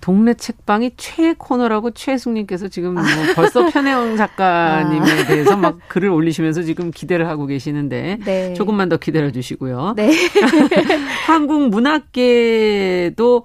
동네 0.00 0.34
책방이 0.34 0.92
최애 0.96 1.34
코너라고 1.38 1.90
최승님께서 1.90 2.68
지금 2.68 2.94
뭐 2.94 3.02
벌써 3.34 3.66
편혜영 3.66 4.16
작가님에 4.16 5.10
아. 5.10 5.26
대해서 5.26 5.56
막 5.56 5.78
글을 5.88 6.10
올리시면서 6.10 6.62
지금 6.62 6.90
기대를 6.90 7.28
하고 7.28 7.46
계시는데 7.46 8.18
네. 8.24 8.54
조금만 8.54 8.88
더 8.88 8.98
기다려 8.98 9.32
주시고요. 9.32 9.94
네. 9.96 10.12
한국 11.26 11.70
문학계도 11.70 13.44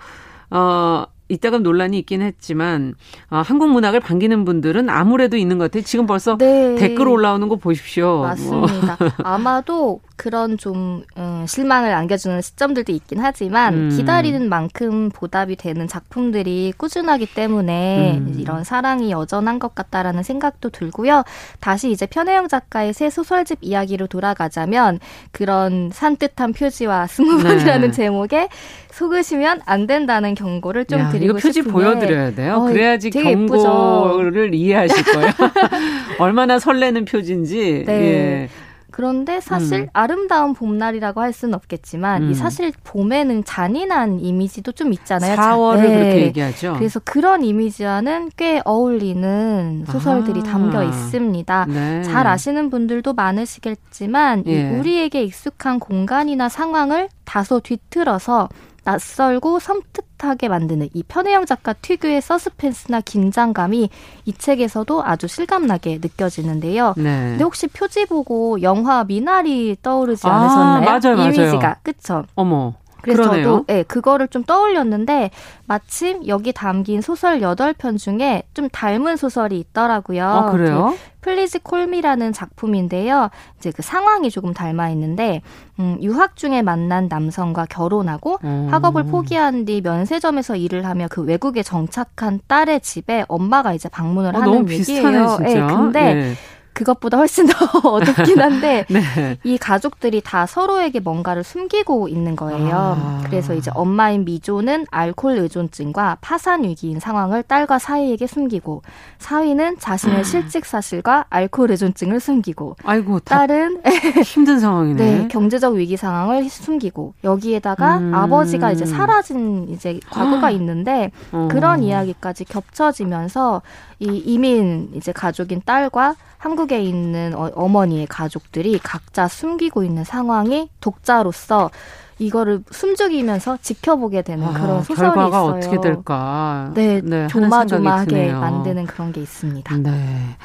어 0.52 1.06
이따가 1.32 1.58
논란이 1.58 1.98
있긴 2.00 2.22
했지만 2.22 2.94
어, 3.30 3.38
한국 3.38 3.70
문학을 3.70 4.02
반기는 4.02 4.44
분들은 4.44 4.90
아무래도 4.90 5.38
있는 5.38 5.58
것 5.58 5.66
같아요. 5.66 5.84
지금 5.84 6.06
벌써 6.06 6.38
네. 6.38 6.76
댓글 6.76 7.08
올라오는 7.08 7.48
거 7.48 7.56
보십시오. 7.56 8.22
맞습니다. 8.22 8.98
뭐. 9.00 9.10
아마도 9.24 10.02
그런 10.18 10.58
좀 10.58 11.04
음, 11.18 11.46
실망을 11.48 11.94
안겨주는 11.94 12.42
시점들도 12.42 12.92
있긴 12.92 13.20
하지만 13.22 13.74
음. 13.74 13.90
기다리는 13.90 14.50
만큼 14.50 15.10
보답이 15.10 15.56
되는 15.56 15.88
작품들이 15.88 16.74
꾸준하기 16.78 17.34
때문에 17.34 18.20
음. 18.20 18.36
이런 18.38 18.64
사랑이 18.64 19.10
여전한 19.10 19.58
것 19.58 19.74
같다라는 19.74 20.22
생각도 20.24 20.70
들고요. 20.70 21.24
다시 21.60 21.90
이제 21.90 22.06
편혜영 22.06 22.50
작가의 22.50 22.94
새 22.94 23.10
소설집 23.10 23.60
이야기로 23.62 24.08
돌아가자면 24.08 25.00
그런 25.32 25.90
산뜻한 25.92 26.54
표지와 26.54 27.08
스무번이라는 27.10 27.88
네. 27.88 27.92
제목에 27.92 28.50
속으시면 28.92 29.62
안 29.66 29.88
된다는 29.88 30.36
경고를 30.36 30.86
좀 30.86 31.00
야, 31.00 31.10
드리고 31.10 31.21
이거 31.24 31.34
표지 31.34 31.54
싶은데. 31.54 31.72
보여드려야 31.72 32.36
돼요. 32.36 32.56
어, 32.56 32.60
그래야지 32.66 33.10
경고를 33.10 34.54
예쁘죠? 34.54 34.56
이해하실 34.56 35.04
거예요. 35.04 35.32
얼마나 36.20 36.60
설레는 36.60 37.06
표지인지. 37.06 37.84
네. 37.86 37.94
예. 37.94 38.50
그런데 38.92 39.40
사실 39.40 39.80
음. 39.80 39.88
아름다운 39.94 40.54
봄날이라고 40.54 41.22
할 41.22 41.34
수는 41.34 41.56
없겠지만 41.56 42.24
음. 42.24 42.32
이 42.32 42.36
사실 42.36 42.72
봄에는 42.84 43.44
잔인한 43.46 44.20
이미지도 44.20 44.74
좀 44.74 44.94
있잖아요. 44.94 45.36
4월을 45.38 45.82
네. 45.82 45.88
그렇게 45.88 46.22
얘기하죠. 46.24 46.74
그래서 46.78 47.00
그런 47.04 47.44
이미지와는 47.44 48.32
꽤 48.36 48.62
어울리는 48.66 49.86
소설들이 49.88 50.42
아. 50.42 50.44
담겨 50.44 50.84
있습니다. 50.84 51.66
네. 51.70 52.04
잘 52.04 52.28
아시는 52.28 52.70
분들도 52.70 53.14
많으시겠지만 53.14 54.44
예. 54.48 54.70
우리에게 54.78 55.24
익숙한 55.24 55.80
공간이나 55.80 56.50
상황을 56.50 57.08
다소 57.24 57.62
뒤틀어서 57.62 58.50
낯설고 58.84 59.60
섬뜩하게 59.60 60.50
만드는 60.50 60.90
이 60.94 61.04
편혜영 61.04 61.46
작가 61.46 61.74
특유의 61.74 62.22
서스펜스나 62.22 63.02
긴장감이 63.02 63.90
이 64.26 64.34
책에서도 64.34 65.04
아주 65.04 65.28
실감나게 65.28 66.00
느껴지는데요. 66.02 66.96
네. 66.98 67.04
근데 67.04 67.44
혹시 67.44 67.68
표지 67.68 68.06
보고 68.06 68.62
영화 68.62 69.04
미나리 69.04 69.78
떠오르지 69.82 70.28
아, 70.28 70.34
않으셨나요? 70.34 70.86
맞아요, 70.86 71.16
맞아요. 71.16 71.32
이미지가 71.32 71.78
그쵸? 71.84 72.24
어머. 72.36 72.74
그래서 73.02 73.24
그러네요. 73.24 73.44
저도 73.44 73.66
네, 73.68 73.84
그거를 73.84 74.28
좀 74.28 74.44
떠올렸는데 74.44 75.32
마침 75.66 76.28
여기 76.28 76.54
담긴 76.54 77.02
소설 77.02 77.40
8편 77.40 77.98
중에 77.98 78.44
좀 78.54 78.70
닮은 78.70 79.18
소설이 79.18 79.60
있더라고요. 79.60 80.24
아, 80.24 80.52
그래요? 80.52 80.96
Please 81.22 81.60
Call 81.60 81.84
Me라는 81.84 82.34
작품인데요. 82.34 83.30
이제 83.58 83.72
그 83.72 83.82
상황이 83.82 84.30
조금 84.30 84.54
닮아 84.54 84.90
있는데 84.90 85.42
음, 85.80 85.98
유학 86.02 86.36
중에 86.36 86.62
만난 86.62 87.08
남성과 87.08 87.68
결혼하고 87.68 88.40
음. 88.44 88.68
학업을 88.70 89.06
포기한 89.06 89.66
뒤 89.66 89.82
면세점에서 89.82 90.56
일을 90.56 90.86
하며 90.86 91.08
그 91.10 91.22
외국에 91.22 91.64
정착한 91.64 92.40
딸의 92.48 92.82
집에 92.82 93.24
엄마가 93.28 93.74
이제 93.74 93.88
방문을 93.90 94.36
어, 94.36 94.40
하는 94.40 94.54
너무 94.54 94.72
얘기예요. 94.72 94.78
비슷하네, 94.78 95.28
진짜. 95.28 95.68
네, 95.68 95.76
근데 95.76 96.14
네. 96.14 96.34
그것보다 96.74 97.18
훨씬 97.18 97.48
더 97.48 97.54
어둡긴 97.88 98.40
한데 98.40 98.86
네. 98.90 99.38
이 99.44 99.58
가족들이 99.58 100.22
다 100.22 100.46
서로에게 100.46 101.00
뭔가를 101.00 101.44
숨기고 101.44 102.08
있는 102.08 102.36
거예요. 102.36 102.76
아. 102.76 103.22
그래서 103.26 103.54
이제 103.54 103.72
엄마인 103.74 104.26
미조는 104.26 104.88
알코올 104.90 105.38
의존증과 105.38 106.18
파산 106.22 106.64
위기인 106.64 107.00
상황을 107.00 107.44
딸과 107.44 107.80
사위에게 107.80 108.28
숨기고 108.28 108.84
사위는 109.20 109.80
자신의 109.80 110.20
음. 110.20 110.24
실직 110.24 110.66
사실과 110.66 111.26
알코올 111.30 111.72
의존증을 111.72 112.20
숨기고 112.20 112.78
아이고 112.84 113.20
딸은 113.20 113.82
힘든 114.24 114.60
상황이네. 114.60 115.04
네, 115.04 115.28
경제적 115.28 115.76
위기 115.76 115.98
상황을 115.98 116.50
숨기고 116.50 117.14
여기에다가 117.24 117.98
음. 117.98 118.14
아버지가 118.14 118.72
이제 118.72 118.86
사라진 118.86 119.68
이제 119.70 120.00
과거가 120.10 120.52
있는데 120.52 121.12
어. 121.32 121.48
그런 121.52 121.84
이야기까지 121.84 122.46
겹쳐지면서 122.46 123.62
이 124.00 124.06
이민 124.26 124.90
이제 124.96 125.12
가족인 125.12 125.62
딸과 125.66 126.16
한국에 126.42 126.82
있는 126.82 127.36
어, 127.36 127.52
어머니의 127.54 128.08
가족들이 128.08 128.80
각자 128.80 129.28
숨기고 129.28 129.84
있는 129.84 130.04
상황이 130.04 130.70
독자로서 130.80 131.70
이거를 132.18 132.64
숨죽이면서 132.72 133.60
지켜보게 133.62 134.24
되는 134.24 134.48
아, 134.48 134.54
그런 134.54 134.84
소설이 134.84 135.14
결과가 135.14 135.28
있어요. 135.28 135.58
어떻게 135.58 135.80
될까? 135.80 136.72
네, 136.74 137.00
네 137.04 137.28
조마조마하게 137.28 138.34
만드는 138.34 138.88
그런 138.88 139.12
게 139.12 139.22
있습니다. 139.22 139.78
네. 139.78 140.36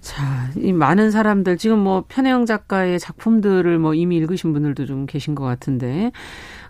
자, 0.00 0.48
이 0.56 0.72
많은 0.72 1.10
사람들 1.10 1.58
지금 1.58 1.80
뭐 1.80 2.04
편혜영 2.06 2.46
작가의 2.46 3.00
작품들을 3.00 3.78
뭐 3.80 3.94
이미 3.94 4.16
읽으신 4.18 4.52
분들도 4.52 4.86
좀 4.86 5.06
계신 5.06 5.34
것 5.34 5.42
같은데 5.42 6.12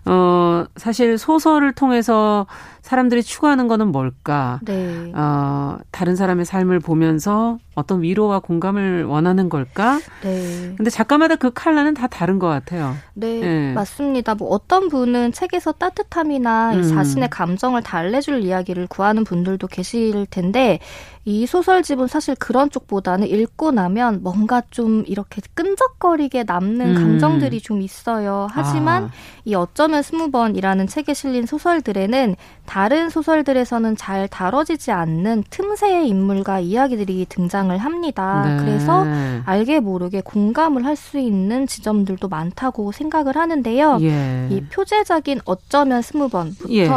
어, 0.05 0.65
사실 0.77 1.19
소설을 1.19 1.73
통해서 1.73 2.47
사람들이 2.83 3.23
추구하는 3.23 3.69
거는 3.69 3.93
뭘까? 3.93 4.59
네. 4.61 5.11
어, 5.15 5.77
다른 5.89 6.17
사람의 6.17 6.43
삶을 6.43 6.81
보면서 6.81 7.57
어떤 7.75 8.03
위로와 8.03 8.39
공감을 8.39 9.05
원하는 9.05 9.47
걸까? 9.47 9.99
네. 10.21 10.73
근데 10.75 10.89
작가마다 10.89 11.37
그 11.37 11.51
칼라는 11.53 11.93
다 11.93 12.07
다른 12.07 12.39
것 12.39 12.47
같아요. 12.47 12.93
네, 13.13 13.39
네. 13.39 13.73
맞습니다. 13.73 14.35
뭐 14.35 14.49
어떤 14.49 14.89
분은 14.89 15.31
책에서 15.31 15.71
따뜻함이나 15.71 16.73
음. 16.73 16.83
자신의 16.83 17.29
감정을 17.29 17.83
달래줄 17.83 18.41
이야기를 18.41 18.87
구하는 18.87 19.23
분들도 19.23 19.65
계실 19.67 20.25
텐데 20.29 20.79
이 21.25 21.45
소설집은 21.45 22.07
사실 22.07 22.35
그런 22.35 22.69
쪽보다는 22.69 23.27
읽고 23.27 23.71
나면 23.71 24.23
뭔가 24.23 24.61
좀 24.71 25.05
이렇게 25.07 25.41
끈적거리게 25.53 26.43
남는 26.43 26.89
음. 26.89 26.93
감정들이 26.95 27.61
좀 27.61 27.81
있어요. 27.81 28.47
하지만 28.51 29.05
아. 29.05 29.09
이 29.45 29.55
어쩌면 29.55 30.01
스무 30.03 30.31
번이라는 30.31 30.87
책에 30.87 31.13
실린 31.13 31.45
소설들에는 31.45 32.35
다른 32.73 33.11
소설들에서는 33.11 33.95
잘 33.97 34.27
다뤄지지 34.27 34.91
않는 34.91 35.43
틈새의 35.51 36.09
인물과 36.09 36.59
이야기들이 36.59 37.27
등장을 37.29 37.77
합니다. 37.77 38.45
네. 38.47 38.65
그래서 38.65 39.05
알게 39.45 39.79
모르게 39.79 40.21
공감을 40.21 40.83
할 40.83 40.95
수 40.95 41.19
있는 41.19 41.67
지점들도 41.67 42.29
많다고 42.29 42.91
생각을 42.91 43.35
하는데요. 43.35 43.99
예. 44.01 44.47
이 44.49 44.61
표제적인 44.61 45.41
어쩌면 45.45 46.01
스무 46.01 46.29
번부터 46.29 46.73
예. 46.73 46.87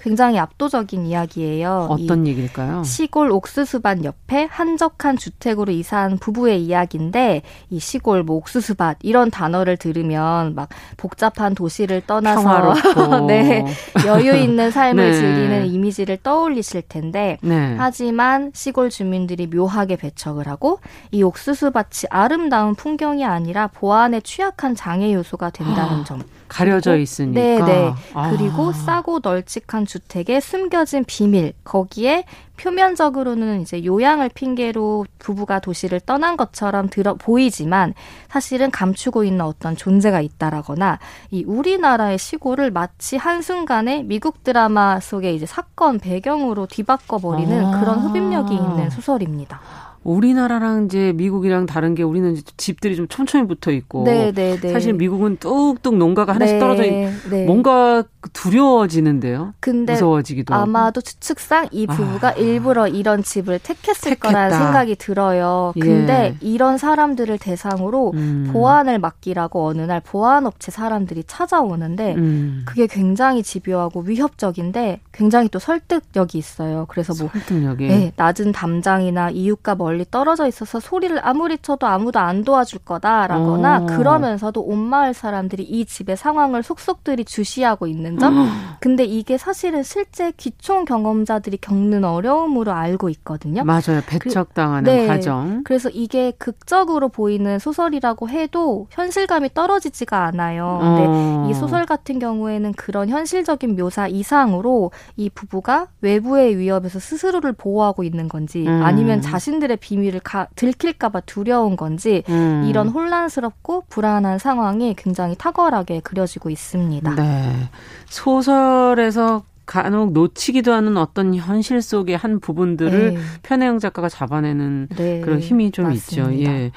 굉장히 0.00 0.38
압도적인 0.38 1.06
이야기예요. 1.06 1.88
어떤 1.90 2.26
얘기일까요? 2.26 2.82
시골 2.84 3.30
옥수수밭 3.30 4.04
옆에 4.04 4.44
한적한 4.50 5.16
주택으로 5.16 5.72
이사한 5.72 6.18
부부의 6.18 6.64
이야기인데 6.64 7.42
이 7.68 7.78
시골 7.78 8.22
뭐 8.22 8.36
옥수수밭 8.36 8.98
이런 9.02 9.30
단어를 9.30 9.76
들으면 9.76 10.54
막 10.54 10.70
복잡한 10.96 11.54
도시를 11.54 12.02
떠나서 12.06 13.26
네 13.28 13.66
여유 14.06 14.34
있는 14.34 14.70
삶을 14.70 15.04
네. 15.10 15.12
즐기는 15.12 15.66
이미지를 15.66 16.16
떠올리실 16.22 16.82
텐데 16.88 17.36
네. 17.42 17.76
하지만 17.78 18.50
시골 18.54 18.88
주민들이 18.90 19.46
묘하게 19.46 19.96
배척을 19.96 20.48
하고 20.48 20.80
이 21.10 21.22
옥수수밭이 21.22 22.08
아름다운 22.08 22.74
풍경이 22.74 23.24
아니라 23.24 23.66
보안에 23.66 24.20
취약한 24.20 24.74
장애 24.74 25.12
요소가 25.12 25.50
된다는 25.50 26.04
점. 26.04 26.22
가려져 26.50 26.96
있으니까. 26.96 27.40
네, 27.40 27.62
네. 27.62 27.94
아. 28.12 28.30
그리고 28.30 28.72
싸고 28.72 29.20
널찍한 29.22 29.86
주택에 29.86 30.40
숨겨진 30.40 31.04
비밀. 31.04 31.52
거기에 31.64 32.24
표면적으로는 32.56 33.62
이제 33.62 33.84
요양을 33.84 34.30
핑계로 34.34 35.06
부부가 35.18 35.60
도시를 35.60 36.00
떠난 36.00 36.36
것처럼 36.36 36.90
들어 36.90 37.14
보이지만 37.14 37.94
사실은 38.28 38.70
감추고 38.70 39.24
있는 39.24 39.42
어떤 39.42 39.76
존재가 39.76 40.20
있다라거나 40.20 40.98
이 41.30 41.44
우리나라의 41.44 42.18
시골을 42.18 42.70
마치 42.70 43.16
한순간에 43.16 44.02
미국 44.02 44.44
드라마 44.44 45.00
속의 45.00 45.36
이제 45.36 45.46
사건 45.46 45.98
배경으로 45.98 46.66
뒤바꿔 46.66 47.18
버리는 47.18 47.64
아. 47.64 47.80
그런 47.80 48.00
흡입력이 48.00 48.54
있는 48.54 48.90
소설입니다. 48.90 49.60
우리나라랑 50.02 50.86
이제 50.86 51.12
미국이랑 51.14 51.66
다른 51.66 51.94
게 51.94 52.02
우리는 52.02 52.34
집들이 52.56 52.96
좀 52.96 53.06
촘촘히 53.08 53.46
붙어 53.46 53.70
있고 53.70 54.04
네, 54.04 54.32
네, 54.32 54.58
네. 54.58 54.72
사실 54.72 54.94
미국은 54.94 55.36
뚝뚝 55.36 55.96
농가가 55.96 56.32
하나씩 56.32 56.56
네, 56.56 56.60
떨어져 56.60 56.84
있 56.84 56.90
네. 57.30 57.44
뭔가 57.44 58.02
두려워지는데요. 58.32 59.54
근데 59.60 59.92
무서워지기도 59.92 60.54
아마도 60.54 61.00
추측상 61.00 61.68
이 61.70 61.86
부부가 61.86 62.28
아. 62.28 62.32
일부러 62.32 62.88
이런 62.88 63.22
집을 63.22 63.58
택했을 63.58 64.10
택했다. 64.12 64.28
거라는 64.28 64.56
생각이 64.58 64.96
들어요. 64.96 65.72
근데 65.78 66.34
예. 66.34 66.36
이런 66.40 66.78
사람들을 66.78 67.38
대상으로 67.38 68.12
음. 68.14 68.50
보안을 68.52 68.98
맡기라고 68.98 69.66
어느 69.66 69.82
날 69.82 70.00
보안 70.00 70.46
업체 70.46 70.70
사람들이 70.70 71.24
찾아오는데 71.26 72.14
음. 72.14 72.62
그게 72.64 72.86
굉장히 72.86 73.42
집요하고 73.42 74.00
위협적인데 74.00 75.00
굉장히 75.12 75.48
또 75.48 75.58
설득력이 75.58 76.38
있어요. 76.38 76.86
그래서 76.88 77.12
뭐 77.18 77.30
설득력이. 77.32 77.86
네, 77.88 78.12
낮은 78.16 78.52
담장이나 78.52 79.30
이웃과 79.30 79.74
멀 79.74 79.89
멀리 79.90 80.04
떨어져 80.08 80.46
있어서 80.46 80.78
소리를 80.78 81.18
아무리 81.26 81.58
쳐도 81.58 81.86
아무도 81.86 82.20
안 82.20 82.44
도와줄 82.44 82.80
거다라거나 82.84 83.80
오. 83.80 83.86
그러면서도 83.86 84.60
온 84.60 84.78
마을 84.78 85.12
사람들이 85.12 85.64
이 85.64 85.84
집의 85.84 86.16
상황을 86.16 86.62
속속들이 86.62 87.24
주시하고 87.24 87.88
있는 87.88 88.18
점. 88.18 88.38
음. 88.38 88.48
근데 88.78 89.04
이게 89.04 89.36
사실은 89.36 89.82
실제 89.82 90.32
기총 90.36 90.84
경험자들이 90.84 91.56
겪는 91.56 92.04
어려움으로 92.04 92.72
알고 92.72 93.08
있거든요. 93.08 93.64
맞아요. 93.64 94.00
배척당하는 94.06 94.84
그, 94.84 94.90
네. 94.90 95.06
과정. 95.08 95.62
그래서 95.64 95.88
이게 95.92 96.30
극적으로 96.38 97.08
보이는 97.08 97.58
소설이라고 97.58 98.28
해도 98.28 98.86
현실감이 98.90 99.52
떨어지지가 99.52 100.24
않아요. 100.26 100.78
근데 100.80 101.04
어. 101.08 101.48
이 101.50 101.54
소설 101.54 101.84
같은 101.84 102.20
경우에는 102.20 102.74
그런 102.74 103.08
현실적인 103.08 103.74
묘사 103.74 104.06
이상으로 104.06 104.92
이 105.16 105.28
부부가 105.30 105.88
외부의 106.00 106.56
위협에서 106.58 107.00
스스로를 107.00 107.52
보호하고 107.54 108.04
있는 108.04 108.28
건지 108.28 108.64
음. 108.68 108.82
아니면 108.84 109.20
자신들의 109.20 109.78
비밀을 109.80 110.20
가, 110.20 110.46
들킬까봐 110.54 111.20
두려운 111.20 111.76
건지 111.76 112.22
음. 112.28 112.66
이런 112.68 112.88
혼란스럽고 112.88 113.84
불안한 113.88 114.38
상황이 114.38 114.94
굉장히 114.96 115.34
탁월하게 115.36 116.00
그려지고 116.00 116.50
있습니다. 116.50 117.14
네. 117.14 117.68
소설에서 118.06 119.42
간혹 119.70 120.12
놓치기도 120.12 120.72
하는 120.72 120.96
어떤 120.96 121.32
현실 121.32 121.80
속의 121.80 122.16
한 122.16 122.40
부분들을 122.40 123.14
네. 123.14 123.20
편혜영 123.44 123.78
작가가 123.78 124.08
잡아내는 124.08 124.88
네. 124.96 125.20
그런 125.20 125.38
힘이 125.38 125.70
좀 125.70 125.84
맞습니다. 125.84 126.32
있죠. 126.32 126.42
예. 126.42 126.48
네. 126.48 126.72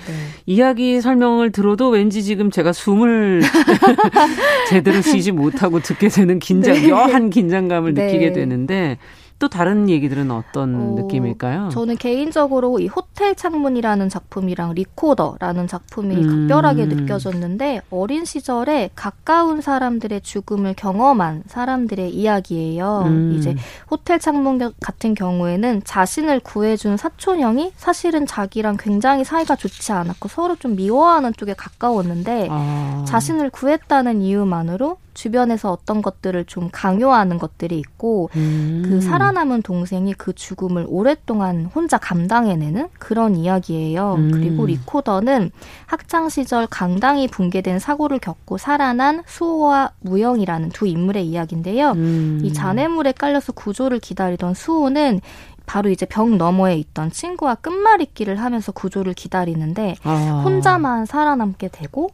이야기 0.46 1.02
설명을 1.02 1.52
들어도 1.52 1.90
왠지 1.90 2.22
지금 2.22 2.52
제가 2.52 2.72
숨을 2.72 3.42
제대로 4.70 5.02
쉬지 5.02 5.32
못하고 5.32 5.80
듣게 5.80 6.08
되는 6.08 6.38
긴장, 6.38 6.76
네. 6.76 6.92
묘한 6.92 7.32
긴장감을 7.32 7.96
느끼게 7.96 8.28
네. 8.28 8.34
되는데 8.34 9.00
또 9.40 9.50
다른 9.50 9.90
얘기들은 9.90 10.32
어떤 10.32 10.76
어, 10.76 11.02
느낌일까요? 11.02 11.70
저는 11.70 11.98
개인적으로 11.98 12.80
이 12.80 12.88
호텔 12.88 13.36
창문이라는 13.36 14.10
작품이랑 14.10 14.74
리코더라는 14.74 15.68
작품이 15.68 16.16
음. 16.16 16.48
각별하게 16.48 16.86
느껴졌는데 16.86 17.82
어린 17.90 18.26
시절에 18.26 18.90
가까운 18.96 19.62
사람들의 19.62 20.22
죽음을 20.22 20.74
경험한 20.76 21.44
사람들의 21.48 22.14
이야기예요. 22.14 23.04
음. 23.06 23.36
이제 23.38 23.56
호텔 23.92 24.20
창문 24.20 24.72
같은 24.82 25.14
경우에는 25.14 25.82
자신을 25.84 26.40
구해준 26.40 26.98
사촌 26.98 27.40
형이 27.40 27.74
사실은 27.76 28.26
자기랑 28.26 28.78
굉장히 28.80 29.24
사이가 29.24 29.56
좋지 29.56 29.92
않았고 29.92 30.30
서로 30.30 30.56
좀 30.56 30.76
미워하는 30.76 31.34
쪽에 31.34 31.54
가까웠는데 31.54 32.48
아. 32.50 33.06
자신을 33.08 33.50
구했다는 33.50 34.22
이유만으로 34.22 34.98
주변에서 35.14 35.72
어떤 35.72 36.02
것들을 36.02 36.46
좀 36.46 36.70
강요하는 36.72 37.38
것들이 37.38 37.78
있고 37.78 38.30
음. 38.36 38.84
그 38.86 39.02
살아남은 39.24 39.62
동생이 39.62 40.14
그 40.14 40.34
죽음을 40.34 40.86
오랫동안 40.90 41.70
혼자 41.74 41.98
감당해내는 41.98 42.90
그런 43.00 43.36
이야기예요. 43.38 44.16
음. 44.16 44.32
그리고 44.32 44.66
리코더는 44.66 45.52
학창 45.86 46.28
시절 46.28 46.68
강당이 46.68 47.30
붕괴된 47.30 47.80
사고를 47.80 48.20
겪고 48.20 48.58
살아난 48.58 49.24
수호와 49.26 49.92
무영이라는 50.02 50.70
두 50.70 50.88
인물의 50.88 51.26
이야기인데요. 51.26 51.92
음. 51.92 52.42
이 52.44 52.52
잔해물에 52.52 53.14
깔려서 53.14 53.54
구조를 53.54 54.00
기다리던 54.00 54.54
수호는 54.54 55.22
바로 55.66 55.90
이제 55.90 56.06
벽 56.06 56.30
너머에 56.30 56.76
있던 56.76 57.10
친구와 57.12 57.56
끝말잇기를 57.56 58.42
하면서 58.42 58.74
구조를 58.74 59.14
기다리는데 59.14 59.96
아. 60.04 60.42
혼자만 60.44 61.06
살아남게 61.06 61.70
되고 61.70 62.10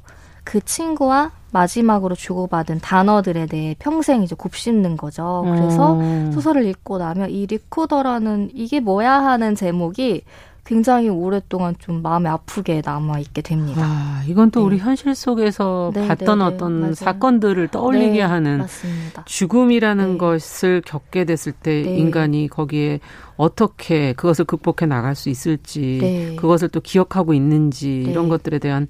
그 0.49 0.59
친구와 0.65 1.29
마지막으로 1.51 2.15
주고받은 2.15 2.79
단어들에 2.79 3.45
대해 3.45 3.75
평생 3.77 4.23
이제 4.23 4.33
곱씹는 4.35 4.97
거죠. 4.97 5.43
그래서 5.45 5.93
음. 5.93 6.31
소설을 6.31 6.65
읽고 6.65 6.97
나면 6.97 7.29
이 7.29 7.45
리코더라는 7.45 8.49
이게 8.55 8.79
뭐야 8.79 9.13
하는 9.13 9.53
제목이 9.53 10.23
굉장히 10.65 11.07
오랫동안 11.07 11.75
좀 11.77 12.01
마음에 12.01 12.29
아프게 12.29 12.81
남아 12.83 13.19
있게 13.19 13.43
됩니다. 13.43 13.81
아, 13.83 14.23
이건 14.27 14.49
또 14.49 14.61
네. 14.61 14.65
우리 14.65 14.77
현실 14.79 15.13
속에서 15.13 15.91
네, 15.93 16.07
봤던 16.07 16.39
네, 16.39 16.45
네. 16.45 16.55
어떤 16.55 16.79
맞아요. 16.79 16.93
사건들을 16.95 17.67
떠올리게 17.67 18.13
네, 18.13 18.21
하는 18.21 18.57
맞습니다. 18.57 19.23
죽음이라는 19.25 20.13
네. 20.13 20.17
것을 20.17 20.81
겪게 20.83 21.25
됐을 21.25 21.51
때 21.51 21.81
인간이 21.81 22.47
거기에 22.47 23.01
어떻게 23.37 24.13
그것을 24.13 24.45
극복해 24.45 24.87
나갈 24.87 25.13
수 25.13 25.29
있을지 25.29 26.35
그것을 26.39 26.69
또 26.69 26.81
기억하고 26.81 27.35
있는지 27.35 28.03
이런 28.07 28.29
것들에 28.29 28.57
대한 28.57 28.87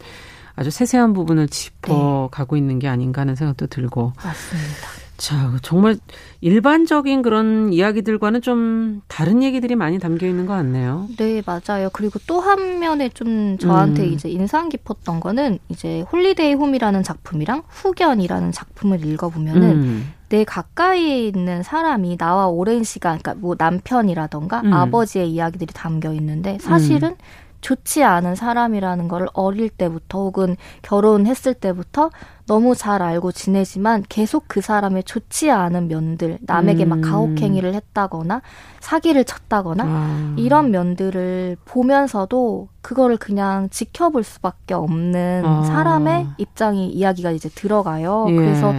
아주 0.60 0.72
세세한 0.72 1.14
부분을 1.14 1.48
짚어가고 1.48 2.56
네. 2.56 2.60
있는 2.60 2.80
게 2.80 2.90
아닌가 2.90 3.22
하는 3.22 3.34
생각도 3.36 3.68
들고. 3.68 4.12
맞습니다. 4.22 4.88
자, 5.16 5.58
정말 5.62 5.98
일반적인 6.42 7.22
그런 7.22 7.72
이야기들과는 7.72 8.42
좀 8.42 9.02
다른 9.08 9.42
얘기들이 9.42 9.76
많이 9.76 10.00
담겨 10.00 10.28
있는 10.28 10.46
것 10.46 10.54
같네요. 10.54 11.08
네, 11.18 11.42
맞아요. 11.46 11.90
그리고 11.94 12.20
또 12.28 12.42
한 12.42 12.80
면에 12.80 13.08
좀 13.08 13.58
저한테 13.58 14.04
음. 14.04 14.14
이제 14.14 14.28
인상 14.30 14.68
깊었던 14.68 15.22
거는 15.22 15.60
이제 15.70 16.02
Holiday 16.12 16.56
Home이라는 16.56 17.04
작품이랑 17.04 17.64
후견이라는 17.70 18.52
작품을 18.52 19.06
읽어보면은 19.06 19.62
음. 19.62 20.14
내 20.28 20.44
가까이에 20.44 21.26
있는 21.26 21.64
사람이 21.64 22.18
나와 22.18 22.48
오랜 22.48 22.84
시간, 22.84 23.18
그러니까 23.18 23.36
뭐 23.42 23.56
남편이라던가 23.58 24.62
음. 24.62 24.74
아버지의 24.74 25.32
이야기들이 25.32 25.74
담겨 25.74 26.14
있는데 26.14 26.58
사실은 26.60 27.12
음. 27.12 27.16
좋지 27.62 28.04
않은 28.04 28.36
사람이라는 28.36 29.08
걸 29.08 29.28
어릴 29.34 29.70
때부터 29.70 30.20
혹은 30.20 30.56
결혼했을 30.82 31.54
때부터 31.54 32.10
너무 32.48 32.74
잘 32.74 33.02
알고 33.02 33.32
지내지만 33.32 34.04
계속 34.10 34.46
그 34.48 34.62
사람의 34.62 35.04
좋지 35.04 35.52
않은 35.52 35.88
면들, 35.88 36.40
남에게 36.42 36.86
음. 36.86 36.90
막 36.90 37.02
가혹행위를 37.02 37.76
했다거나 37.76 38.42
사기를 38.80 39.24
쳤다거나 39.24 39.84
아. 39.86 40.34
이런 40.38 40.72
면들을 40.72 41.58
보면서도 41.66 42.70
그거를 42.82 43.18
그냥 43.18 43.70
지켜볼 43.70 44.24
수밖에 44.24 44.74
없는 44.74 45.44
아. 45.46 45.64
사람의 45.64 46.28
입장이 46.38 46.90
이야기가 46.90 47.32
이제 47.32 47.50
들어가요. 47.50 48.26
예. 48.30 48.36
그래서 48.36 48.74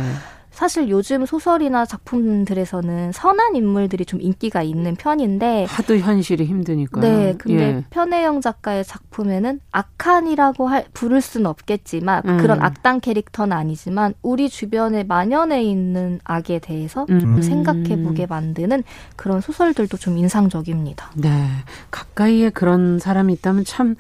사실 0.61 0.91
요즘 0.91 1.25
소설이나 1.25 1.87
작품들에서는 1.87 3.13
선한 3.13 3.57
인물들이 3.57 4.05
좀 4.05 4.21
인기가 4.21 4.63
있는 4.63 4.95
편인데 4.95 5.65
하도 5.67 5.97
현실이 5.97 6.45
힘드니까. 6.45 7.01
네, 7.01 7.35
근데 7.39 7.63
예. 7.63 7.85
편혜영 7.89 8.43
작가의 8.43 8.85
작품에는 8.85 9.61
악한이라고 9.73 10.69
할, 10.69 10.85
부를 10.93 11.23
수는 11.23 11.47
없겠지만 11.47 12.25
음. 12.27 12.37
그런 12.37 12.61
악당 12.61 13.01
캐릭터는 13.01 13.57
아니지만 13.57 14.13
우리 14.21 14.51
주변에 14.51 15.03
만연해 15.03 15.63
있는 15.63 16.21
악에 16.25 16.59
대해서 16.59 17.07
음. 17.09 17.41
생각해 17.41 18.03
보게 18.03 18.27
만드는 18.27 18.83
그런 19.17 19.41
소설들도 19.41 19.97
좀 19.97 20.19
인상적입니다. 20.19 21.13
네, 21.15 21.47
가까이에 21.91 22.51
그런 22.51 22.99
사람이 22.99 23.33
있다면 23.33 23.65
참 23.65 23.97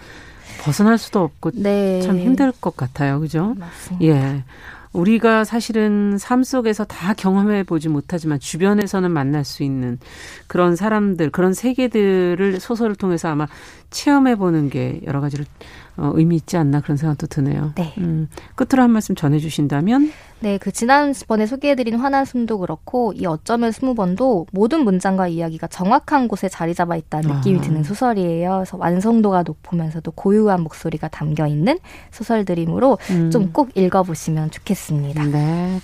벗어날 0.61 0.98
수도 0.98 1.20
없고 1.20 1.52
네. 1.54 2.02
참 2.02 2.18
힘들 2.18 2.52
것 2.52 2.76
같아요, 2.76 3.18
그죠? 3.18 3.54
맞습니다. 3.56 4.04
예. 4.04 4.44
우리가 4.93 5.45
사실은 5.45 6.18
삶 6.18 6.43
속에서 6.43 6.84
다 6.84 7.14
경험해 7.14 7.62
보지 7.62 7.88
못하지만 7.88 8.41
주변에서는 8.41 9.11
만날 9.11 9.45
수 9.45 9.62
있는 9.62 9.99
그런 10.49 10.74
사람들, 10.74 11.30
그런 11.30 11.55
세계들을 11.55 12.59
소설을 12.59 12.97
통해서 12.97 13.28
아마 13.28 13.47
체험해 13.91 14.36
보는 14.36 14.68
게 14.68 15.01
여러 15.07 15.20
가지로 15.20 15.45
어, 15.97 16.12
의미 16.14 16.36
있지 16.36 16.57
않나 16.57 16.80
그런 16.80 16.97
생각도 16.97 17.26
드네요. 17.26 17.72
네. 17.76 17.95
음, 17.99 18.28
끝으로 18.55 18.82
한 18.82 18.91
말씀 18.91 19.14
전해주신다면? 19.14 20.12
네, 20.41 20.57
그 20.57 20.72
지난번에 20.72 21.47
소개해드린 21.47 21.97
화난 21.97 22.24
숨도 22.24 22.59
그렇고 22.59 23.12
이 23.14 23.26
어쩌면 23.26 23.72
스무 23.72 23.95
번도 23.95 24.47
모든 24.53 24.84
문장과 24.84 25.28
이야기가 25.28 25.66
정확한 25.66 26.28
곳에 26.28 26.49
자리 26.49 26.74
잡아 26.74 26.97
있다는 26.97 27.36
느낌이 27.36 27.59
아. 27.59 27.62
드는 27.62 27.82
소설이에요. 27.82 28.53
그래서 28.53 28.76
완성도가 28.78 29.43
높으면서도 29.43 30.12
고유한 30.12 30.62
목소리가 30.62 31.09
담겨 31.09 31.47
있는 31.47 31.78
소설들이므로 32.11 32.99
음. 33.11 33.30
좀꼭 33.30 33.76
읽어보시면 33.76 34.51
좋겠습니다. 34.51 35.24
네. 35.26 35.80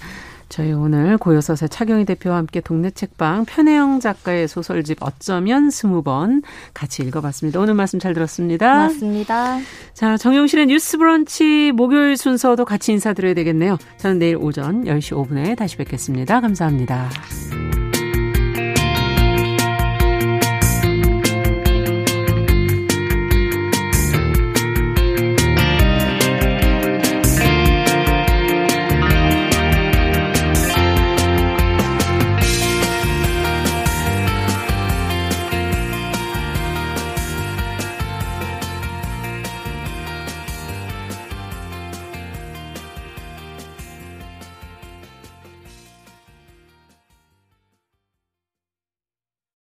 저희 0.48 0.72
오늘 0.72 1.18
고요서세 1.18 1.68
차경희 1.68 2.04
대표와 2.04 2.36
함께 2.36 2.60
동네 2.60 2.90
책방 2.90 3.46
편혜영 3.46 4.00
작가의 4.00 4.48
소설집 4.48 4.98
어쩌면 5.02 5.70
스무 5.70 6.02
번 6.02 6.42
같이 6.72 7.02
읽어봤습니다. 7.02 7.60
오늘 7.60 7.74
말씀 7.74 7.98
잘 7.98 8.14
들었습니다. 8.14 8.72
고맙습니다. 8.72 9.58
자, 9.92 10.16
정용실의 10.16 10.66
뉴스 10.66 10.98
브런치 10.98 11.72
목요일 11.74 12.16
순서도 12.16 12.64
같이 12.64 12.92
인사드려야 12.92 13.34
되겠네요. 13.34 13.76
저는 13.98 14.18
내일 14.18 14.36
오전 14.36 14.84
10시 14.84 15.16
5분에 15.16 15.56
다시 15.56 15.76
뵙겠습니다. 15.76 16.40
감사합니다. 16.40 17.10